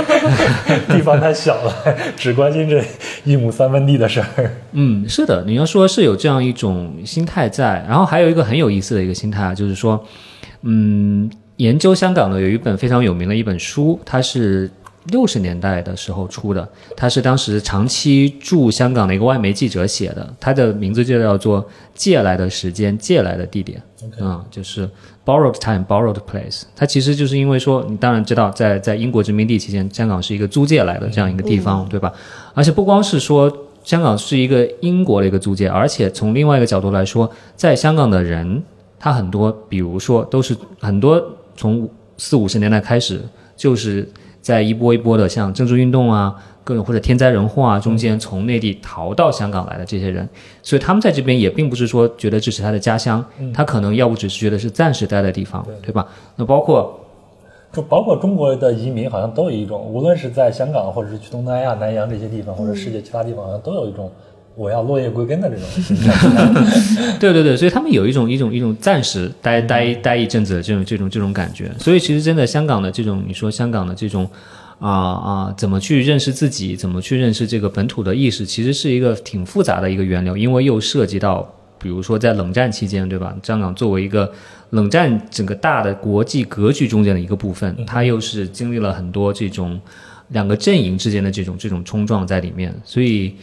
[0.89, 1.73] 地方太小了，
[2.17, 2.85] 只关心这
[3.25, 4.51] 一亩三分地的事儿。
[4.73, 10.03] 嗯，是的，你要说是有这样一种心态在，然后还有一个很有意思的一个心态啊，就是说，
[10.63, 14.71] 嗯，研究香港的有一本非常有名的一本书，它是
[15.11, 21.63] 六十年代的时候出的，它是当时长期驻香港的一个外媒记者写的，它的名字就叫做
[21.95, 23.81] 《借来的时间，借来的地点》
[24.25, 24.89] 啊、就是
[25.25, 26.63] borrowed time, borrowed place。
[26.75, 32.13] 它其实就是因为说，你当然知道在，在英国殖民地期间，香港是一个租借来的这样一个地方，对吧？
[32.55, 33.51] 而且不光是说
[33.87, 38.61] 香港是一个英国的一个租界，而且从另外一个角度来说，在香港的人，
[38.99, 41.25] 他很多，比如说都是很多
[41.57, 43.23] 从四五十年代开始，
[43.57, 44.11] 就是
[44.43, 46.35] 在一波一波的像政治运动啊，
[46.65, 50.29] 各种或者天灾人祸啊中间，从内地逃到香港来的这些人，
[50.65, 53.25] 所以他们在这边也并不是说觉得这是他的家乡，
[53.55, 56.05] 他可能要不只是觉得是暂时待的地方，对吧？
[56.35, 57.06] 那包括
[57.77, 64.11] 就包括中国的移民，好像都有一种，无论是在香港，或者是去东南亚、南洋这些地方，或者世界其他地方，好像都有一种
[64.55, 67.19] 我要落叶归根的这种 心态。
[67.21, 71.71] 对对对，所以他们有一种一种一种暂时待待待一阵子的这种这种这种感觉。
[71.79, 74.27] 所以其实真的香港的这种，你说香港的这种
[74.79, 81.47] 啊啊、怎么去认识自己，怎么去认识这个本土的意识，其实是一个挺复杂的一个源流，因为又涉及到，
[81.79, 83.37] 比如说在冷战期间，对吧？
[83.43, 84.33] 香港作为一个
[84.71, 89.81] 冷战整个大的国际格局中间的一个部分，它又是经历了很多这种
[90.29, 93.35] 两个阵营之间的这种这种冲撞在里面，所以。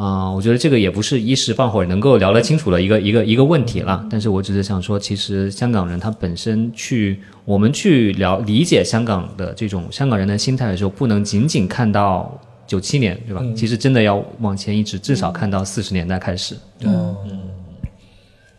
[0.00, 4.06] 啊、我觉得这个也不是一时半会儿能够聊得清楚的一个一个一个问题了。
[4.08, 13.42] 但是我只是想说，其实香港人他本身去我们去了理解香港的这种香港人的心态的时候，不能仅仅看到九七年，对吧？
[13.56, 16.54] 其实真的要往前一直，至少看到四十年代开始。
[16.82, 17.16] 嗯，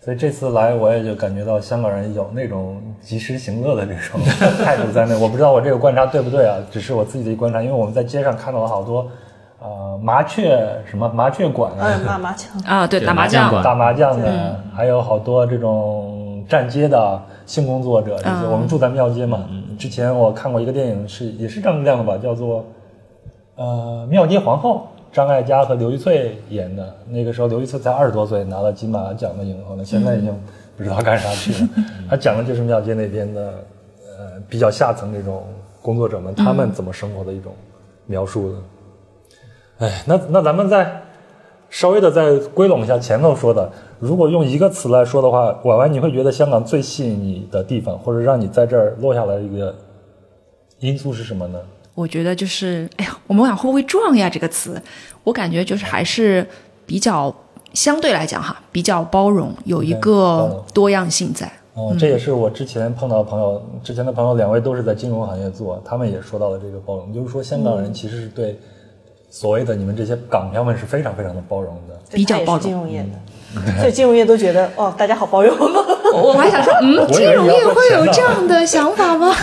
[0.10, 4.20] 所以这次来，我也就感觉到香港人有那种及时行乐的这种
[4.66, 5.16] 态度在内。
[5.16, 9.06] 我不知道我这个观察对不对啊，只是我自己的一个观察，因为我们在街上看到了好多，
[9.62, 18.16] 呃，麻雀什么麻雀馆啊，哎，妈妈强，啊，对，打麻将，打麻将的，还有好多这种站街的性工作者。
[18.18, 19.48] 这些、嗯我们住在庙街嘛，
[19.78, 22.66] 之前我看过一个电影是也是张智亮的吧，叫做
[23.58, 26.96] 呃《庙街皇后》，张艾嘉和刘玉翠演的。
[27.10, 30.34] 那个时候刘玉翠才二十多岁，拿了金马奖的影后呢，现在已经
[30.78, 31.70] 不知道干啥去了。
[32.10, 33.54] 他讲的就是庙街那边的
[34.18, 35.44] 呃比较下层这种
[35.82, 37.54] 工作者们，他们怎么生活的一种
[38.06, 38.58] 描述的。
[39.80, 41.02] 哎，那那咱们再
[41.70, 49.74] 稍微的再归拢一下前头说的，如果用一个词来说的话，婉婉，你会觉得香港最吸引你的地方，或者让你在这儿落下来的一个
[50.80, 51.60] 因素是什么呢？
[52.00, 54.30] 我觉得就是，哎呀，我们俩会不会撞呀？
[54.30, 54.82] 这个词，
[55.26, 56.48] 我感觉就是还是
[56.86, 57.34] 比较
[57.74, 61.52] 相对来讲哈，比较包容，有一个多样性在。
[61.74, 68.58] 哦，这也是我之前碰到的朋友，之前的朋友两位都是在金融行业做，他们也说到了这个包容，就是说香港人其实是对
[69.30, 72.00] 所谓的你们这些港漂们是非常非常的包容的。
[72.12, 75.54] 比较包容金融业的，所以金融业都觉得哦，大家好包容。
[76.14, 79.36] 我我还想说， 嗯，金融业会有这样的想法吗？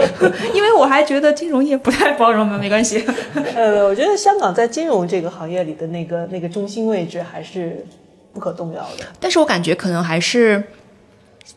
[0.54, 3.04] 因为我还觉得金融业不太包容嘛，没关系。
[3.54, 7.84] 呃，我觉得香港在金融这个行业里的那个那个中心位置还是
[8.32, 9.06] 不可动摇的。
[9.18, 10.62] 但是我感觉可能还是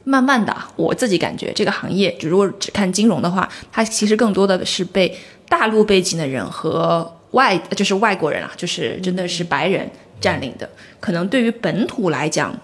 [0.04, 5.16] 慢慢的啊，我自己感觉这个行业，就如果只看金融的话，它其实更多的是被
[5.48, 9.90] 大陆背景的人和外就是外国人啊，就是真的是白人
[10.20, 10.68] 占领的。
[11.00, 12.56] 可能对于本土来讲，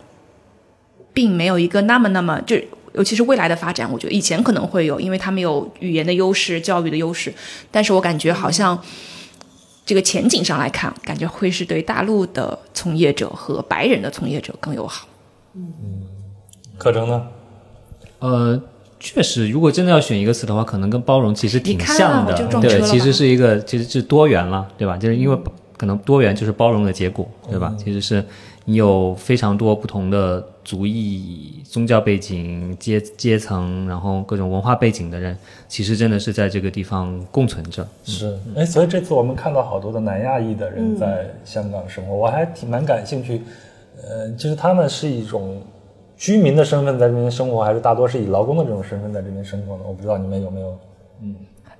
[1.13, 2.55] 并没有一个那么那么就。
[2.95, 7.31] 尤其是未来的发展，我觉得以前可能会有，因为他们有语言的优势、教育的优势，
[7.69, 8.77] 但是我感觉好像
[9.85, 15.07] 这个前景上来看，感觉会是对大陆的从业者和白人的从业者更友好。
[15.53, 15.61] 嗯，
[16.79, 17.27] 课程呢？
[18.17, 18.59] 呃，
[18.99, 24.97] 确实，如果真的要选一个词的话，可能跟包容其实挺像的对，其实是一个，其实是多元了，对吧？
[24.97, 25.37] 就是因为
[25.77, 27.73] 可能多元就是包容的结果，对吧？
[27.77, 28.25] 其实是
[28.69, 35.35] 你有非常多不同的族裔、宗教背景、阶阶层，然后各种文化背景的人，
[35.67, 37.87] 其实真的是在这个地方共存着。
[38.03, 43.41] 是，哎，所以这次我们看到好多的南亚裔的人在香港生活，我还挺蛮感兴趣。
[44.03, 45.59] 呃，就是他们是一种
[46.15, 49.83] 居民的身份在这边生活，还是大多是以劳工的这种身份在这边生活呢？
[49.87, 50.77] 我不知道你们有没有？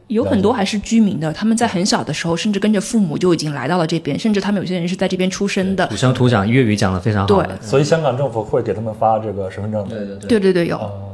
[0.10, 5.88] 有很多还是居民的，他们在很小的时候，甚至跟着父母就已经来到了这边，甚至他们有些人是在这边出生的。
[5.88, 7.46] 土生土长，粤语讲的非常好对。
[7.62, 9.88] 所以香港政府会给他们发这个身份证。
[9.88, 10.28] 对对对。
[10.28, 10.78] 对对对，有。
[10.78, 11.06] 哦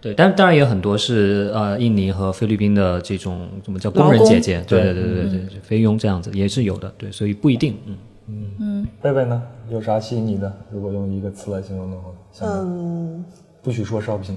[0.00, 7.96] 对，但当然也有很多是呃印尼和菲律宾的这种怎么叫工人姐姐，对对对对对对，对菲佣这样子也是有的，对，所以不一定，嗯
[8.60, 9.42] 嗯，贝贝呢？
[9.70, 10.52] 有啥吸引你的？
[10.70, 12.12] 如果用一个词来形容的话，
[12.42, 13.24] 嗯，
[13.64, 14.36] 不许说 shopping。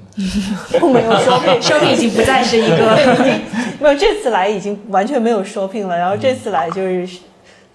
[0.71, 2.97] 并 没有 shopping，shopping 已经不再是一个
[3.80, 5.97] 没有这次来已经完全没有 shopping 了。
[5.97, 7.07] 然后这次来就是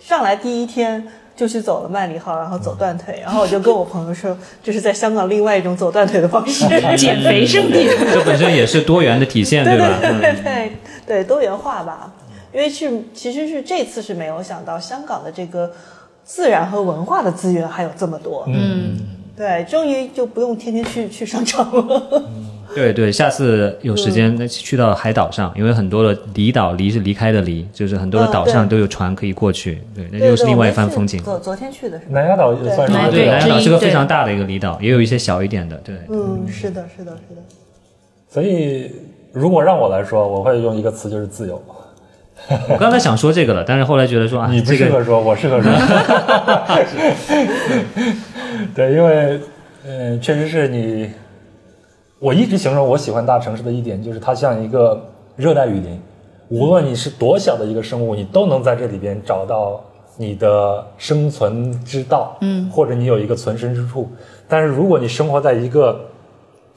[0.00, 6.66] 上来第一天就去走了曼里号，然后走断腿，然后我就跟我朋友说，这是在香港另外一种走断腿的方式。
[6.96, 7.86] 减肥圣地。
[8.12, 9.98] 这本身也是多元的体现，对吧？
[10.00, 10.72] 对对对
[11.06, 12.10] 对，多元化吧。
[12.52, 15.72] 因为是其实是这次是没有想到香港的这个
[16.22, 18.44] 自然和文化的资源还有这么多。
[18.46, 18.98] 嗯，
[19.36, 22.22] 对，终于就不用天天去去商场了。
[22.74, 31.22] 对对，下次有时间再去到海岛上，因为很多的离岛离是离开的离，就是很多的岛上嗯都有船可以过去，对，那对对又是另外一番风景。
[31.22, 32.12] 昨昨天去的是吧？
[32.12, 35.96] 南丫岛也算是对南丫岛是个非常大的一个离岛，也有一些小一点的，对。
[36.08, 37.42] 嗯，是的，是的，是的。
[38.30, 38.90] 所以
[39.32, 41.62] 如果让我来说，我会用一个词，就是自由。
[42.70, 45.70] 我刚才想说这个了，但是后来觉得说啊，你不这个适合说，我适合说。
[48.74, 49.40] 对，因为
[49.84, 51.10] 嗯、呃确实是你，
[52.18, 55.00] 我一直形容我喜欢大城市的一点，就是它像一个
[55.36, 56.00] 热带雨林，
[56.48, 59.82] 无论你是多小的一个生物，你都能在这里边找到
[60.16, 64.08] 你的生存之道，嗯，或者你有一个存身之处。
[64.48, 65.98] 但是如果你生活在一个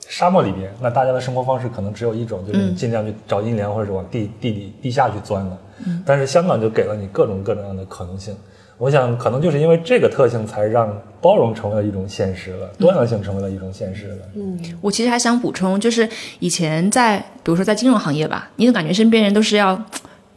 [0.07, 5.57] 沙漠里边，那大家的生活方式可能只有一种，就是你尽量去找阴凉或者是往地地里地下去钻了。
[6.05, 8.35] 但是香港就给了你各种各种各样的可能性。
[8.77, 14.17] 我想，可能就是因为这个特性，才让包容成为了一种现实了，多样性成为了一种现实了。
[14.35, 16.07] 嗯我其实还想补充，就是
[16.39, 19.81] 以前在，比如说在金融行业吧，你总感觉身边人都是要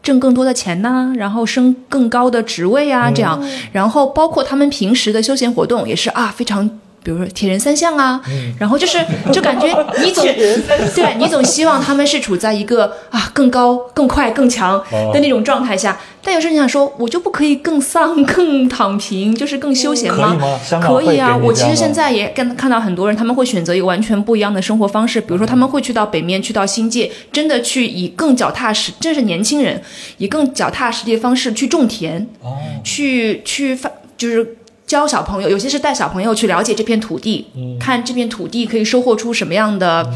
[0.03, 6.79] 挣更多的钱呐、然后升更高的职位啊，这样，然后包括他们平时的休闲活动也是啊，非常。
[7.03, 8.21] 比如说铁人三项啊，
[8.59, 8.99] 然后就是
[9.33, 9.67] 就感觉
[10.03, 14.83] 你总对你总希望他们是处在一个啊更高、更快、更强
[15.13, 20.31] 的那种状态下，但有时候你想说，我就不可以更丧、 更躺平，就是更休闲吗？
[20.31, 20.87] 可以吗？
[20.87, 29.81] 可以啊，我其实现在也跟看到很多人，他们会选择一个完全不一样的生活方式，比如说他们会去到北面，去到新界，真的去以更脚踏实，这是年轻人
[30.19, 34.57] 以更脚踏实地的方式去种田，哦，去去发就是。
[34.89, 37.47] 教小朋友，有些是带小朋友去了解这片土地，
[37.79, 40.11] 看这片土地可以收获出什么样的，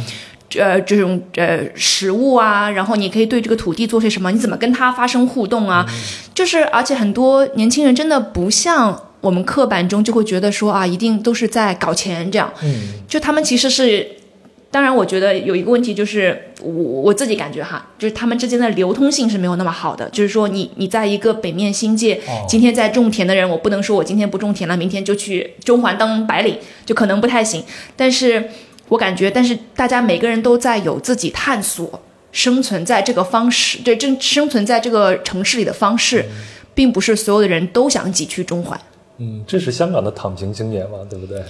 [0.59, 5.87] 呃，这种呃食物啊，然后你可以对这个土地做些什么，你怎么跟它发生互动啊？
[6.35, 12.75] 就是而且很多年轻人真的不像我们刻板中就会觉得说啊，一定都是在搞钱这样，嗯，
[13.07, 14.09] 就他们其实是，
[14.73, 26.57] 当然我觉得有一个问题就是我我自己感觉哈，就是他们之间的流通性是没有那么好的，就是说你你在一个北面新界，哦今天在种田的人，我不能说我今天不种田了，明天就去中环当白领，
[26.87, 27.63] 就可能不太行。
[27.95, 28.49] 但是
[28.89, 32.01] 我感觉，但是大家每个人都在有自己探索
[32.33, 36.25] 生存在这个方式，对，正生存在这个城市里的方式，
[36.75, 38.81] 并不是所有的人都想挤去中环。
[39.19, 41.43] 嗯，这是香港的躺平青年嘛，对不对？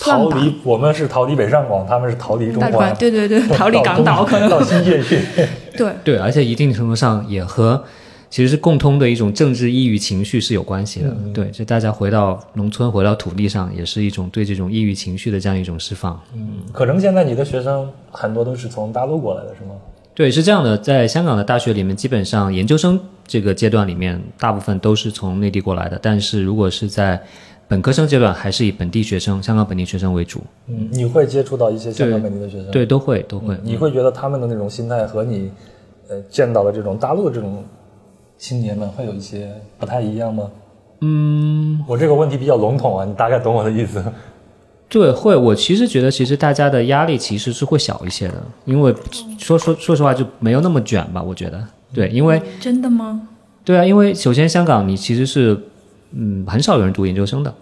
[0.00, 5.20] 逃离，我们是逃离北上广，他们是逃离中大环，对对对，逃离港岛可能到新界去。
[5.76, 5.92] 对。
[6.04, 7.82] 对，而且一定程度上也和
[8.28, 11.08] 其实是共通的一种政治抑郁情绪是有关系的。
[11.08, 16.20] 嗯对，就大家回到农村，回到土地上，也是一种对这种抑郁情绪的这样一种释放。
[16.34, 19.70] 嗯可能现在你的学生很多都是从大陆过来的，是吗？
[20.14, 25.98] 对，是这样的，在香港的大学里面，基本上研究生这个阶段里面，大部分都是从内地过来的。
[26.02, 27.22] 但是如果是在
[27.68, 30.40] 本科生阶段，还是以本地学生、香港本地学生为主。
[30.68, 33.54] 嗯，你会接触到一些香港本地的学生，对，都会都会。
[33.62, 35.50] 你会觉得他们的那种心态和你
[36.08, 37.62] 呃见到的这种大陆的这种
[38.38, 40.50] 青年们会有一些不太一样吗？
[41.02, 44.02] 嗯，我这个问题比较笼统啊，你大概懂我的意思。
[44.88, 45.36] 对，会。
[45.36, 48.94] 我其实觉得，其实大家的压力其实是会小一些的，因为
[49.38, 51.22] 说说说实话就没有那么卷吧。
[51.22, 51.62] 我觉得，
[51.92, 53.28] 对，因为真的吗？
[53.62, 55.54] 对啊，因为首先香港你其实是
[56.12, 57.54] 嗯很少有人读研究生的，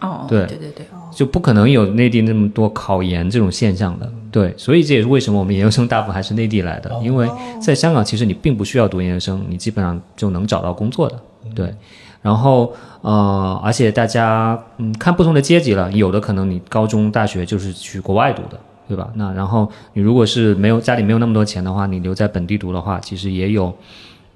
[0.00, 4.10] 哦，对对对对，就不可能有内地那么多考研这种现象的。
[4.30, 7.28] 对，所以这也是为什么我们研究生大部分还是内地来的，因为
[7.60, 11.18] 在香港其实你并不需要读研究生，你基本上就能找到工作的。
[11.54, 11.74] 对，
[12.22, 18.58] 然后呃，而且大家嗯看不同的阶级了，有的可能你高中、大学就是去国外读的。
[18.88, 19.06] 对吧？
[19.16, 23.70] 那然后你如果是没有家里没有那么多钱的话，你留在本地读的话，其实也有，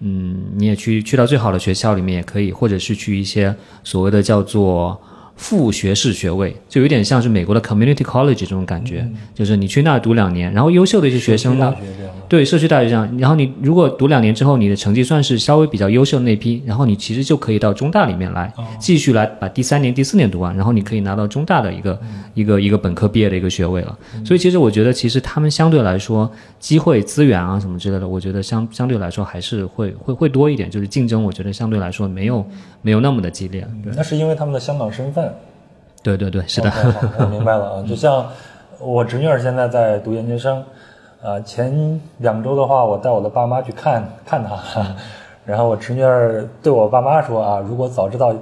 [0.05, 5.01] 嗯，你也去去到最好的学校里面也可以，或者是去一些所谓的叫做
[5.37, 11.75] 副学士学位，就有点像是美国的 community college 这种感觉，就是你去那儿读两年，然后优秀的一些学生呢
[12.29, 22.01] 对社区大学这样，然后你如果读两年之后，你的成绩算是稍微比较优秀的那批，然后你其实就可以到中大里面来，继续来把第三年、第四年读完，然后你可以拿到中大的一个、
[22.35, 23.99] 一个一个本科毕业的一个学位了。
[24.25, 32.47] 所以其实我觉得，其实他们相对来说，机会、资源啊什么之类的，我觉得相相对来说还是会会会多一点，就是竞争，我觉得相对来说没有
[32.83, 33.67] 没有那么的激烈。
[33.83, 35.33] 对那是因为他们的香港身份。
[36.03, 36.71] 对对对，是的。
[37.19, 37.85] 我明白了啊。
[37.89, 38.27] 就像
[38.81, 40.63] 我侄女儿现在在读研究生，
[41.23, 44.59] 啊，前两周的话，我带我的爸妈去看看她，
[45.47, 48.35] 然后我侄女儿对我爸妈说啊，如果早知道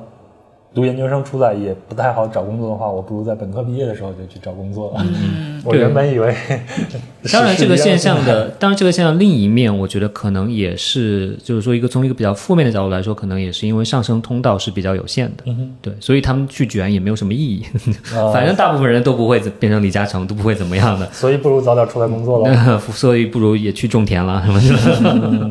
[0.72, 5.04] 读研究生出来也不太好找工作的话，我不如在本科毕业的时候就去找工作了。
[5.64, 6.34] 我原本以为，
[7.32, 15.44] 当然，这个现象的，当然这个现象另一面，我觉得可能也是，就是说一个从一个比较负面的角度来说，可能也是因为上升通道是比较有限的，
[15.82, 17.66] 对，所以他们去卷也没有什么意义，
[18.14, 22.78] 啊反正大部分人都不会变成李嘉诚，都不会怎么样的，所以不如早点出来工作了。
[22.92, 25.50] 所以不如也去种田了，什么的。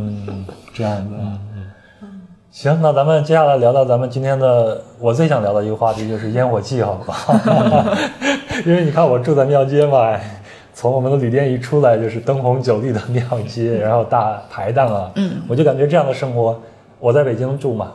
[0.73, 1.13] 这样子。
[2.61, 7.33] 行，那咱们接下来聊聊咱们今天的我最想聊的一个话题，就是烟火气，好不好？
[8.67, 10.41] 因为你看我住在庙街嘛，哎
[10.73, 16.59] 从我们的旅店一出来就是灯红酒绿的庙街，然后大排档啊，嗯，我就感觉这样的生活，
[16.99, 17.93] 我在北京住嘛，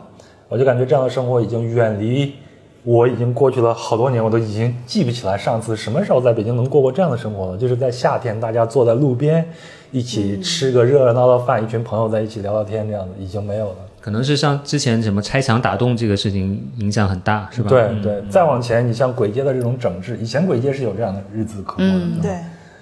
[0.49, 2.33] 我就感觉这样的生活已经远离。
[2.81, 7.57] 我已经过去了好多年，我都已经记不起来上次什么时候在北京能过过这样的生活了。
[7.57, 9.47] 就是在夏天，大家坐在路边，
[9.91, 13.75] 一起吃个热热闹闹饭，一群朋友在一起聊聊天，这样子已经没有了。
[14.05, 17.69] 可能是像之前什么拆墙打洞这个事情影响很大，是吧？
[17.69, 22.31] 对对，再往前，你像簋街的这种整治，以前簋街是有这样的日子可过的，嗯对，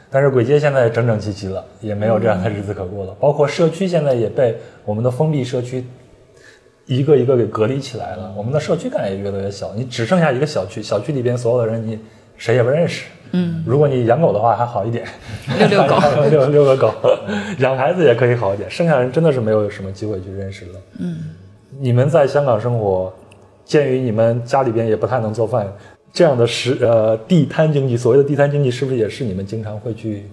[0.09, 3.15] 但是簋街现在整整齐齐了，也没有这样的日子可过了。
[3.21, 5.85] 包括社区现在也被我们的封闭社区
[6.87, 11.97] 一个一个给隔离起来了，我们的社区感也越来越小，你只剩下一个小区，小区里边所有的人你
[12.35, 13.05] 谁也不认识。
[13.33, 15.05] 嗯，如果你养狗的话还好一点，
[15.59, 15.97] 遛遛狗。
[16.29, 16.93] 遛遛个狗，
[17.59, 20.71] 养孩子也可以好一点，剩下人真的是没有什么机会去认识了。
[20.99, 21.17] 嗯，
[21.79, 23.11] 你们在香港生活，
[23.65, 25.67] 鉴于你们家里边也不太能做饭，
[26.13, 30.25] 这样的食呃地摊经济，所谓的地摊经济，是不是也是你们经常会去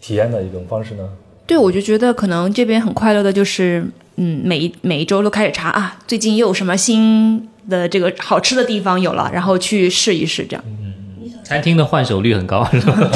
[0.00, 1.08] 体验的一种方式呢？
[1.46, 3.86] 对，我就觉得可能这边很快乐的就是，
[4.16, 10.64] 嗯，每一每一周都开始查啊，最近又有什么新的这个好吃的地方有了，然后去试一试，这样
[11.44, 13.10] 餐厅的换手率很高，是吧？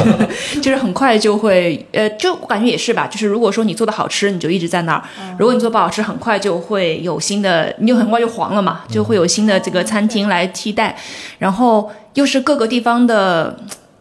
[0.62, 5.02] 就是很快就会，呃，就我感觉也是吧，就是如果说你做的好吃，你就一直在那儿；
[5.38, 10.96] 如果你做不好吃，很快就会有新的，你就很快就黄了嘛，就会有新的这个餐厅来替代，
[11.38, 13.58] 然后又是各个地方的。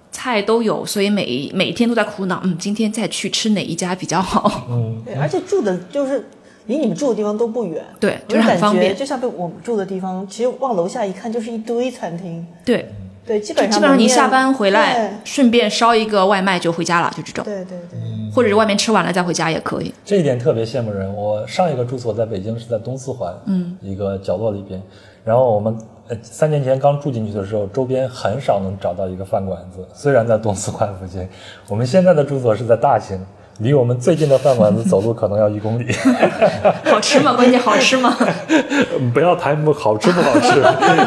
[0.09, 4.65] 菜都有，所以每每天都在苦恼，嗯，今天再去吃哪一家比较好？
[4.67, 6.27] 嗯，对，而且住的就是
[6.65, 8.97] 离你们住的地方都不远，对，就是很方便。
[8.97, 12.91] 就像被我们住的地方，其实往楼下一看就是一堆餐厅，对，
[13.27, 19.93] 对，基本上基本上你下班回来，顺便烧一个外卖就回家了，就这种，对对对对，或者是外面吃完了再回家也可以。
[20.05, 21.13] 这一点特别羡慕人。
[21.13, 24.81] 我上一个住所在北京是在东四环，嗯，一个角落里边。
[25.25, 31.27] 然后我们呃三年前刚住进去的时候，周边很少能找到一个饭馆子，虽然在东四环附近。
[31.67, 33.19] 我们现在的住所是在大兴，
[33.59, 35.91] 离我们最近的饭馆子走路可能要一公里。
[36.85, 37.33] 好吃吗？
[37.33, 38.15] 关键好吃吗？
[39.13, 40.59] 不要谈不好吃不好吃，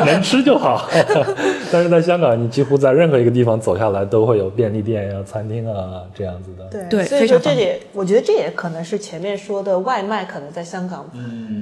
[0.04, 0.88] 能吃就好。
[1.70, 6.64] 但是在香港，你几乎在任何一个地方走下来，都会有便利店呀、餐厅啊这样子的。
[6.88, 11.08] 对对所以说这也，我觉得这也可能是前面说的外卖可能在香港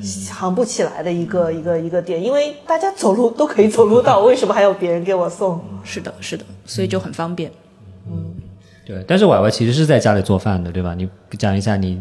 [0.02, 5.60] 行不起来的一个、一个一个点，因为大家走路都可以走路到，为什么还要别人给我送？
[5.84, 7.50] 是的，是的，所以就很方便。
[8.88, 10.94] 对，但是婉婉其实是在家里做饭的，对吧？
[10.96, 12.00] 你讲一下你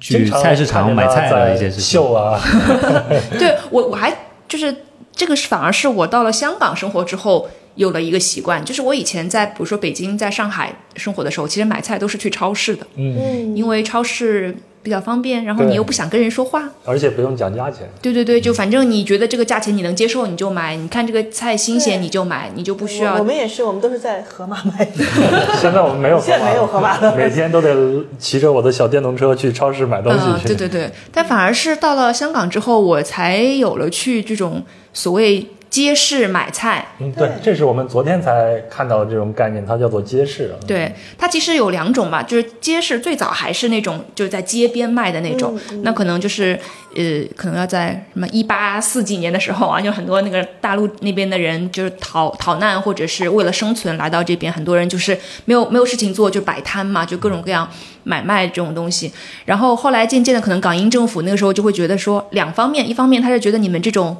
[0.00, 1.82] 去菜市场买菜的一些事情。
[1.82, 2.40] 秀啊，
[3.38, 4.16] 对我，我还
[4.48, 4.74] 就是
[5.12, 16.68] 这个是反而是我到了香港生活之后有了一个习惯，就是我以前在比如说北京、在上海生活的时候，其实买菜都是去超市的，嗯，因为超市比较方便，然后你又不想跟人说话。
[16.84, 17.88] 而且不用讲价钱。
[18.00, 20.76] 对对对，就反正你觉得这个价钱你能接受，你就买。
[20.76, 23.24] 你看这个菜新鲜，你就买，你就不需要我。
[23.24, 25.04] 们也是，我们都是在盒马买的。
[25.60, 30.48] 现在我们没有现在没有盒马了每天都得骑着我的小电动车去超市买东西嗯，去。
[30.48, 34.62] 对对对，但反而是到了香港之后，我才有了去这种
[34.92, 36.86] 所谓街市买菜。
[36.98, 40.52] 嗯，对，这是我们昨天才看到的这种概念，它叫做街市。
[40.52, 46.58] 啊对，它其实有两种吧，就是街市最早还是那种就是在街边卖的那种，那可能就是
[46.96, 57.68] 呃，可能要在什么一八四几年的时候啊，就很多那个大陆那边的人就是逃逃难或者是为了生存来到这边，很多人就是没有没有事情做就摆摊嘛，就各种各样
[58.04, 59.12] 买卖这种东西。
[59.44, 64.16] 然后后来渐渐的，可能港英政府那个时候就会觉得说，两方面，一方面他是觉得你们这种。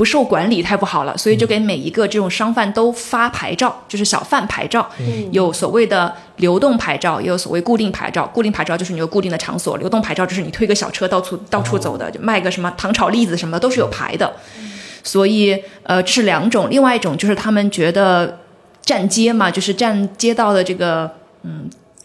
[0.00, 4.88] 不受管理太不好了，所以就给每一个这种商贩都发牌照，就是小贩牌照，
[5.30, 8.26] 有所谓的流动牌照，也有所谓固定牌照。
[8.28, 14.32] 固定牌照就是你有固定的场所，流动牌照就是你推个小车到处到处走的，就卖个什么糖炒栗子什么的都是有牌的。
[15.04, 18.38] 所以呃，这是两种，另外一种就是他们觉得
[18.80, 21.10] 站街嘛，就是站街道的这个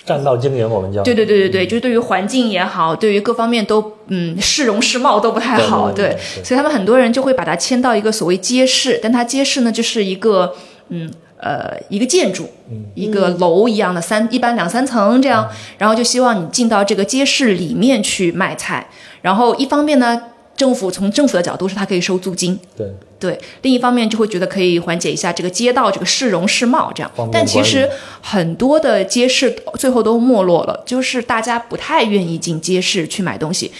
[0.05, 1.01] 占道经营，我们叫。
[1.03, 10.53] 对对对对对，就是对于环境也好，对于各方面都嗯市容市貌都不太好，对对对对，所以他们很多人就会把它迁到一个所谓街市，但它街市呢就是一个
[10.89, 12.47] 嗯呃一个建筑，
[12.93, 15.49] 一个楼一样的三一般两三层这样，
[15.79, 18.87] 然后就希望你进到这个街市里面去卖菜，
[19.21, 20.21] 然后一方面呢。
[20.57, 22.87] 政府从政府的角度是它可以收租金，对，
[23.19, 27.11] 对，另一方面就会觉得可以缓解一下这个街道这个市容市貌这样。
[27.31, 27.89] 但其实
[28.21, 33.71] 很多的街市最后都没落了，就是大家不太愿意进街市去买东西。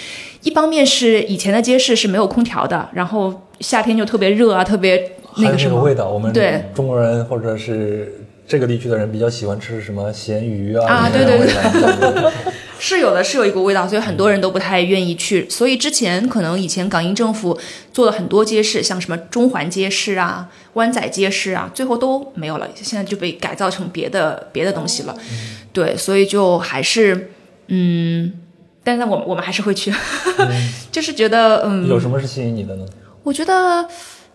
[0.42, 5.76] 一方面是以前的街市是没有空调的，然后夏天就特别热啊，特别那个什么。
[5.76, 6.64] 那个味道，我们对。
[6.76, 12.32] 中国人或者是这个地区的人比较喜欢吃什么咸鱼啊啊对对对
[12.78, 15.50] 是有的，是有一股味道，所以很多人都不太愿意去。
[15.50, 17.58] 所以之前可能以前港英政府
[17.94, 25.16] 做了很多街市，像什么中环街市啊、湾仔街市啊，最后都没有了，现在就被改造成别的别的东西了。
[25.72, 27.32] 对，所以就还是
[27.68, 28.34] 嗯，
[28.84, 29.92] 但是我们我们还是会去，
[30.92, 32.86] 就是觉得嗯，有什么是吸引你的呢？
[33.24, 33.88] 我觉得，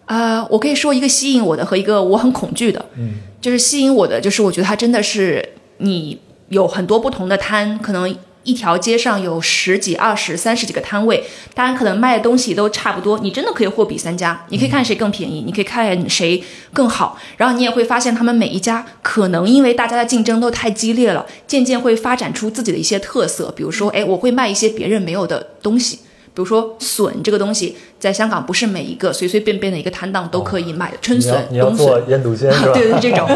[0.07, 2.85] 呃，我可以说一个吸引我的和一个我很恐惧的。
[2.97, 6.19] 嗯，就是吸引我的，就是我觉得它真的是你
[6.49, 16.43] 有很多不同的摊，可能一条街上有十几、二十、三十几个摊位，当然可能卖的东西都差不多，你真的可以货比三家，你可以看谁更便宜，你可以看谁
[16.73, 25.99] 更好，然后你也会发现他们每一家可能因为大家的竞争都太激烈了，渐渐会发展出自己的一些特色，比如说，哎，我会卖一些别人没有的东西。
[26.33, 32.51] 比如说笋这个东西，在香港不是每一个随随便便的一个摊档都可以卖的，春笋、冬笋做，腌笃鲜？
[32.73, 33.29] 对对，这种，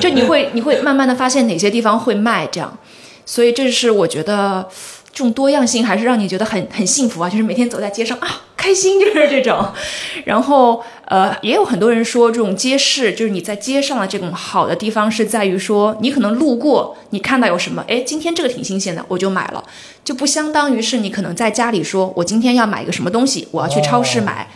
[0.00, 2.78] 就你会你会慢慢的发现哪些地方会卖这样，
[3.24, 4.68] 所以这是我觉得
[5.12, 8.28] 这种多样性还是让你觉得很很幸福啊，就是每天走在街上啊
[8.62, 9.66] 开心就是这种，
[10.24, 19.64] 然后呃也有很多人说这种街市就是你在街上的这种好的地方是在于说你可能路过你看到有什么，哎今天这个挺新鲜的我就买了，
[20.04, 24.46] 就不相当于是你可能在家里说我今天要买一个什么东西，我要去超市买，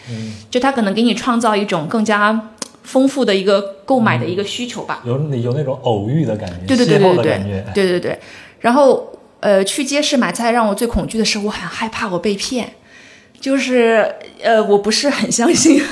[0.50, 2.50] 就他可能给你创造一种更加。
[2.86, 5.02] 丰富的一个购买的一个需求吧。
[5.04, 7.64] 有有那种偶遇的感觉，对对对对。
[7.74, 8.16] 对对对。
[8.60, 9.10] 然后
[9.40, 12.74] 呃，去街市买菜让我最恐惧的是，我很害怕我被骗。
[13.40, 15.82] 就是呃，我不是很相信，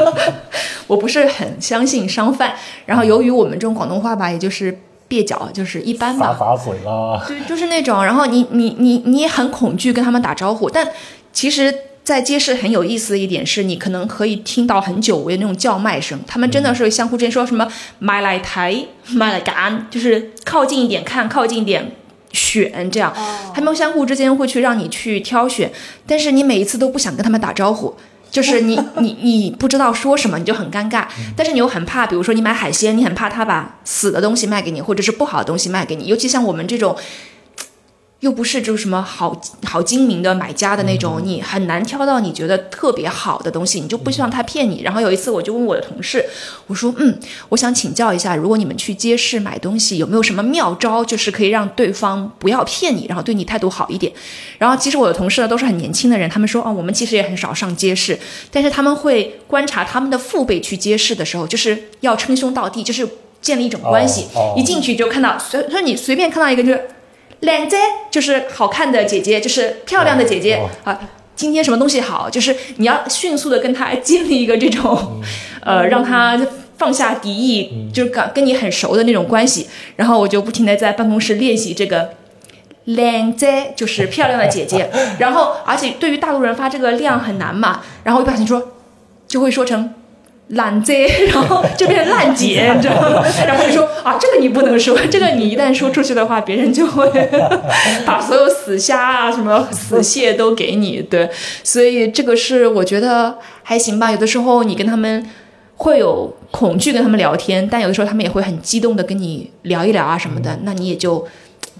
[0.86, 2.54] 我不是很相信商贩。
[2.86, 4.76] 然后由于我们这种广东话吧，也就是
[5.08, 8.04] 蹩脚，就是一般吧，洒洒水啦，对，就是那种。
[8.04, 10.88] 然后你你你你也很恐惧跟他们打招呼，但
[11.32, 11.72] 其实，
[12.02, 17.66] 在街市很有意思的一点是，你可能可以听到很久违的那种叫卖声，他们真的是相互之间说什么
[17.98, 18.84] “买来台
[19.14, 21.92] ”“买来干”，就是靠近一点看，靠近一点。
[22.34, 23.14] 选这样，
[23.54, 25.70] 他们相互之间会去让你去挑选，
[26.06, 27.94] 但是你每一次都不想跟他们打招呼，
[28.30, 31.06] 就是你 你你不知道说什么，你就很尴尬。
[31.36, 36.06] 但是你又很怕，比如说你买海鲜，你很怕他把死的东西卖给你，或者是不好的东西卖给你。
[36.06, 36.96] 尤其像我们这种，
[38.20, 44.80] 又不是就是什么好好精明的买家的那种，你很难挑到你觉得特别好的东西，你就不希望他骗你。
[44.82, 46.24] 然后有一次我就问我的同事，
[46.66, 47.18] 我说嗯，
[47.50, 54.10] 我想请教一下，如果你们去街市买东西，有没有什么妙招，就是可以让对方不要骗你，然后对你态度好一点？
[54.56, 58.18] 然后其实我的同事呢都是很年轻的人，他们说哦，我们其实也很少上街市，
[58.50, 63.06] 但是他们会观察他们的父辈去街市的时候，就是要称兄道弟，就是
[63.42, 64.28] 建立一种关系。
[64.56, 66.88] 一进去就看到，所以说你随便看到一个就是
[67.44, 67.76] 靓姐，
[68.10, 71.00] 就是好看的姐姐，就是漂亮的姐姐、哦啊。
[71.36, 72.30] 今天什么东西好？
[72.30, 75.20] 就是你要迅速的跟他建立一个这种，
[75.60, 76.40] 呃，让他
[76.78, 79.68] 放下敌意，就是跟跟你很熟的那种关系。
[79.96, 82.10] 然后我就不停的在办公室练习这个。
[82.86, 88.62] 靓姐就是漂亮的姐姐， 然后而且对于大陆人发这个量很难嘛，然后一不小心说，
[89.26, 89.94] 就会说成
[90.48, 93.24] 懒贼，然后就变成烂姐， 你知道吗？
[93.46, 97.10] 然后就说啊，这个你不能说，这个你一旦说出去的话，别人就会
[98.04, 101.00] 把所有死虾啊、什么死蟹都给你。
[101.00, 101.28] 对，
[101.62, 104.10] 所以这个是我觉得还行吧。
[104.12, 105.26] 有的时候你跟他们
[105.76, 111.26] 会有恐惧跟他们聊天，但有的时候他们也会很激动的跟你聊一聊啊什么的，那你也就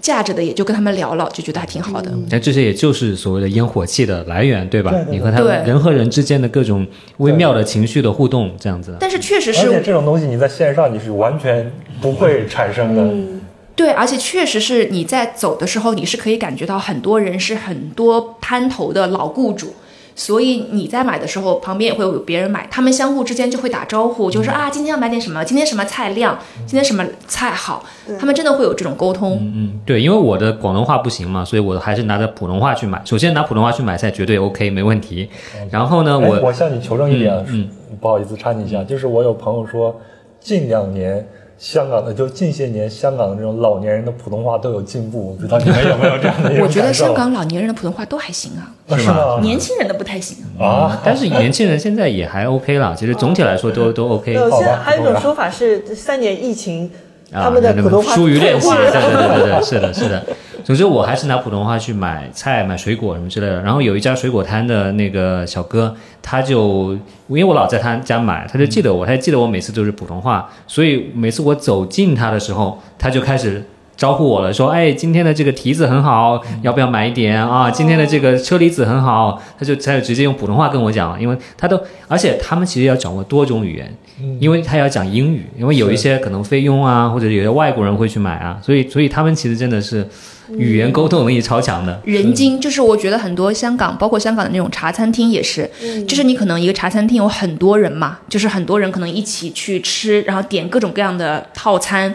[0.05, 2.11] 架着的也就跟他们聊了，就觉得还挺好的。
[2.29, 4.91] 但这些也就是所谓的烟火气的来源，对吧？
[4.91, 6.85] 对对对你和他对人和人之间的各种
[7.17, 8.95] 微妙的情绪的互动，这样子。
[8.99, 13.01] 但是确实是而且是这种东西你在线上你是完全不会产生的。
[13.01, 13.41] 嗯
[13.75, 19.73] 对，而且确实是你在走的时候，你是可以感觉到很多人是很多摊头的老雇主。
[20.15, 27.83] 所以你在买的时候，旁边也会有别人买，他们相互之间就会打招呼，就说啊，今天要买点什么，今天什么菜亮，今天什么菜好，
[28.17, 29.37] 他们真的会有这种沟通。
[29.41, 33.01] 嗯，对，因为我的广东话不行嘛，所以我还是拿着普通话去买。
[33.03, 35.29] 首先拿普通话去买菜绝对 OK，没问题。
[35.69, 37.67] 然后呢，哎我我向你求证一点，啊嗯
[37.99, 39.99] 不好意思插你一下，就是我有朋友说，
[40.39, 41.27] 近两年
[41.57, 49.39] 香港的就近些年香港的这种老年人的普通话都有进步，我不知道你们有没有 这样的一种我觉得香港老年人的普通话都还行啊，啊是吗？
[49.41, 50.37] 年轻人的不太行。
[50.59, 56.91] 啊，但是年轻人现在也还 OK 啦，其实总体来说都 都 OK 现在还有一种说法是，三年疫情，
[57.31, 57.43] 啊。
[57.43, 60.23] 他们的普通话疏于练习，退化对对对对对，是的，是的。
[60.65, 63.61] 总之我还是拿普通话去买菜、买水果什么之类的。
[63.61, 66.93] 然后有一家水果摊的那个小哥，他就
[67.27, 73.63] 因为我老在他家买，他就记得我，他就记得我每次都是普通话，所以每次我走近他的时候，他就开始。
[73.97, 77.71] 招呼我了，说：“哎，今天的这个提子很好，要不要买一点啊？
[77.71, 83.95] 今天的这个车厘子很好。”他就他就直接用普通话跟我讲了，因为他都，而且他们其实要掌握多种语言，
[84.39, 90.05] 因为他要讲英语，因为有一些可能菲佣啊，或者有些外国人会去买啊，所以所以他们其实真的是
[90.49, 92.01] 语言沟通能力超强的。
[92.03, 95.69] 人精就是我觉得很多香港，包括香港的那种茶餐厅也是，
[96.05, 102.13] 就是你可能一个茶餐厅有很多人嘛，就是很多人可能一起去吃，然后点各种各样的套餐。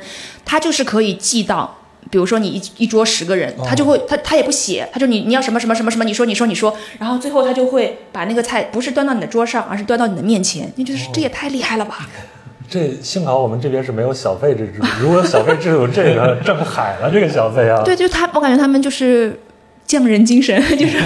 [0.51, 1.78] 他就是可以记到，
[2.10, 10.68] 比如说你一一桌十个人，他就会他他也不写，他就你你要什么什么什么什么，你说你说你说，然后最后他就会把那个菜不是端到你的桌上，而是端到你的面前。
[10.74, 12.09] 你觉得这也太厉害了吧？
[12.68, 17.82] 这幸好我们这边是没有小费制度， 如果有小费制度，这个挣海了这个小费啊。
[17.86, 19.40] 对，就他，我感觉他们就是
[19.86, 20.98] 匠人精神，就是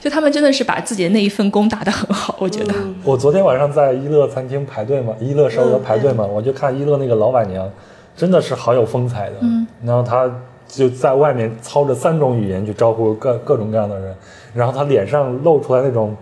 [0.00, 2.74] 就他们真的是把自己的那一份工打得很好，我觉得。
[3.04, 7.70] 我昨天晚上在一乐餐厅排队嘛，一乐烧鹅排队嘛，我就看一乐那个老板娘。
[8.16, 10.30] 真的是好有风采的，嗯，然后他
[10.68, 14.14] 就在外面操着三种语言去招呼各各种各样的人，
[14.54, 16.16] 然后他脸上露出来那种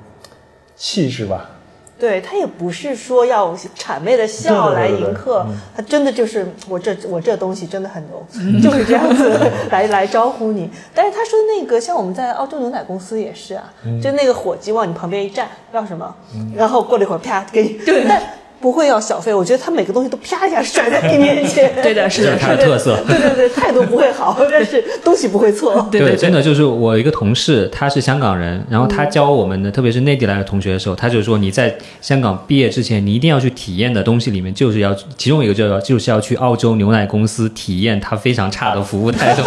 [0.76, 1.50] 气势吧，
[1.98, 5.44] 对他也不是说要谄媚的笑来迎客，
[5.76, 8.26] 他真的就是我这我这东西真的很牛，
[8.62, 9.28] 就是这样子
[9.70, 10.70] 来来招呼你。
[10.94, 13.72] 但是他说那个像我们在澳洲牛奶公司也是啊，
[14.02, 16.14] 就那个伙计往你旁边一站，要什么，
[16.56, 18.04] 然后过了一会儿啪给你，对。
[18.60, 21.72] 不会要小费，我觉得他每个东西都啪一下甩在 你面前。
[21.82, 22.98] 对的，是的，他的特色。
[23.08, 25.88] 对对对，态度不会好， 但是东西不会错。
[25.90, 39.42] 对，真的就是我一个同事，他是香港人，然后他教我们的，特别是内地来的同学的时候，他就说你在香港毕业之前，你一定要去体验的东西里面，就是要其中一个就要就是要去澳洲牛奶公司体验他非常差的服务态度。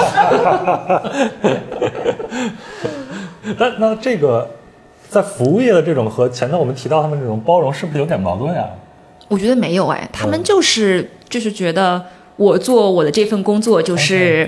[3.60, 4.49] 那那这个
[5.07, 8.64] 在服务业的这种和前头我们提到他们这种包容，是不是有点矛盾呀？
[9.34, 12.05] 我觉得没有哎，他们就是就是觉得
[12.35, 14.47] 我做我的这份工作就是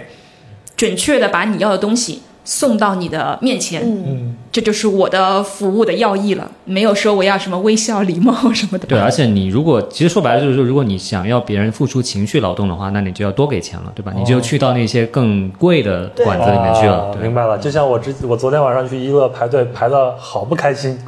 [0.76, 8.86] 准确的把你要的东西送到你的面前，嗯，这就是我的服务的要义了，没有说我要什么微笑礼貌什么的。
[8.86, 14.14] 对，而且你如果其实说白了就是说，如果你想要别人付出情绪劳动的话，那你就要多给钱了，对吧？
[14.16, 17.18] 你就去到那些更贵的馆子里面去了。
[17.20, 21.00] 明白了，就像我之我昨天晚上去一乐排队排的好不开心。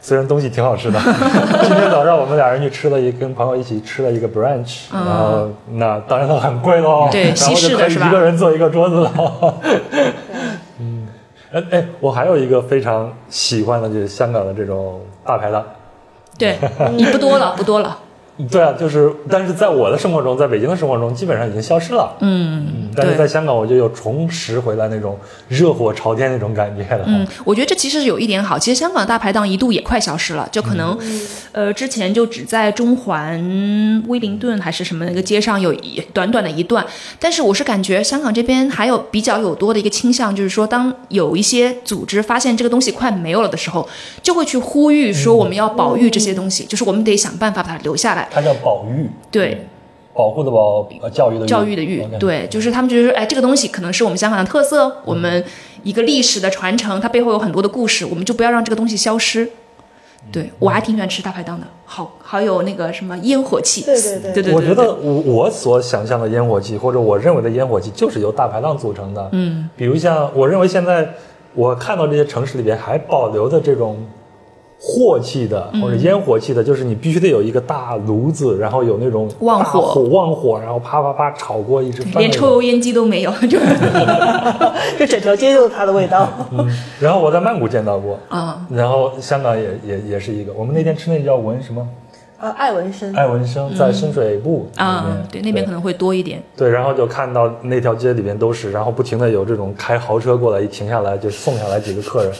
[0.00, 0.98] 虽然东西挺好吃的，
[1.62, 8.08] 今天早上我们俩人去吃了一，跟朋友一起吃了一个 brunch，然后那当然它很贵喽，对， 西式的是吧？
[8.08, 9.54] 一个人坐一个桌子了。
[10.80, 11.06] 嗯，
[11.52, 15.62] 哎哎，我还有一个非常喜欢的就是香港的这种大排档，
[16.38, 16.58] 对
[16.96, 17.98] 你不多了，不多了。
[18.48, 22.16] 对啊，就是，但是在我的生活中，在北京的生活中，基本上已经消失了。
[22.20, 25.18] 嗯，但是在香港，我就又重拾回来那种
[25.48, 27.04] 热火朝天那种感觉了。
[27.06, 28.58] 嗯，我觉得这其实有一点好。
[28.58, 30.96] 其实香港大排档一度也快消失了，就可能，
[31.52, 33.40] 呃，之前就只在中环、
[34.06, 36.84] 威灵顿还是什么那个街上有一短短的一段。
[37.18, 43.88] 但是我是感觉香港这边还有比较有多的一个倾向，就是说，当有一些组织发现这个东西快没有了的时候，
[44.22, 48.28] 就会去呼吁说我们要保育这些东西，就是我们得想办法把它留下来。
[48.30, 49.66] 它叫保育，对，
[50.14, 55.44] 保护的保，教育的教育的育，对，就是他们觉得说，哎，这个东西可能是我们香港的特色，我们
[55.82, 59.48] 一个历史的传承，它背后有很多的故事，我们就不要让这个东西消失。
[60.30, 64.52] 对我还挺喜欢吃大排档的，好好有那个什么烟火气，对对对对对。
[64.52, 69.28] 我觉得我我所想象的烟火气，或者我认为的烟火气，就是由大排档组成的。
[69.32, 71.08] 嗯，比如像我认为现在
[71.54, 73.96] 我看到这些城市里边还保留的这种。
[74.82, 83.58] 火气的或者烟火气的，就是你必须得有一个大炉子，然后有那种旺火旺火，然后啪啪啪炒过一直连抽油烟机都没有，就
[84.98, 86.26] 就 整条街就是它的味道。
[86.52, 86.66] 嗯，
[86.98, 91.86] 然后我在曼谷见到过啊，然后香港也也也是一个，我们那天吃那叫文什么？
[92.40, 96.42] 呃，爱文生，爱文生在深水埗啊，对，那边可能会多一点。
[96.56, 102.32] 对，然后就看到那条街里边都是，然后不停的有这种开豪车过来，一停下来就送下来几个客人。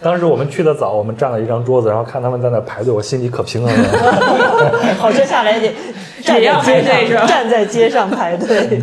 [0.00, 4.94] 当时我们去的早，我们占了一张桌子，然后看他们在那排队，我心里可平衡了。
[4.96, 5.66] 豪车下来得
[6.38, 7.26] 也要排队是吧？
[7.26, 8.80] 站在街上排队。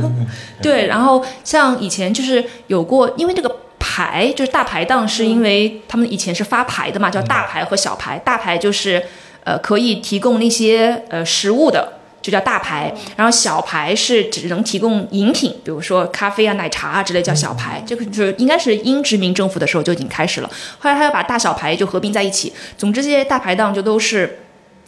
[0.61, 3.49] 对，然后像以前就是有过，因为这个
[3.80, 8.19] 排就是大排档，是因为他们以前是发牌的嘛，叫大牌和小牌。
[8.26, 9.02] 大牌就是
[9.46, 11.94] 呃可以提供那些呃食物的。
[12.26, 17.84] 就叫大牌，然后小牌是只能提供饮品，比如说咖啡啊、奶茶啊之类叫小牌。
[17.86, 20.50] 这个就是应该是英殖民政府的时候就已经开始了。
[20.80, 22.52] 后来他又把大小牌就合并在一起。
[22.80, 24.40] 总之这些大排档就都是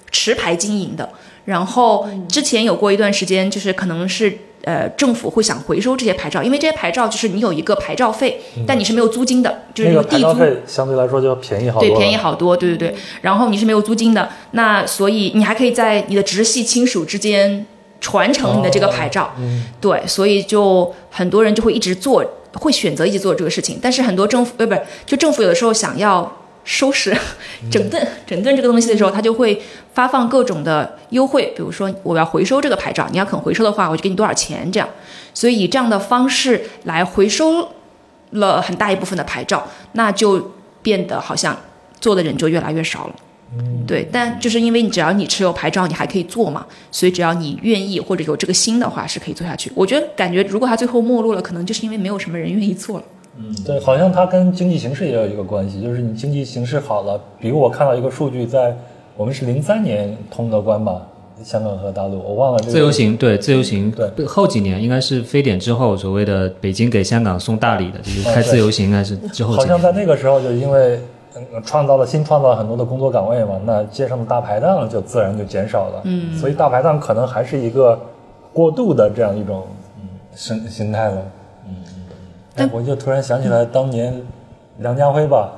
[0.10, 1.08] 持牌经营的。
[1.46, 4.36] 然后之前有过一段时间，就是可能是
[4.68, 10.40] 呃政府会想回收这些牌照，因为这些牌照就是你有一个牌照费，但你是没有租金的，就是嗯那个牌照地租。
[10.42, 12.96] 费相对来说就要便宜好多对，便宜好多，对对对。
[13.22, 17.66] 然后你是没有租金的，那所以你还可以在你的直系亲属之间
[18.02, 19.34] 传承你的这个牌照。
[19.40, 22.22] 嗯对，所以就很多人就会一直做，
[22.54, 23.80] 会选择一直做这个事情。
[23.82, 26.30] 但是很多政府，呃，不是，就政府有的时候想要
[26.68, 27.16] 收拾、
[27.72, 29.60] 整顿、整顿这个东西的时候，他就会
[29.94, 34.88] 发放各种的优惠，比如说我要回收这个牌照，你要肯回收的话，我就给你多少钱这样。
[35.34, 37.70] 所以以这样的方式来回收
[38.32, 41.58] 了很大一部分的牌照，那就变得好像
[42.02, 43.16] 做的人就越来越少了。
[43.88, 49.72] 对，但就是因为你只要你持有牌照，你还可以做嘛，所以只要你愿意或者有这个心的话，是可以做下去。
[49.74, 53.06] 我觉得感觉如果他最后没落了，可能就是因为没有什么人愿意做了。
[53.66, 58.76] 对，好像它跟经济形势也有一个关系，就是你经济形势好了，比如我看到一个数据，在
[59.16, 61.02] 我们是零三年通的关吧，
[61.44, 69.54] 香港和大陆，我忘了这个自由行对自由行，对后几年应该是非典之后，所谓的北京给香港送大礼的，就是开自由行，应该是之后。
[69.54, 71.00] 好像在那个时候，就因为
[71.36, 76.02] 嗯创造了新创造了很多的工作岗位嘛，那街上的大排档就自然就减少了。
[76.06, 78.00] 嗯，所以大排档可能还是一个
[78.52, 79.64] 过渡的这样一种
[80.02, 81.18] 嗯生心态了。
[81.68, 81.97] 嗯嗯，
[82.58, 84.14] 哎，我就突然想起来当年
[84.80, 85.52] 梁家辉吧，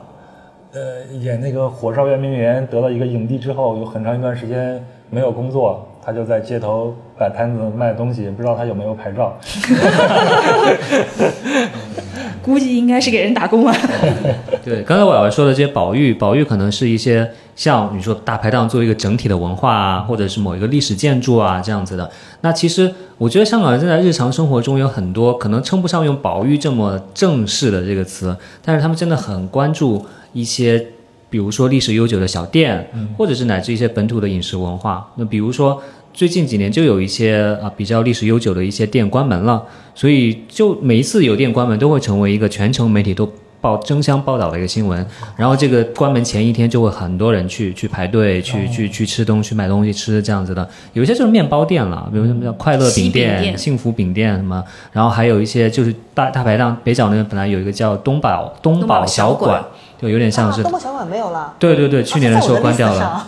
[0.73, 5.85] 呃，演那个《火烧圆明园》得了一个影帝之后，有很长一段时间没有工作。
[6.01, 9.33] 他就在街头摆摊子卖东西，不知道他有没有牌照。
[12.41, 13.75] 估计应该是给人打工啊。
[14.63, 22.09] 对，刚才我要说的这些保育，保育可能是一些像你说大排档作为一个整体的文化啊，或者是某一个历史建筑啊这样子的。
[22.41, 30.85] 那其实我觉得香港人在日常生活中有很多可能称不上用保育这么正式的这个词，但是他们真的很关注一些。
[31.31, 35.07] 比如说历史悠久的小店，或者是乃至一些本土的饮食文化。
[35.13, 35.79] 那比如说
[36.11, 39.63] 最近几年就有一些啊比较历史悠久的一些店关门了，
[39.99, 45.05] 所以就每一次有店关门都会成为一个全城媒体都报争相报道的一个新闻。
[45.35, 50.65] 然后这个关门前一天就会很多人去去排队去去去吃东西买东西吃这样子的。
[50.93, 54.63] 有一些就是面包店了，比如什么叫快乐饼店、幸福饼店什么，
[54.93, 59.65] 然后还有一些就是大大排档北角那边本来有一个叫东宝东东宝宝小小馆馆，
[60.01, 61.53] 就有点像是啊东宝小馆没有了。
[61.59, 63.27] 对对对，去年的时候关掉了。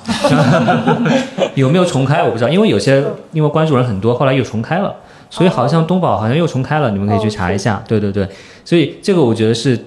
[1.55, 3.03] 有没有重开我不知道，因为有些
[3.33, 4.95] 因为关注人很多，后来又重开了，
[5.31, 7.81] 所以好像东宝好像又重开了，你们可以去查一下。
[7.87, 8.27] 对对对，
[8.63, 9.79] 所以这个我觉得是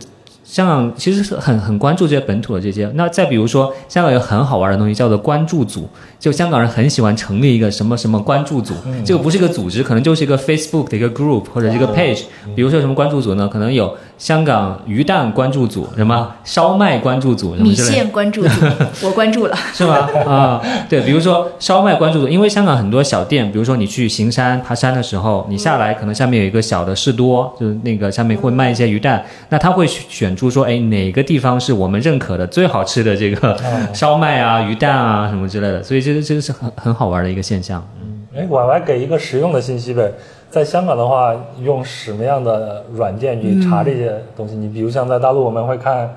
[0.45, 2.91] 香港其实是很很关注这些本土的这些。
[2.95, 5.89] 那再比如说，香港有很好玩的东西叫做关注组，
[6.21, 12.25] 就香港人很喜欢成立一个什么什么关注组，这个不是一个组织，可能就是一个 Facebook 的一个 group 或者是一个 page。
[12.55, 13.49] 比如说什么关注组呢？
[13.49, 17.75] 可能有香港鱼蛋关注组，什么烧麦关注组，什么米。
[17.75, 18.51] 线关注组，
[19.03, 19.57] 我关注了。
[19.73, 20.09] 是吗？
[20.27, 33.57] 啊，对，比如说烧麦关注组，因为香港很多小店，比如说你去行山爬山的时候，你下来可能下面有一个小的士多，就是那个下面会卖一些鱼蛋，那他会选出说，哎，哪个地方是我们认可的最好吃的这个
[33.93, 37.87] 烧麦啊、鱼蛋啊什么之类的，所以这个这个是很很好玩的一个现象。
[38.03, 40.13] 嗯哎，我来给一个实用的信息呗。
[40.51, 44.55] 在香港的话，用什么样的软件去查这些东西？
[44.55, 46.15] 你比如像在大陆，我们会看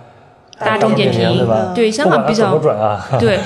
[0.60, 1.72] 大众点评对吧？
[1.76, 3.08] 对香港比较不准啊。
[3.20, 3.40] 对，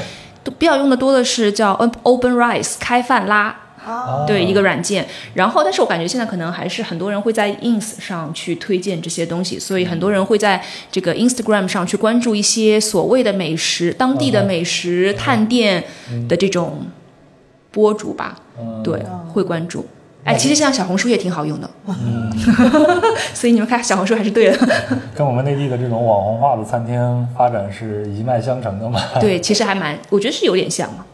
[0.44, 1.74] 都 比较用的多的是叫
[2.04, 3.56] Open Rice 开饭拉。
[3.92, 10.62] 啊，对一个软件，然后但是我感觉现在可能还是很多人会在 ins 上去推荐这些东西，所以很多人会在
[10.92, 15.84] 这个 Instagram 上去关注一些所谓的美食、当地的美食探店
[16.28, 16.86] 的这种
[17.72, 18.38] 博主吧，
[18.84, 19.02] 对，
[19.34, 19.86] 会关注。
[20.24, 22.32] 哎，其实像小红书也挺好用的，嗯。
[23.34, 24.58] 所以你们看小红书还是对的。
[25.16, 29.00] 跟我们内地的这种网红化的餐厅发展是一脉相承的嘛？
[29.20, 31.06] 对，其实还蛮，我觉得是有点像嘛。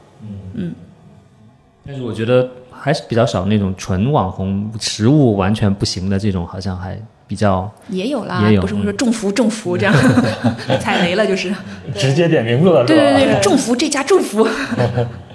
[1.86, 2.50] 但是我觉得
[2.88, 6.98] 还是比较少那种纯网红食物完全不行的这种，好像还
[7.28, 9.94] 比较也有啦，也有不是说中福中福这样，
[10.80, 11.54] 踩雷了就是。
[11.94, 12.86] 直接点名字了？
[12.86, 14.48] 对对对，中福这家中伏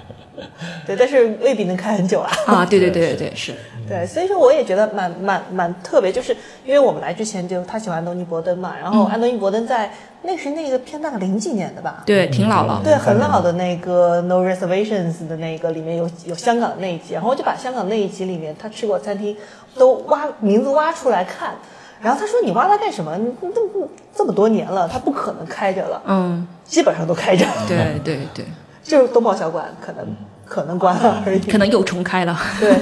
[0.85, 2.29] 对，但是未必能开很久啊。
[2.45, 3.53] 啊，对对对对对是。
[3.87, 9.91] 对，所以说我也觉得蛮蛮蛮特别，就是因为我们来之前就他喜欢安东尼·伯登嘛，然后安东尼·伯登在
[10.21, 12.81] 那是那个偏大概零几年的吧，对，挺老了。
[12.81, 19.35] 对，很老的那个 No Reservations 的那个里面有有香港的那一集，然后我就把香港那一集里面他吃过餐厅
[19.77, 21.53] 都挖名字挖出来看，
[22.01, 23.19] 然后他说你挖它干什么？
[23.41, 28.45] 这么这么多年了，它不可能开着了，嗯，基本上都开着，对对对，
[28.81, 30.07] 就是东宝小馆可能
[30.45, 32.37] 可能关了而已，可能又重开了。
[32.59, 32.75] 对，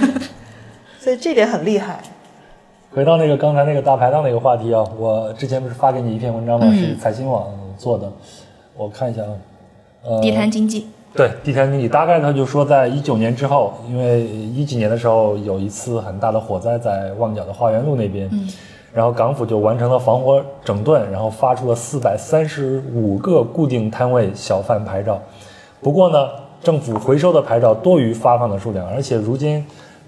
[0.99, 1.99] 所以这点很厉害。
[2.93, 6.65] 回到那个刚才那个大排档那个话题啊，我之前不是发给你一篇文章吗？
[6.69, 7.47] 嗯是财新网
[7.77, 8.11] 做的，
[8.75, 9.31] 我看一下啊，
[10.03, 18.45] 呃，地摊经济，对，地摊经济大概他就说，在一九年之后，因为一几年的时候有一次很大的火灾在旺角的花园路那边，嗯，
[18.93, 25.17] 然后港府就完成了防火整顿，然后发出了四百三十五个固定摊位小贩牌照。
[25.81, 26.27] 不过呢，
[26.63, 29.65] 政府回收的牌照多于发放的数量，而且如今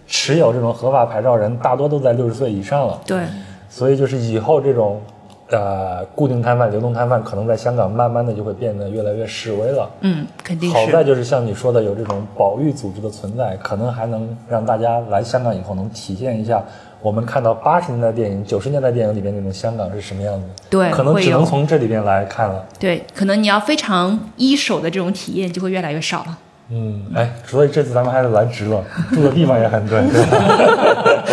[0.08, 3.24] 持有这种合法牌照人大多都在六十岁以上了，对，
[3.70, 5.02] 所以就是以后这种。
[5.50, 9.88] 呃，固定摊贩、流动摊贩可能在香港慢慢的就会变得越来越示威了。
[10.00, 10.76] 嗯，肯定是。
[10.76, 16.64] 好在就是像你说的，有这种保育组织的存在，可能还能让大家来香港以后能体现一下
[17.04, 20.46] 我们看到八十年代电影、九十年代电影里面那种香港是什么样子。
[20.70, 22.66] 对，可能只能从这里边来看了。
[22.80, 26.38] 对，可能你要非常一手的这种体验就会越来越少了。
[26.70, 28.82] 嗯，哎，所以这次咱们还是来值了，
[29.12, 31.24] 住的地方也很对， 对吧？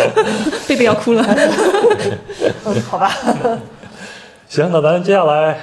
[0.67, 1.23] 贝贝要哭了。
[2.65, 3.09] 嗯 好吧。
[4.49, 5.57] 行，那咱接下来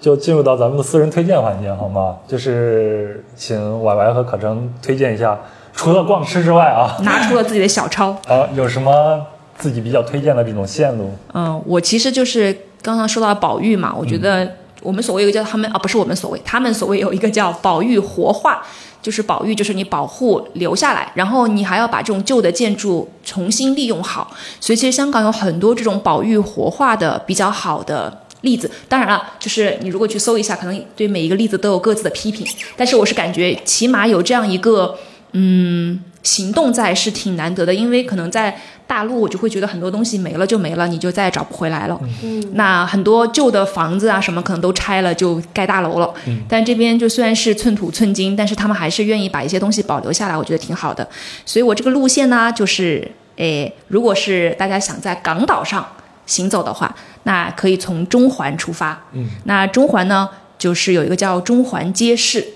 [0.00, 2.16] 就进入到咱们的私人推荐环节，好吗？
[2.26, 5.38] 就是请婉婉和可成推荐一下，
[5.74, 9.20] 除了逛吃之外啊，拿出了自己的小抄啊， 有什么
[9.60, 11.12] 自己比较推荐的这种线路？
[11.34, 18.62] 嗯，我其实就是刚刚说到宝玉嘛，我觉得我们所谓一个叫他们啊，不是我们所谓，他们所谓有一个叫宝玉活化，
[19.02, 28.22] 就是宝玉就是你保护留下来，然后你还要把这种旧的建筑重新利用好，所以其实香港有很多这种宝玉活化的比较好的。
[28.42, 32.46] 例子，当然了，就是你如果去搜一下，可能对每一个例子都有各自的批评。
[32.74, 34.96] 但是我是感觉，起码有这样一个
[35.32, 38.58] 嗯行动在是挺难得的，因为可能在
[38.90, 41.96] 大陆，我就会觉得很多东西没了就没了，你就再也找不回来了。
[42.24, 46.12] 嗯，那很多旧的房子啊什么，可能都拆了就盖大楼了。
[46.26, 51.08] 嗯，但这边就虽然是寸土寸金，但是他们还是愿意把一些东西保留下来，我觉得挺好的。
[51.46, 55.86] 所以我这个路线呢，就是诶，如果是大家想在港岛上。
[56.26, 56.94] 行走的话，
[57.24, 58.96] 那可以从中环出发。
[59.14, 62.46] 嗯，那中环呢，就是有一个叫中环街市，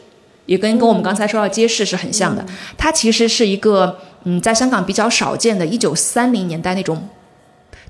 [0.46, 2.46] 也跟跟我们刚才说到街市是很像的。
[2.78, 7.08] 它其实是一个嗯，在香港比较少见的，一九三零年代那种，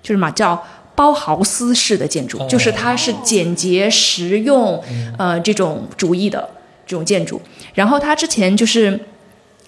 [0.02, 0.62] 就是嘛叫
[0.94, 4.82] 包豪斯式的建筑，就是它是简洁实用，
[5.18, 6.48] 呃，这种主义的
[6.86, 7.40] 这种建筑。
[7.74, 9.00] 然后它之前就是。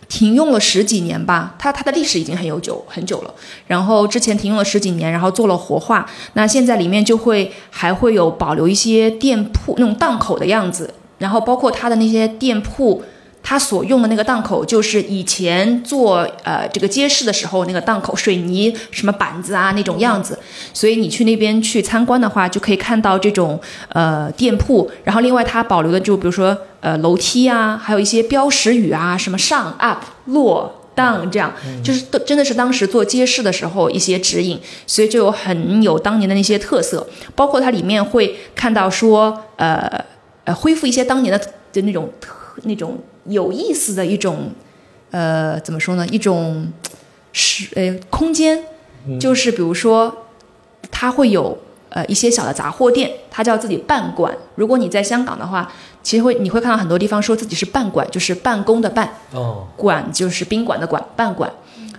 [0.09, 3.35] 停用了十几年吧，它它的历史已经很悠久很久了。
[3.67, 6.09] 然后之前停用了十几年，然后做了活化。
[6.35, 13.03] 那现在里面就会还会有保留一些店铺那种档口的样子，然后包括它的那些店铺。
[13.49, 20.37] 他所用的那个档口，就是以前做呃这个街市的时候那个档口，水泥什么板子啊那种样子。
[20.75, 23.61] 所以你去那边去参观的话，就可以看到这种
[23.91, 24.91] 呃店铺。
[25.05, 31.53] 然后另外它保留的就比如说呃楼梯啊，还有一些标识语啊，什么上 up 落 down 这样，
[31.85, 34.61] 就是都真的是当时做街市的时候一些指引。
[34.89, 37.07] 所以就有很有当年的那些特色，
[37.37, 40.05] 包括它里面会看到说呃
[40.43, 41.39] 呃恢复一些当年的
[41.73, 42.99] 的那种特那种。
[43.29, 44.51] 有意思的一种，
[45.11, 46.07] 呃，怎么说呢？
[46.09, 46.73] 一种
[47.33, 48.63] 是呃空间，
[49.21, 50.27] 就是比如说，
[50.91, 51.57] 它会有
[51.91, 54.35] 呃一些小的杂货店，它叫自己办馆。
[54.55, 55.71] 如果你在香港的话，
[56.03, 61.51] 其实会你会看到很多地方说自己是办馆，就是办公的办，哦，馆就是宾馆的馆，办馆。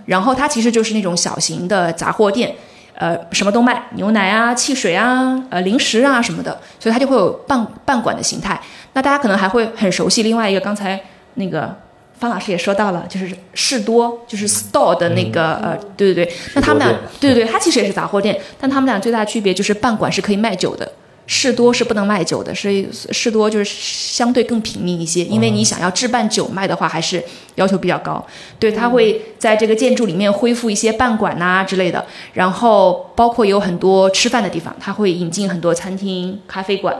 [0.06, 2.54] 然后它其实就是那种小型的杂货店，
[2.94, 8.60] 呃，什么都卖，牛奶啊、汽水啊、呃零食啊什么的，所以它就会有半半馆的形态。
[8.94, 10.98] 那大家可能还会很熟悉另外一个刚才。
[11.38, 11.74] 那个
[12.18, 16.34] 方老师也说到了，就是士多，就是 store 的那个呃，对对对。
[16.54, 20.90] 那他们俩，对对对，它其实也是杂货店，但他们俩最大的区别就是半馆是可以卖酒的，
[21.26, 27.22] 士多是不能卖酒的，所以士多就是相对更平民一些，因为你想要置办酒卖的话，还是
[27.54, 28.26] 要求比较高。
[28.58, 36.96] 对，他会在这个建筑里面恢复一些办馆呐之类的，然后包括有很多吃饭的地方，他会引进很多餐厅、咖啡馆。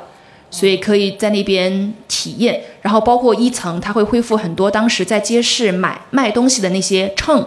[0.50, 7.46] 所以可以在那边体验，然后包括一层，它会恢复很多当时在街市买卖东西的那些秤，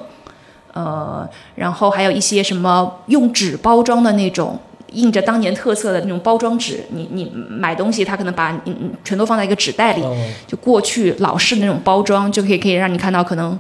[0.74, 4.60] 呃，然后还有一些什么用纸包装的那种，
[4.92, 10.04] 印着当年特色的那种包装纸，你你买东西，他可能把嗯嗯全都放在一个纸袋里，
[10.48, 13.60] 就过去老式的那种包装，就可以可以让你看到可能。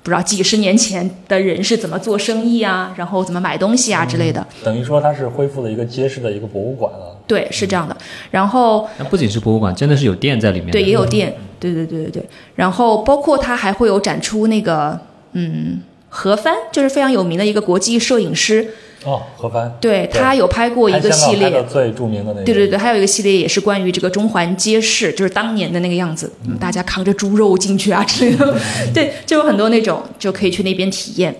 [0.00, 4.46] 不知道几十年前的人是怎么做生意啊，然后怎么买东西啊之类的。
[4.64, 7.17] 等于说它是恢复了一个街市的一个博物馆了。
[7.28, 7.96] 对，是这样的。
[8.32, 10.70] 然后那不仅是博物馆，真的是有店在里面。
[10.72, 11.36] 对，也有店。
[11.60, 12.28] 对对对对对。
[12.56, 14.98] 然后包括它还会有展出那个
[15.32, 18.66] 嗯，何帆，就是非常有名的一个国际摄影师，
[19.04, 28.54] 哦，何帆，对他有拍过一个系列最著名的那个，对对对，还有一个系列也是关于这个中环街市，就是当年的那个样子，嗯，大家扛着猪肉进去啊之类的，
[28.92, 31.34] 对，就有很多那种就可以去那边体验。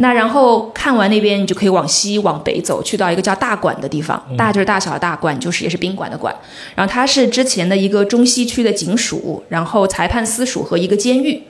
[0.00, 6.32] 那然后看完那边，你就可以往西往北走，去到一个叫大馆的地方，大就是大小的大馆，就是也是宾馆的馆。
[6.76, 11.42] 然后它是之前的一个中西区的警署，然后裁判司署和一个监狱。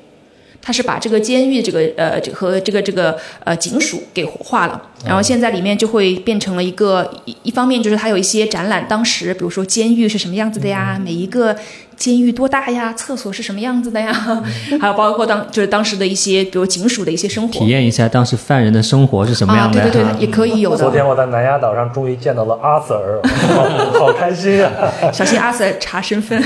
[0.69, 11.57] 它是把这个监狱这个呃这和这个这个呃警署给活化了，然后现在里面就会变成了一个一一方面就是它有一些展览，当时比如说监狱是什么样子的呀，每一个
[11.99, 14.13] 监狱多大呀，厕所是什么样子的呀，
[14.81, 19.83] 还有包括当就是当时的一些比如警署的一些生活体验一下当时犯人的生活是什么啊，样的啊？
[19.83, 20.77] 对对对，也可以有的。
[20.77, 24.71] 昨天我在南丫岛上终于见到了阿 Sir， 好好开心啊！
[25.13, 26.41] 小心阿 Sir 查身份。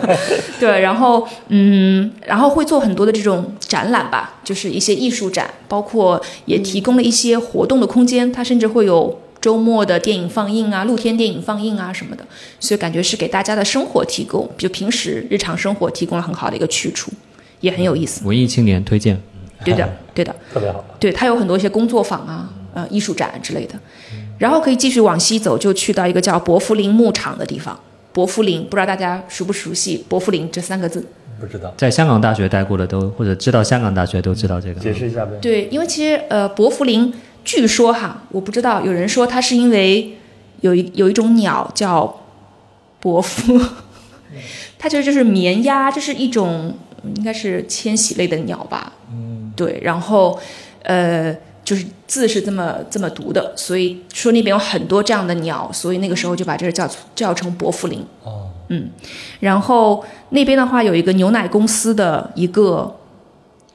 [0.60, 12.24] 对，然后嗯，然后会做很多的这种展览吧，就是一些艺术展，包括也提供了一些活动的空间，它甚至会有周末的电影放映啊、露天电影放映啊什么的，
[12.58, 17.10] 所以感觉是给大家的生活提供，就平时日常生活提供了很好的一个去处，
[17.60, 18.24] 也很有意思。
[18.26, 19.20] 文艺青年推荐。
[19.64, 20.34] 对的， 对的。
[20.52, 20.84] 特别好。
[20.98, 23.74] 对，它有很多一些工作坊啊、呃艺术展之类的。
[24.38, 27.78] 然后可以继续往西走，就去到一个叫伯福林牧场的地方。
[28.12, 31.04] 伯福林，不知道大家熟不熟悉伯福林这三个字？
[31.38, 34.80] 不知道，在香港大学待过的都或者知道香港大学都知道这个。
[34.80, 35.32] 解释一下呗。
[35.42, 37.12] 对，因为其实呃，伯福林
[37.44, 40.16] 据说哈，我不知道，有人说它是因为
[40.60, 42.20] 有一有一种鸟叫
[43.00, 43.60] 伯夫，
[44.78, 46.74] 它其实就是绵鸭，这是一种
[47.16, 48.92] 应该是迁徙类的鸟吧。
[49.12, 50.38] 嗯，对，然后
[50.82, 51.36] 呃。
[51.62, 58.04] 就是字是这么这么读的，所以说那边有很多这样的鸟，所以那个时候就把这个叫叫成伯福林。
[58.24, 58.90] 哦，嗯，
[59.38, 62.92] 然后那边的话有一个牛奶公司的一个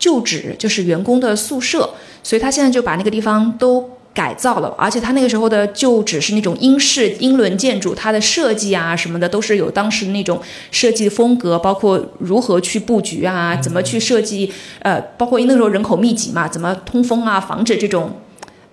[0.06, 1.90] 旧址，就是员工的宿舍，
[2.22, 14.54] 所以他现在就把那个地方都改造了，而且他那个时候的旧址是那种英式英伦建筑，它的设计啊什么的都是有当时那种设计风格，包括如何去布局啊，怎么去设计，
[14.84, 18.12] 呃，包括那时候人口密集嘛，怎么通风啊，防止这种。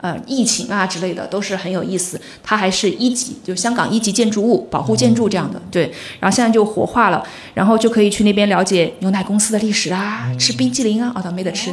[0.03, 2.21] 呃，疫情啊之类的都是很有意思。
[2.43, 5.63] 它还是一级，就香港一级建筑物保护建筑这样的。
[5.71, 7.23] 对，然后现在就活化了，
[7.55, 11.73] 然后就可以去那边了解牛奶公司的历史啊，吃冰激凌啊，哦，倒没得吃，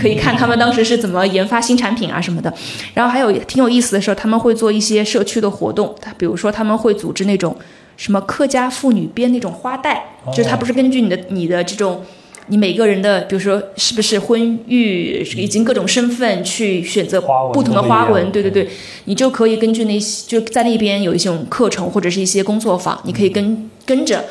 [0.00, 2.50] 可以看他们当时是怎么研发新产品啊什么的。
[2.94, 7.54] 然后还有挺有意思的时候，他们会做一些社区的活动，他比如说他们会组织那种
[7.98, 10.02] 什么客家妇女编那种花带，
[10.34, 12.02] 就是它不是根据你的你的这种。
[12.48, 17.20] 你每个人的，比如说是不是婚育，以及各种身份去选择
[17.52, 18.68] 不同的花纹，对对对，
[19.06, 24.24] 你就可以根据那些就在那边有一种课程或者是一些工作坊，你可以跟跟着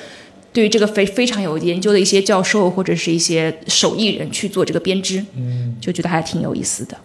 [0.54, 6.96] 对于这个非非常有研究的一些教授或者是一些手艺人去做这个编织，嗯，就觉得还挺有意思的。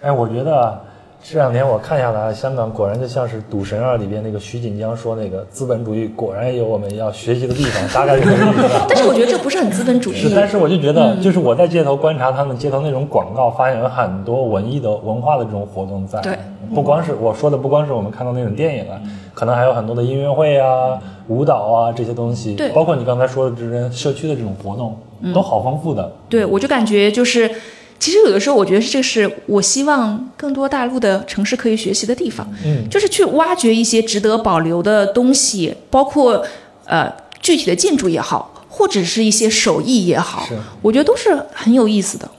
[0.00, 0.84] 哎，我觉得
[1.26, 8.68] 这两年我看下来，香港果然就像是《赌神二》里边那个徐锦江说那个资本主义果然有我们要学习的地方，大概是这个意思。
[8.86, 10.16] 但是我觉得这不是很资本主义。
[10.16, 16.20] 是，但是我就觉得，就是我在街头观察他们街头那种广告，发现有很多文艺的文化的这种活动在。
[16.20, 16.36] 对，
[16.74, 19.00] 不光是我说的，不光是我们看到那种电影啊，
[19.32, 22.54] 可能还有很多的音乐会啊、舞蹈啊这些东西。
[22.54, 24.94] 对，包括你刚才说的这些社区的这种活动，
[25.32, 26.12] 都好丰富的。
[26.28, 27.50] 对，我就感觉就是。
[27.98, 36.44] 其实有的时候，我觉得这是我希望更多大陆的城市可以学习的地方，嗯，就是去挖掘一些值得保留的东西，包括
[36.84, 37.10] 呃
[37.40, 40.46] 具体的建筑也好，或者是一些手艺也好，
[40.82, 42.30] 我觉得都是很有意思的。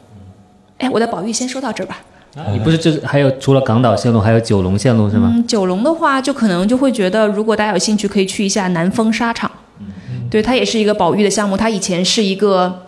[0.77, 1.99] 哎，我的宝玉先说到这儿吧。
[2.51, 5.31] 你不是就是还有除了港岛线路，还有九龙线路是吗？
[5.33, 9.49] 嗯，九龙的话，就可能就会觉得，如果大家有兴趣，可以去一下南丰沙场。
[9.79, 12.84] 嗯，对，它也是一个宝玉的项目，它以前是一个。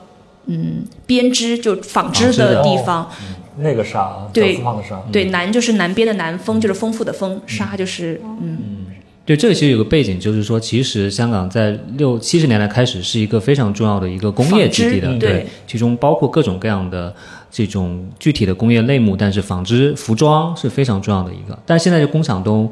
[0.48, 3.10] 嗯，编织就纺织的地方，
[3.58, 8.86] 那个纱，对，纱，对，南就是南边的南，风就是丰富的风，纱就是嗯，
[9.26, 17.14] 对，这个其实有个背景，就是说，其实香港在六七十年代开始是一个非常重要的一个工业基地的，对，其中包括各种各样的
[17.52, 22.72] 这种具体的工业类目，但是纺织服装是非常重要的一个，但是现在这工厂都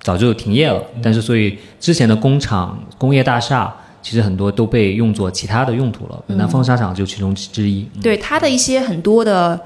[0.00, 3.72] 早就停业了，但是所以之前的工厂、工业大厦。
[4.08, 7.86] 其实很多都被用作其他的用途了，南方纱厂就其中之一。
[8.02, 9.60] 对它的一些很多的，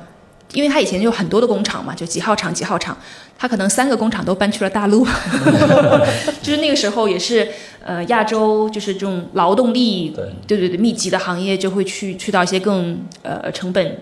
[0.53, 2.99] 因为它以前就很多的工厂嘛，就几号厂几号厂，
[3.39, 5.07] 它可能三个工厂都搬去了大陆，
[6.43, 7.47] 就是那个时候也是
[7.85, 10.13] 呃亚洲就是这种劳动力
[10.45, 13.97] 对对对密集的行业就会去去到一些更呃成本。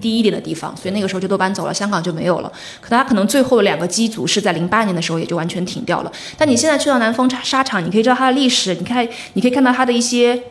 [0.00, 2.52] 低一点的地方，所以那个时候就都搬走了，香港就没有了。
[2.80, 6.12] 可它可能最后两个机组是在零八年的时候也就完全停掉了。
[6.36, 10.42] 但你现在去到南丰沙场，你可以知道它的历史，你看，你可以看到它的一些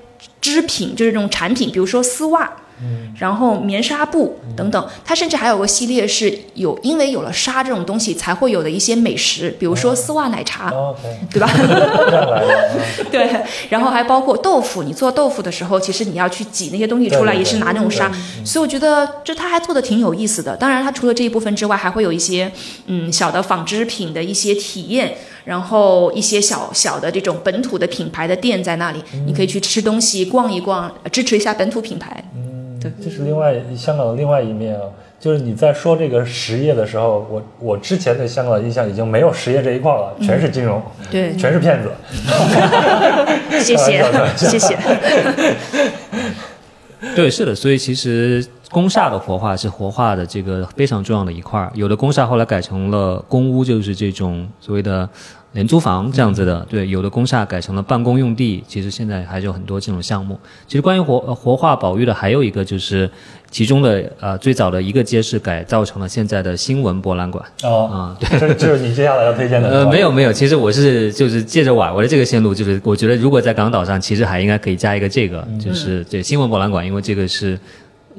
[0.42, 2.52] 织品，就是这种产品，比如说丝袜，
[3.18, 10.72] 然后棉纱布等等，它甚至还有个系列是有，因为有了纱这种东西才会有的一些美食，比如说丝袜奶茶
[11.32, 11.50] 对吧？
[13.12, 13.30] 对，
[13.70, 18.12] 然后还包括豆腐，你做豆腐的时候，其实你要去挤那些东西出来，也是拿那种纱，
[18.46, 20.56] 所以我觉得这它还做的挺有意思的。
[20.56, 22.52] 当然，它除了这一部分之外，还会有一些
[22.88, 25.16] 嗯小的纺织品的一些体验。
[25.46, 32.24] 然后一些小小的这种本土的品牌的店在那里，你可以去吃东西、逛一逛，呃支持一下本土品牌。
[32.80, 34.86] 这是另外香港的另外一面啊，
[35.20, 40.82] 就是你在说这个实业的时候，我我之前对香港的印象已经没有实业这一块了，全是金融，
[41.12, 41.92] 对全是骗子。
[43.60, 44.04] 谢 谢
[44.36, 44.78] 谢谢。
[47.16, 51.72] 对，是的，所以其实公厦的活化是活化的这个非常重要的一块儿。
[51.74, 55.08] 有的公厦后来改成了公屋，就是这种所谓的
[55.54, 56.66] 廉租房这样子的。
[56.70, 58.64] 对，有的公厦改成了办公用地。
[58.68, 60.40] 其实现在还是有很多这种项目。
[60.68, 63.10] 其实关于活呃活化保育的，还有一个就是
[63.50, 67.44] 其中的呃最早的一个街市改造成了现在的新闻博览馆。
[67.64, 69.70] 啊啊，对，这这是你接下来要推荐的。
[69.70, 77.60] 呃，没有没有，其实我是就是借着瓦维的这个线路，就是我觉得如果在港岛上，其实还应该可以加一个这个，就是这新闻博览馆，因为这个是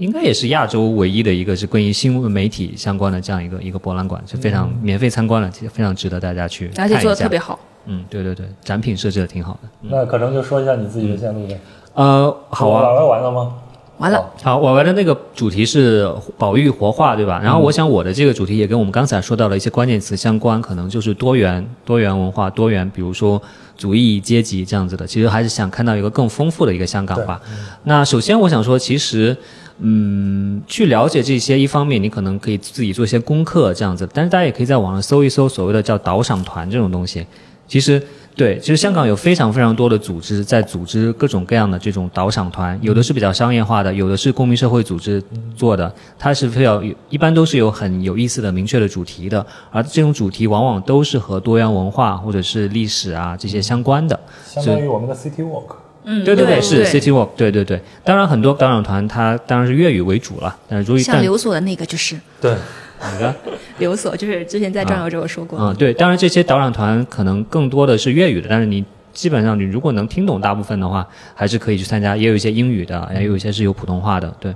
[0.01, 6.71] 应该也是亚洲唯一的一个是关于新闻媒体相关的这样一个一个博览馆，是非常免费参观的，其实非常值得大家去。
[6.79, 7.59] 而且做的特别好。
[7.85, 9.69] 嗯，对对对，展品设置的挺好的。
[9.83, 11.61] 那可能就说一下你自己的线路呗。
[11.93, 13.55] 呃，好啊，玩玩完了吗？
[13.99, 17.39] 完了，好，我玩的那个主题是保育活化，对吧？
[17.43, 23.41] 然后我想我的这个主题也跟我们刚才说到的一些关键词相关，可能就是多元、多元文化、多元，比如说
[23.77, 25.07] 主义、阶级这样子的。
[25.07, 27.39] 其实还是想看到一个更丰富的一个香港吧。
[27.85, 29.37] 那首先我想说，其实。
[29.83, 37.27] 嗯，去了解这些，一方面你可能可以自己做一些功课这样子，但是大家也可以在网上搜一搜所谓的叫导赏团这种东西。
[37.67, 38.03] 其实，
[38.35, 45.23] 对，其实香港有非常非常多的组织在组织各种各样的这种导赏团，有的是比较商业化的，有的是公民社会组织
[45.57, 54.19] 做的，它是非常有，一般都是有很有意思的明确的主题的，而这种主题往往都是和多元文化或者是历史啊这些相关的。
[54.45, 55.77] 相当于我们的 City Walk。
[56.05, 57.81] 嗯，对对对，是 City Walk，对对对。
[58.05, 62.55] 当然，很多导赏团它当然是粤语为主了，但是如果像刘所的那个就是对，
[63.01, 63.35] 哪个？
[63.79, 65.59] 刘所，就是之前在转游者我说过。
[65.59, 74.55] 嗯，对，当然这些导览团可能更多的是粤语的，但是你基本上你如果能听懂大部分的话，还是可以去参加，也有一些英语的，也有一些是有普通话的，对。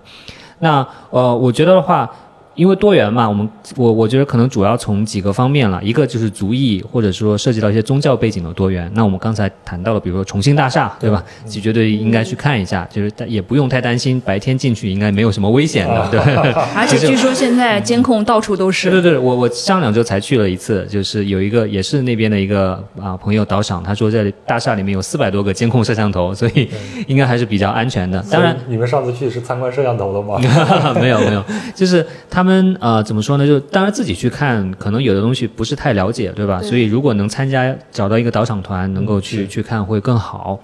[0.61, 2.11] 那呃，我觉得的话。
[2.55, 8.90] 因为多元嘛，我们我我觉得可能主要从几个方面了，一个就是族裔或者说涉及到一些宗教背景的多元。
[8.94, 11.22] 那我们刚才谈到了，比如说重庆大厦，对吧？
[11.48, 16.20] 就绝对应该去看一下，就是但也不用太担心，白天进去应该没有什么危险的，对。
[16.74, 18.90] 而且据说现在监控到处都是。
[18.90, 26.68] 对对对，我我上两周才去了一次，就是有一个也是那边的一个啊朋友导赏，他说在大厦里面有四百多个监控摄像头，所以
[27.06, 28.24] 应该还是比较安全的。
[28.31, 30.39] 当然，你们上次去是参观摄像头的吗？
[31.01, 31.43] 没有没有，
[31.74, 33.45] 就是他们呃怎么说呢？
[33.45, 36.62] 就当然自己去看，可能有的东西不是太了解，对吧？
[36.62, 40.61] 所以如果能参加找到一个导赏团，能够去、去看会更好。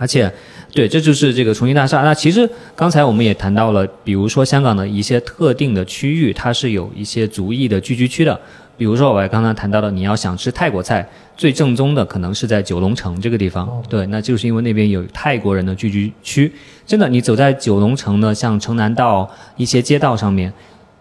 [0.00, 0.32] 而且，
[0.72, 2.02] 对，这就是这个重庆大厦。
[2.02, 8.40] 那其实刚才我们也谈到了，比如说香港的一些特定的区域，它是有一些族裔的聚居区的。
[8.76, 11.04] 比如说我刚才谈到的，你要想吃泰国菜，
[11.36, 13.68] 最正宗的可能是在九龙城这个地方。
[13.88, 16.52] 对，那就是因为那边有泰国人的聚居区。
[16.86, 20.52] 真的，你走在九龙城的像城南道一些街道上面。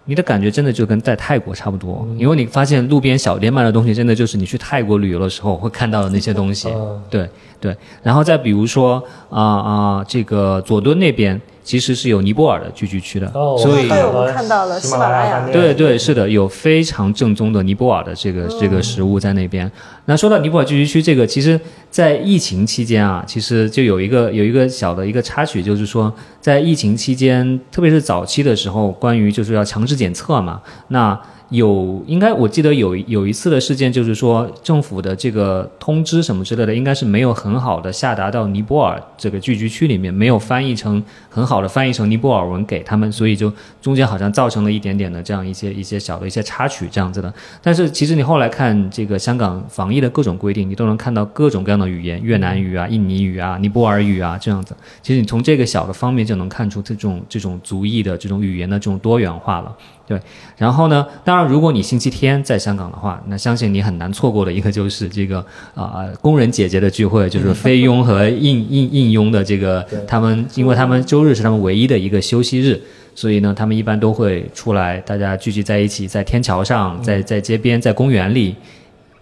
[0.07, 6.69] 你的感觉真的就跟在泰国差不多，因为你发现路边小店卖的东西，真的就是你去泰国旅游的时候会看到的那些东西。
[6.69, 6.99] 嗯。
[7.09, 7.29] 对
[7.59, 19.69] 对，然后再比如说啊啊、这个佐敦那边其实是有尼泊尔的聚居区的，哦，所以对我们看到了喜马拉雅对对，是的，有非常正宗的尼泊尔的这个这个食物在那边。
[20.05, 21.59] 那说到尼泊尔聚居区，这个其实，
[21.91, 31.19] 在疫情期间啊，其实就有一个有一个小的一个插曲，就是说，在疫情期间，特别是早期的时候，关于就是要强制检测嘛，那。
[31.49, 43.51] 有，应该我记得有有一次的事件，就是说政府的这个通知什么之类的，应该是没有很好的下达到尼泊尔这个聚居区里面，没有翻译成很好的翻译成尼泊尔文给他们，所以就
[43.81, 47.33] 中间好像造成了一点点的这样一些一些小的一些插曲这样子的。
[47.61, 54.75] 但是其实你后来看这个香港防疫的各种规定，你都能看到各种各样的语言，越南语啊、印尼语啊、尼泊尔语啊这样子。
[55.01, 59.73] 其实你从这个小的方面就能看出这种这种族裔的这种语言的这种多元化了。
[60.07, 60.17] 对，
[60.55, 72.81] 然后呢，当然，如果你星期天在香港的话，那相信你很难错过的一个就是这个啊、工人姐姐的聚会，就是菲佣和应应应佣的这个他们，因为他们周日是他们唯一的一个休息日，
[73.13, 78.55] 所以呢，他们一般都会出来，大家聚集在一起，在天桥上，在在街边，在公园里，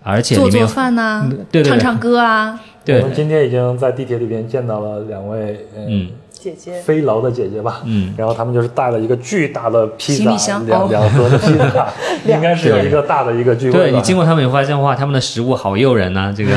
[0.03, 6.09] 而且做做饭呐、嗯对对对唱唱歌啊，对我们今天已经在地铁里边见到了两位，呃嗯，
[6.45, 10.65] 姐姐，飞劳的姐姐吧，嗯，然后他们就是带了一个巨大的披萨，行李箱。
[10.67, 10.87] 两哦。
[10.91, 11.87] 两盒的披萨，
[12.25, 13.79] 应该是有一个大的一个聚会。
[13.79, 16.51] 对你经过他们，你会发现哇，他们的食物好诱人呐、 这个，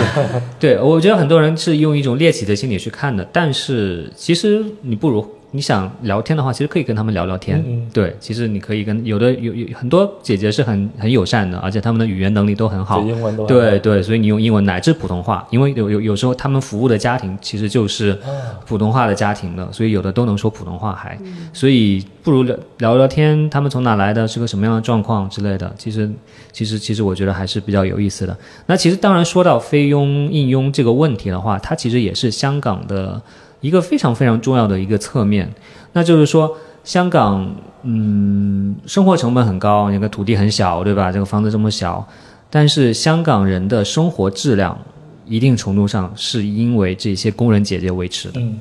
[0.60, 7.59] 对我觉得很多人是用一种猎奇的心理去看的，但是其实你不如你想聊天的话，其实可以跟他们聊聊天。
[7.61, 13.09] 嗯嗯对，其实你可以跟有的有有很多姐姐是很很友善的，而且他们的语言能力都很好对。
[13.09, 25.75] 英文都对对，所以你用英文乃至普通话，因为有有有时候他们服务的家庭其实就是啊普通话的家庭的，所以有的都能说普通话还，嗯所以不如聊聊聊天，他们从哪来的，是个什么样的状况之类的。
[25.79, 26.11] 其实
[26.53, 28.37] 其实其实我觉得还是比较有意思的。
[28.66, 33.20] 那其实当然说到菲佣应佣这个问题的话，它其实也是香港的
[33.61, 35.49] 一个非常非常重要的一个侧面，
[35.93, 41.11] 那就是说香港嗯生活成本很高，那个土地很小，对吧？
[41.11, 42.07] 这个房子这么小，
[42.49, 44.79] 但是香港人的生活质量
[45.27, 48.41] 一定程度上是因为这些工人姐姐维持的。
[48.41, 48.59] 嗯，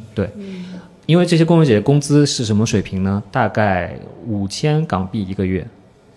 [1.06, 3.22] 因为这些工人姐姐工资是什么水平呢？
[3.32, 5.66] 大概五千港币一个月，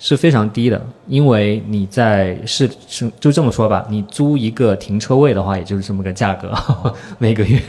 [0.01, 0.85] 是非常低的。
[1.07, 6.53] 因为你在是是就这么说吧，你租一个停车位的话，也就是这么个价格
[7.19, 7.61] 每个月。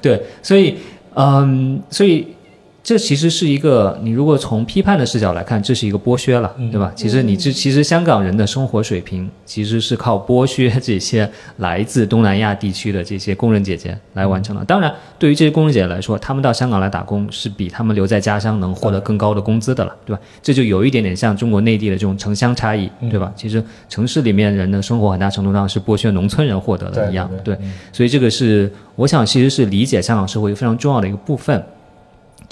[0.00, 0.76] 对，所以
[1.14, 2.28] 嗯，所以
[2.84, 6.92] 这其实是一个你如果从批判的视角来看，这是一个剥削了，对吧？
[6.96, 14.64] 其实你这其实香港人的生活水平其实是靠剥削这些来自东南亚地区的这些工人姐姐来完成的。
[14.64, 20.20] 当然，对于这些工人姐姐来说，他们到香港来打工是比他们留在家乡能获得更高的工资的了，对吧？
[20.42, 23.32] 这就有一点点像中国内地的这种城乡差异，对吧？
[23.36, 27.58] 其实城市里面人的生活很大程度上是剥削农村人获得的一样，对对。
[27.92, 31.64] 所以这个是我想其实是理解香港社会一个非常重要的一个部分。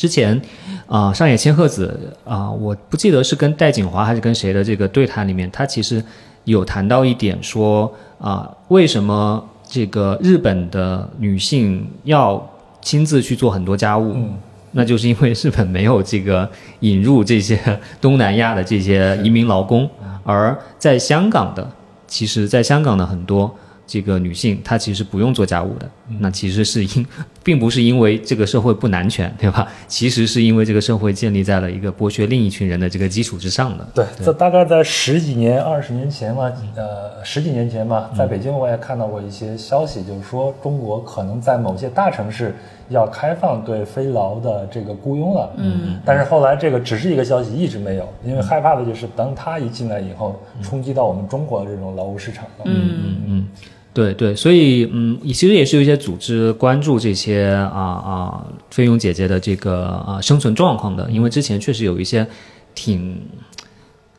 [0.00, 0.40] 之前，
[0.86, 6.02] 啊、上野千鹤子啊、我不记得是跟戴锦华还是跟谁的这个对谈里面，他其实
[6.44, 12.42] 有谈到一点说啊、为什么这个日本的女性要
[12.80, 14.14] 亲自去做很多家务？
[14.14, 14.32] 嗯
[14.72, 16.48] 那就是因为日本没有这个
[16.78, 17.58] 引入这些
[18.00, 19.86] 东南亚的这些移民劳工，
[20.22, 21.68] 而在香港的，
[22.06, 23.52] 其实在香港的很多
[23.90, 25.90] 这个女性，她其实不用做家务的。
[26.20, 27.04] 那其实是因，
[27.42, 29.66] 并不是因为这个社会不男权，对吧？
[29.88, 33.84] 其实是因为这个社会建立在了一个剥削另一群人的这个基础之上的。
[33.92, 42.54] 对，这大概在十几年、二十年前嘛，呃，十几年前嘛，在北京我也看到过一些消息，就是说中国可能在某些大城市
[42.90, 45.52] 要开放对非劳的这个雇佣了。
[45.56, 52.64] 嗯，但是后来这个只是一个消息，一直没有，因为害怕的就是当他一进来以后，冲击到我们中国的这种劳务市场了。
[52.66, 53.46] 嗯
[53.92, 62.24] 对对，所以嗯，其实也是有一些组织关注这些啊啊菲佣姐姐的这个啊生存状况的，因为之前确实有一些
[62.72, 63.20] 挺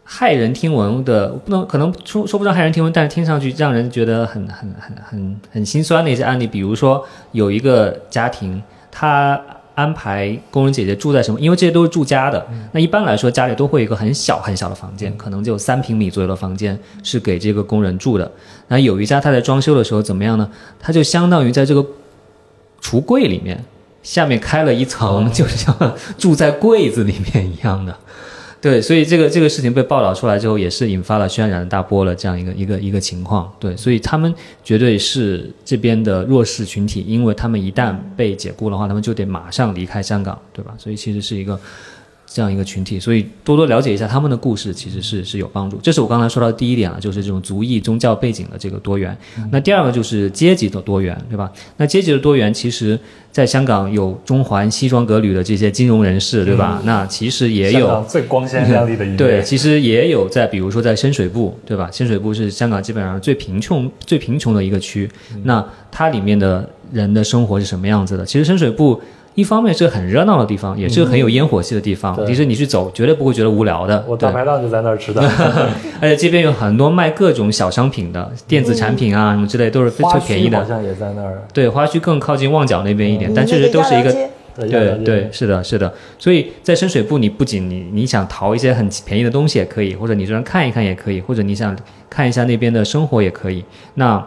[0.05, 8.61] 骇人听闻的，不能可能说说不上骇人听闻，但是听上去让人觉得很很很很很心酸的一些案例，比如说有一个家庭，
[8.91, 9.41] 他
[9.81, 11.39] 安排工人姐姐住在什么？
[11.39, 12.45] 因为这些都是住家的。
[12.71, 18.31] 那一般来说，家里都会有一个很小很小的房间，可能就三平米左右的房间是给这个工人住的。
[18.67, 20.47] 那有一家他在装修的时候怎么样呢？
[20.79, 21.83] 他就相当于在这个
[22.79, 23.63] 橱柜里面
[24.03, 27.97] 下面开了一层， 就是像住在柜子里面一样的。
[28.61, 33.51] 对，所以这个这个事情被报道出来之后，也是引发了轩然大波了这样一个一个一个情况。
[33.59, 34.31] 对，所以他们
[34.63, 40.75] 绝对是这边的弱势群体，因为他们一旦被解雇的话，他们就得马上离开香港，对吧？
[40.77, 41.59] 所以其实是一个
[42.33, 45.77] 这样一个群体，所以多多了解一下他们的故事，其实是是有帮助。
[45.83, 49.15] 这是我刚才说到的第一点了，就是这种族裔、宗教背景的这个多元。
[49.51, 51.51] 那第二个就是阶级的多元，对吧？
[51.75, 52.97] 那阶级的多元，其实
[53.31, 56.81] 在香港有中环西装革履的这些金融人士，对吧？
[56.85, 59.17] 那其实也有最光鲜亮丽的一 面。
[59.17, 61.89] 对，其实也有在，比如说在深水埗，对吧？
[61.91, 65.09] 深水埗是香港基本上最贫穷、最贫穷的一个区。
[65.43, 68.25] 那它里面的人的生活是什么样子的？
[68.25, 68.97] 其实深水埗
[69.33, 72.13] 一方面是个很热闹的地方，也是个很有烟火气的地方。
[72.15, 73.97] 对其实你去走，绝对不会觉得无聊的。
[73.99, 75.21] 对我大排档就在那儿吃的，
[76.01, 80.57] 而且这边有很多卖各种小商品的电子产品啊，什么之类都是非常便宜的。
[80.57, 81.43] 墟好像也在那儿。
[81.53, 84.11] 对，花墟更靠近旺角那边一点，但确实都是一个
[84.57, 85.93] 对对对，是的，是的。
[86.19, 91.73] 所以在深水埗，你不仅你你想淘一些很便宜的东西也可以，或者你虽看一看也可以，或者你想
[92.09, 93.63] 看一下那边的生活也可以。
[93.93, 94.21] 那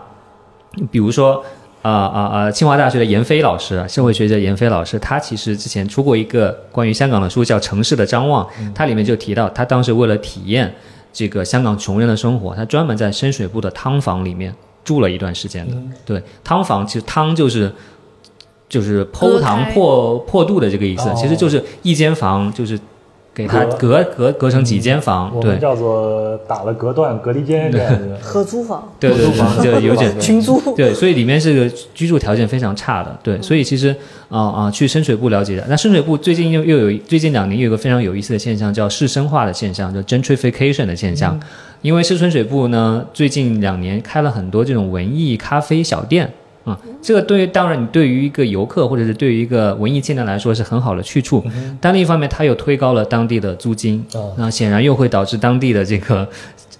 [0.90, 1.44] 比如说。
[1.84, 2.50] 啊啊啊！
[2.50, 8.42] 清华大学的闫飞老师，社会学者闫飞老师，他其实之前出过一个关于香港的书，叫《城市的张望》，
[8.74, 10.74] 它里面就提到，他当时为了体验
[11.12, 15.76] 这个香港穷人的生活，他专门在深水埗的汤房里面住了一段时间的。
[16.06, 17.70] 对，汤房其实汤就是
[18.66, 22.80] 就是剖膛破破肚的这个意思，哦其实就是一间房，就是
[23.34, 28.16] 给它隔隔隔成几间房，对我们叫做打了隔断隔离间这样子。
[28.22, 33.94] 合租房、对对合租房对，就有点 群租，对，所以里面是个居住条件非常差的，对，所以其实
[34.28, 35.66] 啊啊、去深水埗了解的。
[35.68, 41.38] 那深水埗最近又又有最近两年又有一个非常有意思的现象，叫市生化的现象，叫 gentrification 的现象。
[41.82, 46.32] 因为是深水埗呢，最近两年开了很多这种文艺咖啡小店。
[46.64, 51.44] 啊、这个对于当然，你对于一个游客或者是对于一个文艺青年来说是很好的去处，
[51.80, 54.32] 但另一方面，它又推高了当地的租金，哦。
[54.38, 56.26] 那显然又会导致当地的这个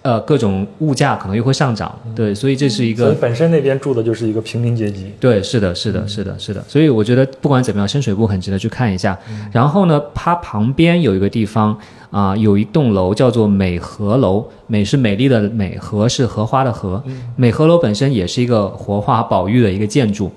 [0.05, 5.11] 呃各种物价可能又会上涨，对，所以这是一个所以本身那边住的就是一个平民阶级。
[5.19, 6.63] 对，是的，是的，是的，是的。
[6.69, 9.19] 所以我觉得不管怎么样，深水埗很值得去看一下。
[9.51, 11.75] 然后呢，它旁边有一个地方
[12.11, 17.03] 啊、有一栋楼叫做美荷楼，美是美丽的美，荷是荷花的荷。
[17.35, 20.31] 美荷楼本身也是一个活化保育的一个建筑。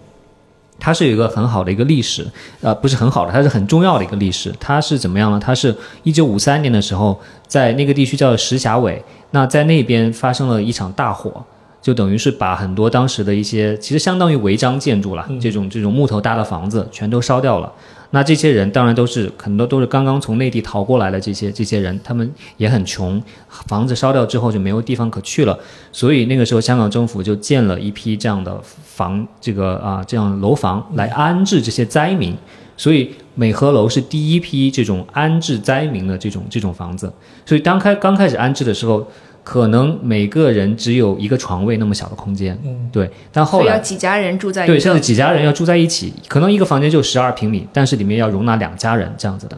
[0.80, 2.26] 它是有一个很好的一个历史，
[2.62, 4.54] 呃，不是很好的，它是很重要的一个历史。
[4.60, 5.40] 它是怎么样呢？
[5.40, 11.44] 它是一九五三年的时候，在那个地区叫石峡尾，那在那边发生了一场大火，
[11.82, 17.72] 就等于是把很多当时的一些其实相当于违章建筑了，这种这种木头搭的房子全都烧掉了。
[18.12, 23.22] 那这些人当然都是很多都是刚刚从内地逃过来的这些这些人，他们也很穷，
[23.68, 25.58] 房子烧掉之后就没有地方可去了，
[25.92, 32.36] 所以那个时候香港政府就建了一批这样的房，这个啊这样楼房来安置这些灾民。
[32.80, 37.12] 所以美和楼是第一批这种安置灾民的这种这种房子。
[37.44, 39.06] 所以当开刚开始安置的时候，
[39.50, 43.10] 可能每个人只有一个床位那么小的空间，嗯，对。
[43.32, 49.58] 但后来要几家人住在一对，个甚至几家人要住在一起，可能一个房间就十二平米，但是里面要容纳两家人这样子的。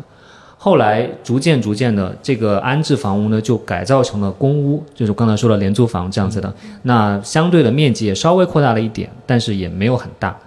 [0.59, 6.53] 后来逐渐逐渐的，这个安置房屋呢就改造成了公屋，就是刚才说的廉租房这样子的。
[6.83, 10.37] 那相对的面积也稍微扩大了一点，但是也没有很大。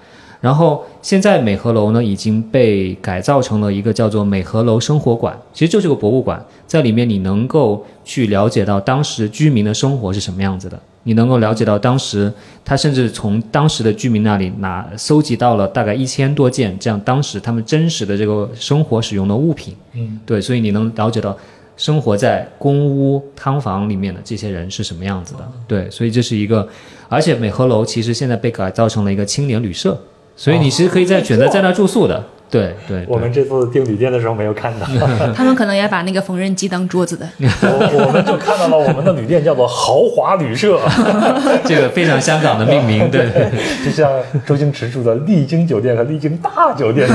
[0.43, 12.33] 然后现在美和楼呢已经被改造成了一个叫做美和楼生活馆，其实就是个博物馆，在里面你能够去了解到当时居民的生活是什么样子的，你能够了解到当时
[12.65, 21.39] 他甚至从当时的居民那里拿搜集到了大概一千多件这样当时他们真实的这个生活使用的物品，嗯，对，所以你能了解到
[21.77, 26.69] 生活在公屋汤房里面的这些人是什么样子的，对，所以这是一个，
[27.09, 29.99] 而且美和楼其实现在被改造成了一个青年旅社，
[30.43, 32.21] 所以你是可以在选择在那住宿的，
[32.51, 33.07] 对对对。
[33.07, 34.85] 我们这次订旅店的时候没有看到，
[35.33, 37.25] 他们可能也把那个缝纫机当桌子的。
[37.39, 40.81] 我我们就看到了我们的旅店叫做豪华旅社，
[41.65, 43.53] 这个非常香港的命名，对对
[43.85, 44.11] 就像
[44.45, 47.09] 周星驰住的丽晶酒店和丽晶大酒店。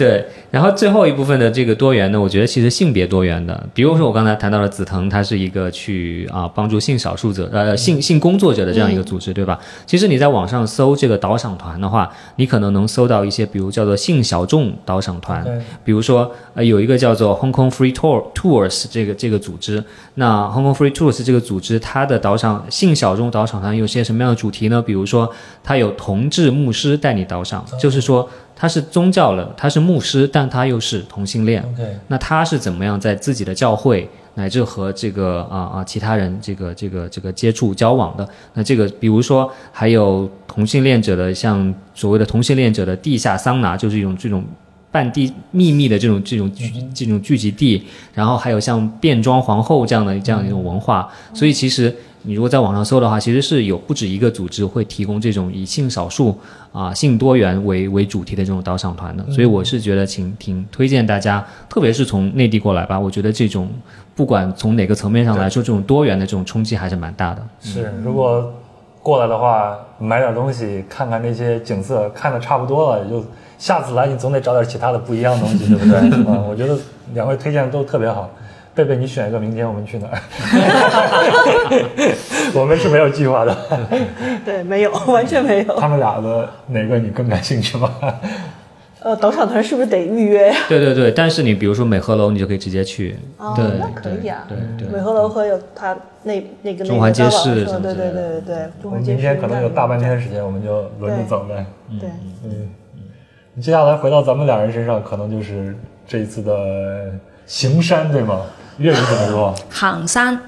[0.00, 0.24] 对。
[0.50, 9.60] 然后最后一部分的这个多元呢，我觉得其实性别多元的，比如说我刚才谈到了紫藤，它是一个去啊帮助性少数者呃性性工作者的这样一个组织，对吧？
[9.86, 15.46] 其实你在网上搜这个导赏团的话，你可能能搜到一些，比如叫做性小众导赏团，
[15.84, 24.82] 比如说呃有一个叫做 Hong Kong Free Tour Tours 这个这个组织，那 Hong Kong Free Tours 这个组织它的导赏性小众导赏团有些什么样的主题呢？
[24.82, 25.30] 比如说
[25.62, 28.28] 它有同志牧师带你导赏，就是说
[28.60, 31.64] 他是宗教了，他是牧师，但他又是同性恋。
[32.08, 38.28] 那他是怎么样在自己的教会乃至和这个啊啊其他人这个这个这个接触交往的？
[38.52, 44.44] 那这个比如说还有同性恋者的，像所谓的同性恋者的地下桑拿，就是一种这种。
[44.90, 56.36] 半地秘密的这种这种聚这种聚集地，然后还有像变装皇后这样的这样一种文化，所以其实你如果在网上搜的话，其实是有不止一个组织会提供这种以性少数
[56.72, 63.68] 啊、性多元为为主题的这种导赏团的，所以我是觉得挺挺推荐大家，特别是从内地过来吧，我觉得这种
[64.14, 67.46] 不管从哪个层面上来说，这种多元的这种冲击还是蛮大的。
[67.60, 68.52] 是，如果
[69.02, 73.24] 过来的话，买点东西，看看那些景色，看的差不多了，也就
[73.60, 75.96] 下次来你总得找点其他的不一样的东西，对不对？
[76.32, 76.74] 啊，我觉得
[77.12, 78.28] 两位推荐的都特别好。
[78.74, 80.18] 贝贝，你选一个，明天我们去哪儿？
[82.54, 83.54] 我们是没有计划的。
[84.46, 85.76] 对，没有，完全没有。
[85.78, 87.92] 他们俩的哪个你更感兴趣吗？
[89.00, 90.54] 呃，导赏团是不是得预约呀？
[90.68, 93.18] 对对对，但是你比如说美和楼，你就可以直接去。
[93.36, 101.66] 哦对，那可以啊对对对美和楼和有它那那个中环街市那个对对对对对，中我们明天可能有大半天时间，我们就轮着走呗。
[102.00, 102.08] 对，
[102.44, 102.70] 嗯，
[103.60, 105.76] 接下来回到咱们俩人身上，可能就是
[106.06, 107.10] 这一次的
[107.46, 108.42] 行山，对吗？
[108.78, 109.54] 粤语怎么说？
[109.70, 110.40] 行山，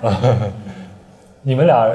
[1.43, 1.89] 你们俩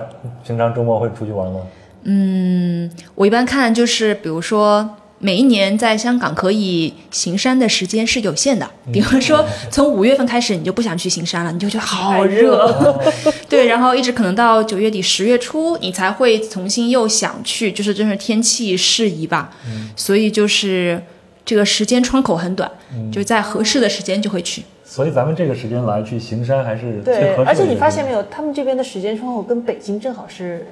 [0.45, 1.61] 平常周末会出去玩吗？
[2.03, 12.71] 嗯，我一般看就是，比如说每一年在香港可以行山的时间是有限的，比如说从五月份开始你就不想去行山了，你就觉得好热，
[13.49, 19.51] 对，然后一直可能到九月底十月初你才会重新又想去，就是真是天气适宜吧，
[19.95, 21.01] 所以就是。
[21.47, 24.61] 这个时间窗口很短，嗯就在合适的时间就会去。
[24.83, 27.45] 所以咱们这个时间来去行山还是最对合适，的。
[27.45, 28.11] 而且你发现没？
[28.11, 30.67] 有，他们这边的时间窗口跟北京正好是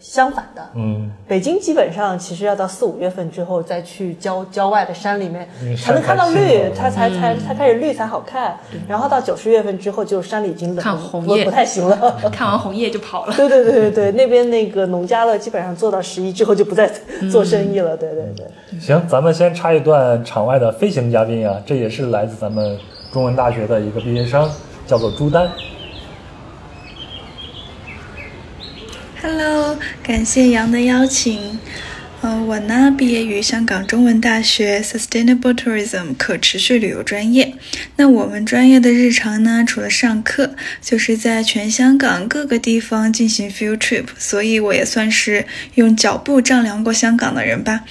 [0.00, 0.66] 相反的。
[0.74, 8.58] 嗯，北京基本上其实要到四五月份之后再去郊郊外的山里面嗯才能看到绿它才才才开始绿才好看。
[8.88, 12.16] 然后到九十月份之后，就山里已经冷看红叶不不太行了。
[12.32, 13.34] 看完红叶就跑了。
[13.36, 16.90] 对对对对对， 那边那个农家乐基本上做到十一之后就不再
[17.30, 17.94] 做生意了。
[17.94, 18.80] 对对对。
[18.80, 22.78] 行，咱们先插一段场外的飞行嘉宾啊，这也是来自咱们
[23.12, 24.48] 中文大学的一个毕业生，
[24.86, 25.46] 叫做朱丹。
[29.22, 29.69] Hello，
[30.02, 31.58] 感谢杨的邀请。
[32.22, 37.54] 嗯、我呢毕业于香港中文大学 Sustainable Tourism 可持续旅游专业。
[37.96, 45.46] 那我们专业的日常呢，除了上课，就是在全香港各个地方进行 field trip，所以我也算是
[45.76, 47.84] 用脚步丈量过香港的人吧。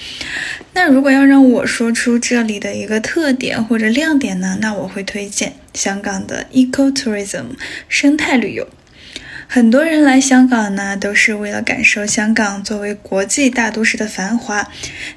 [0.74, 7.46] 那如果要让我说出这里的一个特点或者亮点呢，那我会推荐香港的 eco tourism
[7.88, 8.68] 生态旅游。
[9.52, 14.70] 很多人来香港呢，都是为了感受香港作为国际大都市的繁华。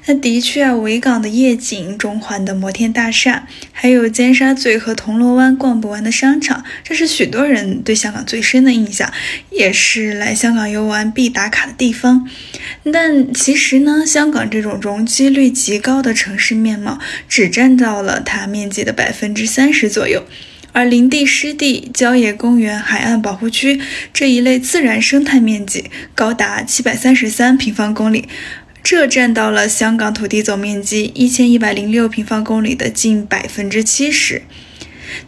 [0.06, 9.08] 那的确啊，维港的夜景、中环的摩天大厦，还有尖沙咀和铜锣湾逛不完的商场，这是许多人对香港最深的印象，
[9.50, 12.28] 也是来香港游玩必打卡的地方。
[12.92, 16.98] 但其实呢，香港这种容积率极高的城市面貌，
[17.28, 20.24] 只占到了它面积的百分之三十左右。
[20.74, 23.80] 而林地、湿地、郊野公园、海岸保护区
[24.12, 25.84] 这一类自然生态面积
[26.16, 28.26] 高达七百三十三平方公里，
[28.82, 34.42] 这占到了香港土地总面积一千一百零六平方公里的近百分之七十。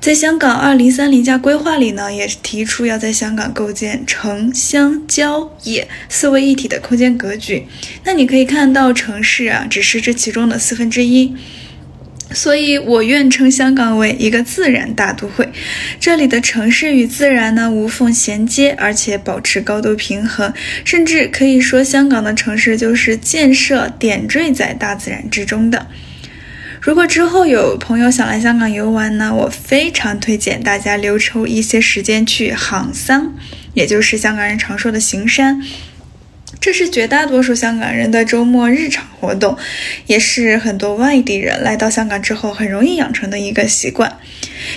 [0.00, 7.66] 在香港二零三零加规划里呢，也提出要在香港构建城乡郊野四位一体的空间格局。
[8.02, 11.32] 那你可以看到，城市啊，只是这其中的四分之一。
[12.32, 15.48] 所以，我愿称香港为一个自然大都会。
[15.98, 20.52] 这里的城市与自然呢无缝衔接，而且保持高度平衡，
[20.84, 25.86] 甚至可以说，香港的城市就是建设点缀在大自然之中的。
[26.80, 33.34] 如果之后有朋友想来香港游玩呢，我非常推荐大家留出一些时间去行桑，
[33.74, 35.62] 也就是香港人常说的行山。
[36.60, 39.56] 这是绝大多数香港人的周末日常活动，
[40.06, 44.18] 也是很多外地人来到香港之后很容易养成的一个习惯。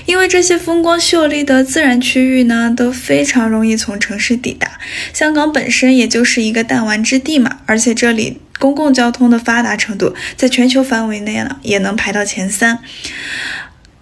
[0.06, 4.80] 因为这些风光秀丽的自然区域呢，都非常容易从城市抵达。
[5.14, 12.80] 香港本身也就是一个弹丸之地嘛，而且这里公共交通的发达程度，在全球范围内呢，也能排到前三。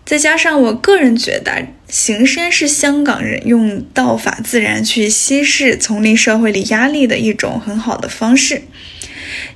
[0.08, 8.62] 再加上我个人觉得，行山是香港人用道法自然去稀释丛林社会里压力的一种很好的方式。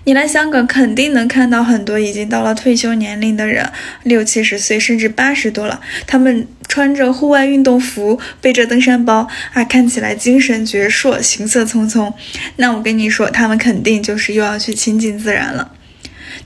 [0.04, 3.72] 你来香港肯定能看到很多已经到了退休年龄的人，
[4.04, 12.14] 六七十岁甚至八十多了，他们穿着户外运动服，背着登山包啊，看起来精神矍铄、行色匆匆。
[12.58, 15.72] 那我跟你说，他们肯定就是又要去亲近自然了。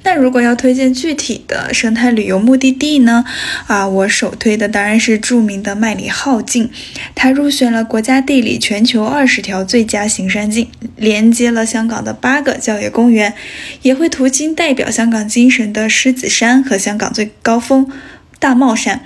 [0.05, 3.25] 那如果要推荐具体的生态旅游目的地呢？
[3.65, 6.69] 啊，我首推的当然是著名的麦理浩径，
[7.15, 13.33] 它入选了国家地理全球二十条最佳行山径，连接了香港的八个郊野公园，
[13.81, 17.91] 也会途经代表香港精神的狮子山和香港最高峰
[18.37, 19.03] 大帽山。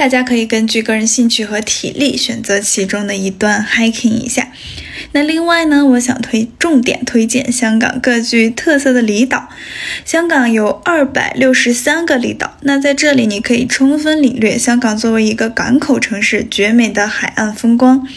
[0.00, 4.48] 大家可以根据个人兴趣和体力选择其中的一段 hiking 一下。
[5.12, 9.50] 那另外呢，我想推重点推荐香港各具特色的离岛。
[10.06, 18.08] 香港有二百六十三个离岛，那在这里你可以充分领略香港作为一个港口城市绝美的海岸风光。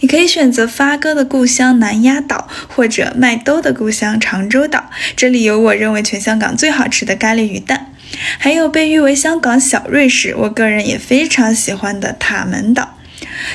[0.00, 7.92] 你可以选择发哥的故乡南丫岛，或者麦兜的故乡长洲岛，这里有我认为全香港最好吃的咖喱鱼蛋。
[8.38, 12.92] 还有被誉为香港小瑞士，我个人也非常喜欢的塔门岛。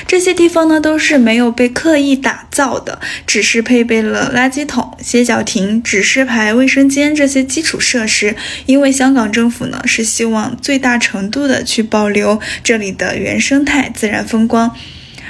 [0.06, 8.36] 这些地方呢都是没有被刻意打造的，只是配备了垃圾桶、歇脚亭、指示牌、卫生间这些基础设施。
[8.66, 14.76] 因为香港政府呢是希望最大程度的去保留这里的原生态自然风光。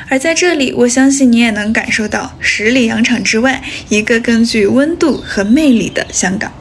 [0.09, 6.53] 而在这里，我相信你也能感受到十里洋场之外一个更具温度和魅力的香港。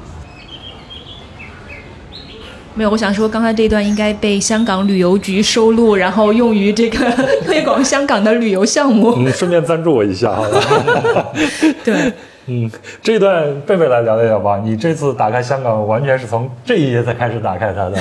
[2.73, 7.11] 没有，我想说，刚才这段应该被香港旅游局收录，然后用于这个
[7.45, 9.13] 推广香港的旅游项目。
[9.17, 11.31] 嗯，顺便赞助我一下，好吧？
[11.83, 12.13] 对，
[12.47, 12.71] 嗯，
[13.01, 14.61] 这段贝贝来聊一聊吧。
[14.63, 17.97] 你这次打开香港，完全是从这一页才开始打开它的，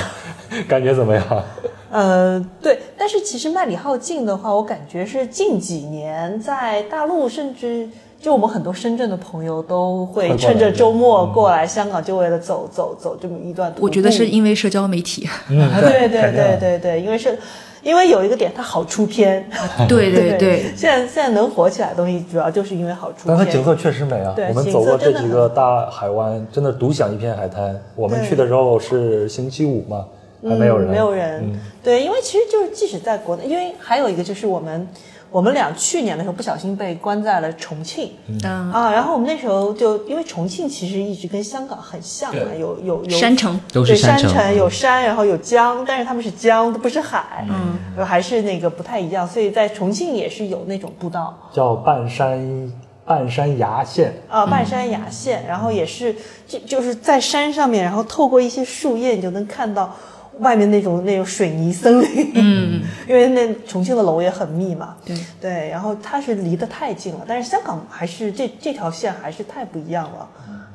[0.67, 1.43] 感觉怎么样？
[1.91, 7.89] 呃，对，但是其实麦理浩径的话，我感觉是近几年在大陆甚至
[8.21, 13.73] 就我们很多深圳的朋友都会趁着周末过来香港，就为了走走走这么一段。
[13.79, 17.35] 我觉得是因为社交媒体，嗯， 啊，对对对对对，因为是，
[17.81, 19.43] 因为有一个点，它好出片。
[19.89, 23.35] 对对对，现在现在能火起来的东西，主要就是因为好出片。
[23.35, 24.35] 但它景色确实美啊！
[24.49, 27.75] 我们走过这几个大海湾，真的独享一片海滩。
[27.95, 30.05] 我们去的时候是星期五嘛，
[30.43, 31.41] 还没有人，嗯、没有人。
[31.43, 34.87] 嗯对，因为其实就是即使在国内，因为还有一个就是我们
[35.31, 38.11] 我们俩去年的时候不小心被关在了重庆。
[38.27, 51.33] 嗯，啊，然后我们那时候就因为重庆其实一直跟香港很像嘛，有有有山城，都对山城，有山，然后有江，但是他们是江，不是海，嗯，还是那个不太一样，所以在重庆也是有那种步道。
[51.53, 52.73] 叫半山
[53.05, 54.13] 半山崖线。
[54.29, 56.13] 啊，半山崖线，然后也是
[56.45, 59.95] 就就是在山上面，然后透过一些树叶，你就能看到
[60.39, 65.15] 外面那种那种水泥森林，嗯， 因为那重庆的楼也很密嘛，对。
[65.39, 70.27] 对，然后它是离得太近了，但是香港还是这这条线还是太不一样了，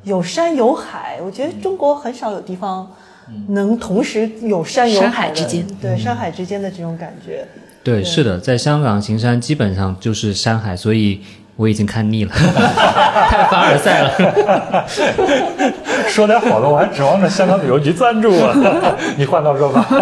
[0.04, 2.88] 有山有海，我觉得中国很少有地方
[3.48, 7.46] 能同时有山有海之间，对山海之间的这种感觉。
[7.82, 11.20] 对，是的，在香港行山基本上就是山海，所以
[11.56, 12.30] 我已经看腻了，
[13.30, 14.12] 太凡尔赛了。
[16.08, 18.54] 说点好的，我还指望着香港旅游局赞助啊！
[19.16, 19.86] 你换到说吧。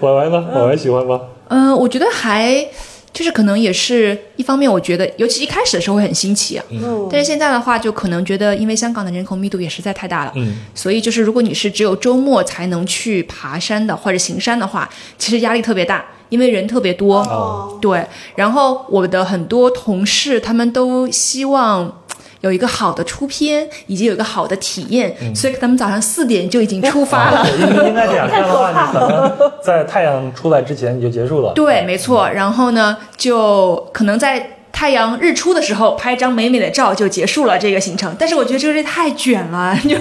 [0.00, 0.46] 婉婉呢？
[0.54, 1.20] 婉婉喜欢吗？
[1.48, 2.64] 嗯、我觉得还
[3.12, 14.88] 就是可能也是一方面，我觉得尤其一开始的时候会很新奇啊，嗯，但是现在的话，就可能觉得因为香港的人口密度也实在太大了，嗯，所以就是如果你是只有周末才能去爬山的或者行山的话，
[15.18, 17.18] 其实压力特别大，因为人特别多。
[17.18, 18.04] 哦，对，
[18.36, 21.92] 然后我的很多同事他们都希望。
[22.40, 27.46] 有一个好的出片，以及有一个好的体验，所以他们早上四点就已经出发了。
[27.50, 31.52] 应应该这样， 这样的话，你可能在太阳出来之前你就结束了。
[31.52, 32.30] 对，没错。
[32.30, 38.16] 然后呢，就可能在太阳日出的时候拍张美美的照就结束了这个行程。
[38.18, 39.94] 但是我觉得这个太卷了， 就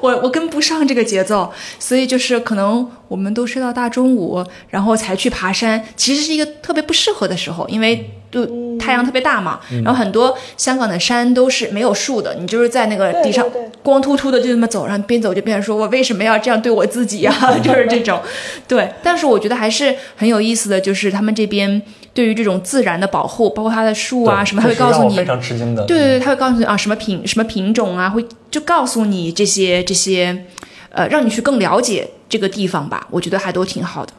[0.00, 8.10] 我我跟不上这个节奏，所以就是可能我们都睡到大中午，然后才去爬山，其实是一个特别不适合的时候，因为。
[8.28, 8.44] 就
[8.76, 13.46] 太阳特别大嘛，然后很多香港的山都是没有树的，你就是在那个地上
[13.84, 17.32] 光秃秃的就这么走，然后边走就边说：“我为什么要这样对我自己啊？”
[17.62, 18.20] 就是这种，
[18.66, 18.92] 对。
[19.02, 21.80] 但是我觉得还是很有意思的，就是他们这边
[22.16, 25.84] 对于这种自然的保护，包括它的树啊什么，他会告诉你非，常吃惊的。
[25.84, 30.44] 对对对，他会告诉你啊什么品什么品种啊，会就告诉你这些这些，
[30.90, 33.06] 呃，让你去更了解这个地方吧。
[33.10, 34.14] 我觉得还都挺好的。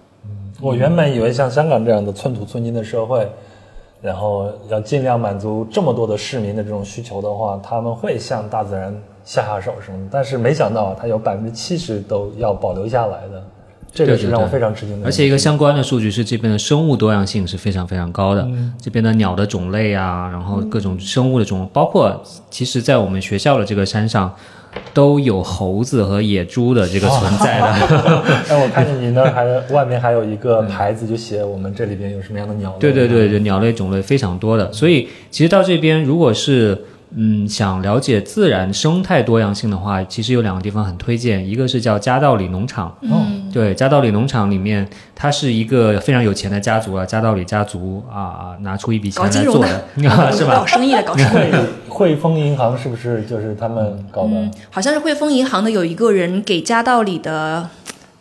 [0.62, 3.28] 我原本以为像香港这样的寸土寸金的社会，
[4.00, 8.96] 然后要尽量满足这么多的市民的这种需求的话，他们会向大自然
[9.26, 10.10] 下下手什么的。
[10.12, 13.44] 但是没想到，它有百分之七十都要保留下来的，
[13.94, 15.06] 这个是让我非常吃惊的。
[15.06, 18.48] 而且一个相关的数据是，这边的生物多样性是非常非常高的。
[18.82, 24.34] 这边的鸟的种类啊，然后各种生物的种，包括其实在我们学校的这个山上，
[24.94, 27.66] 都有猴子和野猪的这个存在的。
[28.50, 32.80] 哎，我看见你那儿还外面还有一个牌子，就写我们这里边有什么样的鸟类。
[32.80, 36.80] 对对对对，鸟类种类非常多的，所以其实到这边，如果是
[37.16, 49.68] 嗯想了解自然生态多样性的话，其实有两个地方很推荐，一个是叫嘉道理农场，嗯，对，加道里农场里面，它是一个非常有钱的家族啊，加道里家族啊啊，拿出一笔钱搞金融来
[49.98, 50.66] 做的 是吧搞？
[50.68, 51.66] 生意的，搞生意的。
[51.90, 54.30] 汇丰银行是不是就是他们搞的？
[54.32, 57.68] 嗯，好像是汇丰银行的有一个人给加道里的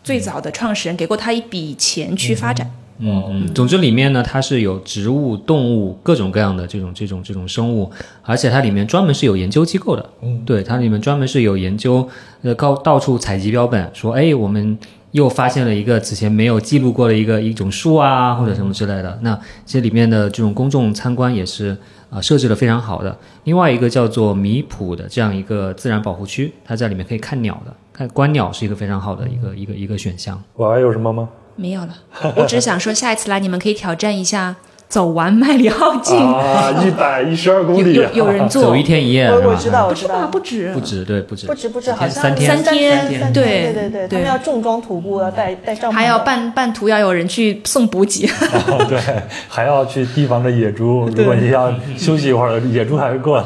[0.03, 2.71] 最早的创始人给过他一笔钱去发展。
[2.99, 7.91] 嗯嗯，总之里面呢，它是有植物、动物各种各样的这种这种这种生物，
[8.23, 10.03] 而且它里面专门是有研究机构的。
[10.23, 12.09] 嗯，对，它里面专门是有研究，
[12.41, 14.75] 呃，高到处采集标本，说，哎，我们
[15.11, 19.17] 又发现了一个此前没有记录过的一个一种树啊，或者什么之类的。
[19.21, 21.69] 那这里面的这种公众参观也是
[22.09, 23.17] 啊、呃设置的非常好的。
[23.45, 30.41] 另外一个叫做米埔的这样一个自然保护区，它在里面可以看鸟的，看观鸟是一个非常好的一个一个一个选项。
[30.53, 31.29] 我还有什么吗？
[31.55, 31.95] 没有了，
[32.35, 34.55] 我只是想说，下一次来你们可以挑战一下
[34.89, 40.73] 走完麦里浩径，啊，一百一十二公里，有有有人做走一天一夜，是吧我我知道，我知啊，道，不止。
[40.73, 42.57] 不止，对，不止，不止不止，好像天。
[42.57, 48.25] 三天，三天三对对对对，他们要重装徒步，要带带帐篷，还要半半途要有人去送补给。
[48.27, 48.97] 哦，对，
[49.49, 51.09] 还要去提防着野猪。
[51.13, 53.45] 如果你要休息一会儿，野猪还会过来。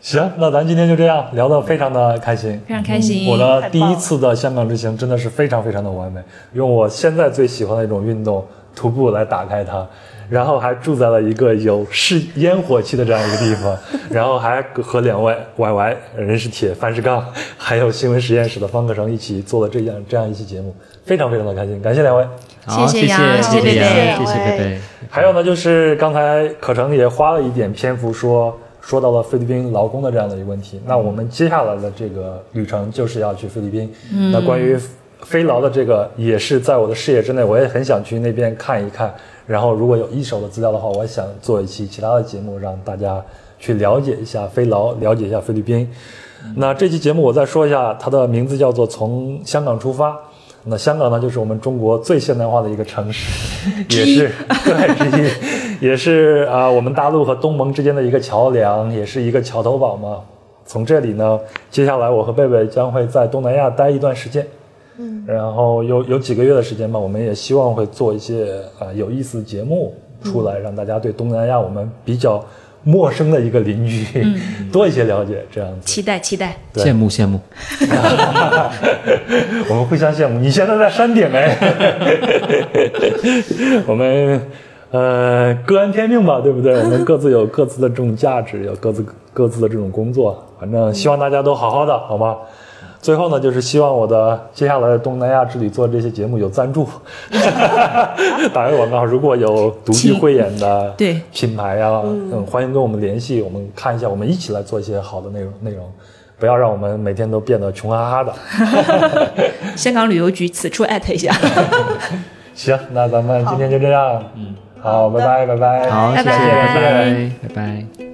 [0.00, 2.60] 行，那咱今天就这样聊得非常的开心。
[2.66, 3.28] 非常开心。
[3.28, 6.20] 我的第一次的香港之行真的是非常非常的完美，
[6.54, 8.44] 用我现在最喜欢的一种运动
[8.74, 9.86] 徒步来打开它，
[10.28, 13.76] 然后还住在了一个有是烟火气的这样一个地方，
[14.10, 17.24] 然后还和两位 Y Y 人是铁范世刚，
[17.56, 20.74] 还有新闻实验室的方可成一起做了这样这样一期节目，
[21.04, 22.26] 非常非常的开心，感谢两位。
[22.64, 24.80] 好，谢谢杨谢谢谢杨，贝贝谢谢贝贝。
[25.10, 30.80] 还有呢，就是刚才可成也花了一点篇幅说说到了菲律宾劳工的这样的一个问题。
[30.86, 33.92] 那我们接下来的这个旅程就是要去菲律宾。
[34.32, 34.78] 那关于
[35.22, 39.12] 菲劳的这个也是在我的视野之内，我也很想去那边看一看。
[39.46, 43.22] 然后如果有一手的资料的话，我想做一期其他的节目，让大家
[43.58, 45.88] 去了解一下飞劳，了解一下菲律宾。
[46.56, 50.10] 那这期节目我再说一下，它的名字叫做《从香港出发》。
[50.64, 54.30] 那香港呢，就是我们中国最现代化的一个城市，也是
[54.64, 55.22] 对之
[55.80, 60.18] 一，也是 啊、我们大陆和东盟之间的一个桥梁，也是一个桥头堡嘛。
[60.64, 61.38] 从这里呢，
[61.68, 64.46] 接下来我和贝贝将会在东南亚待一段时间，
[65.02, 69.92] 嗯，然后有有几个月的时间吧，我们也希望会做一些啊、有意思的节目
[70.22, 72.44] 出来，让大家对东南亚我们比较
[72.84, 74.04] 陌生的一个邻居、
[74.72, 75.86] 多一些了解，这样子。
[75.86, 76.56] 期待期待。
[76.72, 77.40] 对羡慕羡慕，
[79.68, 80.38] 我们互相羡慕。
[80.38, 81.56] 你现在在山顶哎，
[83.86, 84.40] 我们
[84.90, 86.74] 呃各安天命吧，对不对？
[86.78, 90.44] 我们各自有各自的这种价值，有各自各自的这种工作。
[90.60, 92.36] 反正希望大家都好好的，好吗？
[93.02, 96.86] 最后呢，就是希望我的接下来的东南亚之旅做这些节目有赞助，
[98.54, 99.04] 打个广告。
[99.04, 105.84] 如果有独具慧眼的对品牌啊，嗯，欢迎跟我们联系，我们看一下，我们一起来做一些好的内容内容，
[106.38, 108.32] 不要让我们每天都变得穷哈哈的。
[109.74, 111.34] 香港旅游局此处艾特一下。
[112.54, 114.22] 行，那咱们今天就这样。
[114.36, 115.90] 嗯，好，拜拜，拜拜。
[115.90, 118.11] 好，谢谢，拜拜拜拜，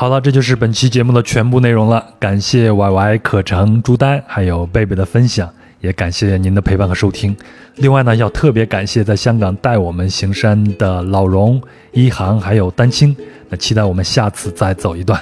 [0.00, 2.14] 好了，这就是本期节目的全部内容了。
[2.20, 5.50] 感谢 Y Y、可成、朱丹还有贝贝的分享，
[5.80, 7.36] 也感谢您的陪伴和收听。
[7.78, 11.60] 另外呢，要特别感谢在香港带我们行山的老荣、
[11.90, 13.16] 一航还有丹青。
[13.48, 15.20] 那期待我们下次再走一段。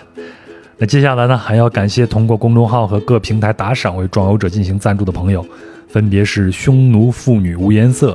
[0.77, 5.43] 那接下来呢，还要感谢通过公众号和各平台打赏为壮游者进行赞助的朋友，
[5.89, 8.15] 分别是匈奴妇女无颜色、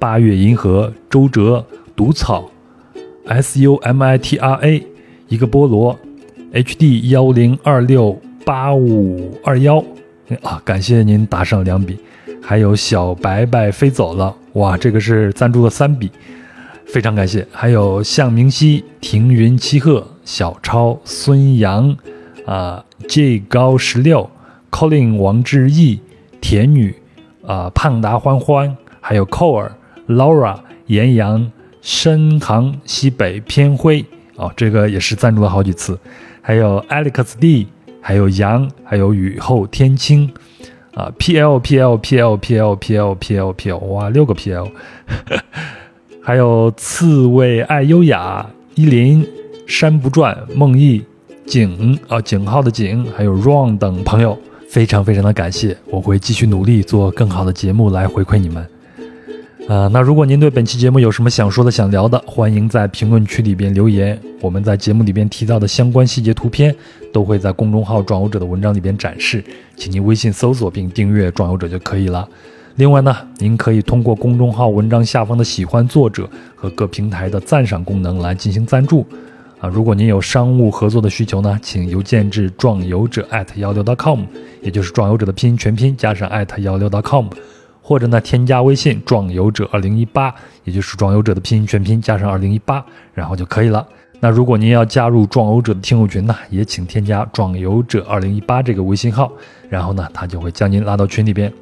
[0.00, 1.64] 八月银河、周哲、
[1.94, 2.50] 毒草、
[3.28, 4.89] S U M I T R A。
[5.30, 5.96] 一个菠萝
[6.52, 9.78] ，HD 幺零二六八五二幺
[10.42, 11.96] 啊，感谢您打上两笔，
[12.42, 16.10] 还有小白白飞走了，哇，这个是赞助了三笔，
[16.84, 17.46] 非常感谢。
[17.52, 21.96] 还有向明熙、庭云七鹤、小超、孙杨
[22.44, 24.28] 啊，J 高十六、
[24.68, 26.00] Colin 王志毅、
[26.40, 26.92] 田女
[27.46, 29.76] 啊，胖达欢欢，还有寇儿、
[30.08, 30.58] Laura、
[30.88, 34.04] 严阳、深航西北偏灰。
[34.40, 35.98] 哦，这个也是赞助了好几次，
[36.40, 37.68] 还有 Alex D，
[38.00, 40.32] 还有杨，还有雨后天青，
[40.94, 44.66] 啊，P L P L P L P L P L P L P L，哇，六个 P L，
[46.24, 49.26] 还有刺猬爱优雅，依林，
[49.66, 51.04] 山不转，梦忆，
[51.44, 54.38] 景啊，景浩的景，还有 Ron 等朋友，
[54.70, 58.66] 非常非常的感谢，我会继续努力做更好的节目来回馈你们。
[59.68, 64.18] 呃，那如果您对本期节目有什么想说的、想聊的，欢迎在评论区里边留言。
[64.40, 66.74] 我们在节目里边提到的相关细节图片，
[67.12, 69.44] 都会在公众号“壮游者”的文章里边展示，
[69.76, 72.28] 请您微信搜索并订阅“壮游者”就可以了。
[72.76, 79.06] 另外呢，您可以通过公众号文章下方的喜欢作者和各平台的赞赏功能来进行赞助。
[79.60, 84.22] 啊，如果您有商务合作的需求呢，请邮件至壮游者幺六 .com，
[84.62, 86.28] 也就是壮游者的拼音全拼加上
[86.58, 87.26] 幺六 .com。
[87.90, 93.84] 或者呢，添加微信“壮游者二零一八”，也就是“壮游者”的拼音全拼加上二零一八，然后就可以了。
[94.20, 99.32] 那如果您要加入壮游者的听友群呢，也请添加“壮游者二零一八”这个微信号，
[99.68, 101.52] 然后呢，他就会将您拉到群里边。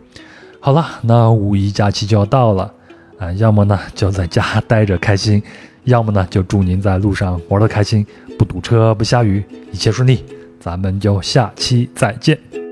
[0.61, 2.71] 好了，那五一假期就要到了，
[3.19, 5.43] 啊，要么呢就在家待着开心，
[5.85, 8.07] 要么呢就祝您在路上玩得开心，
[8.39, 9.43] 不堵车，不下雨，
[9.73, 10.23] 一切顺利。
[10.61, 12.68] 咱们就下期再见。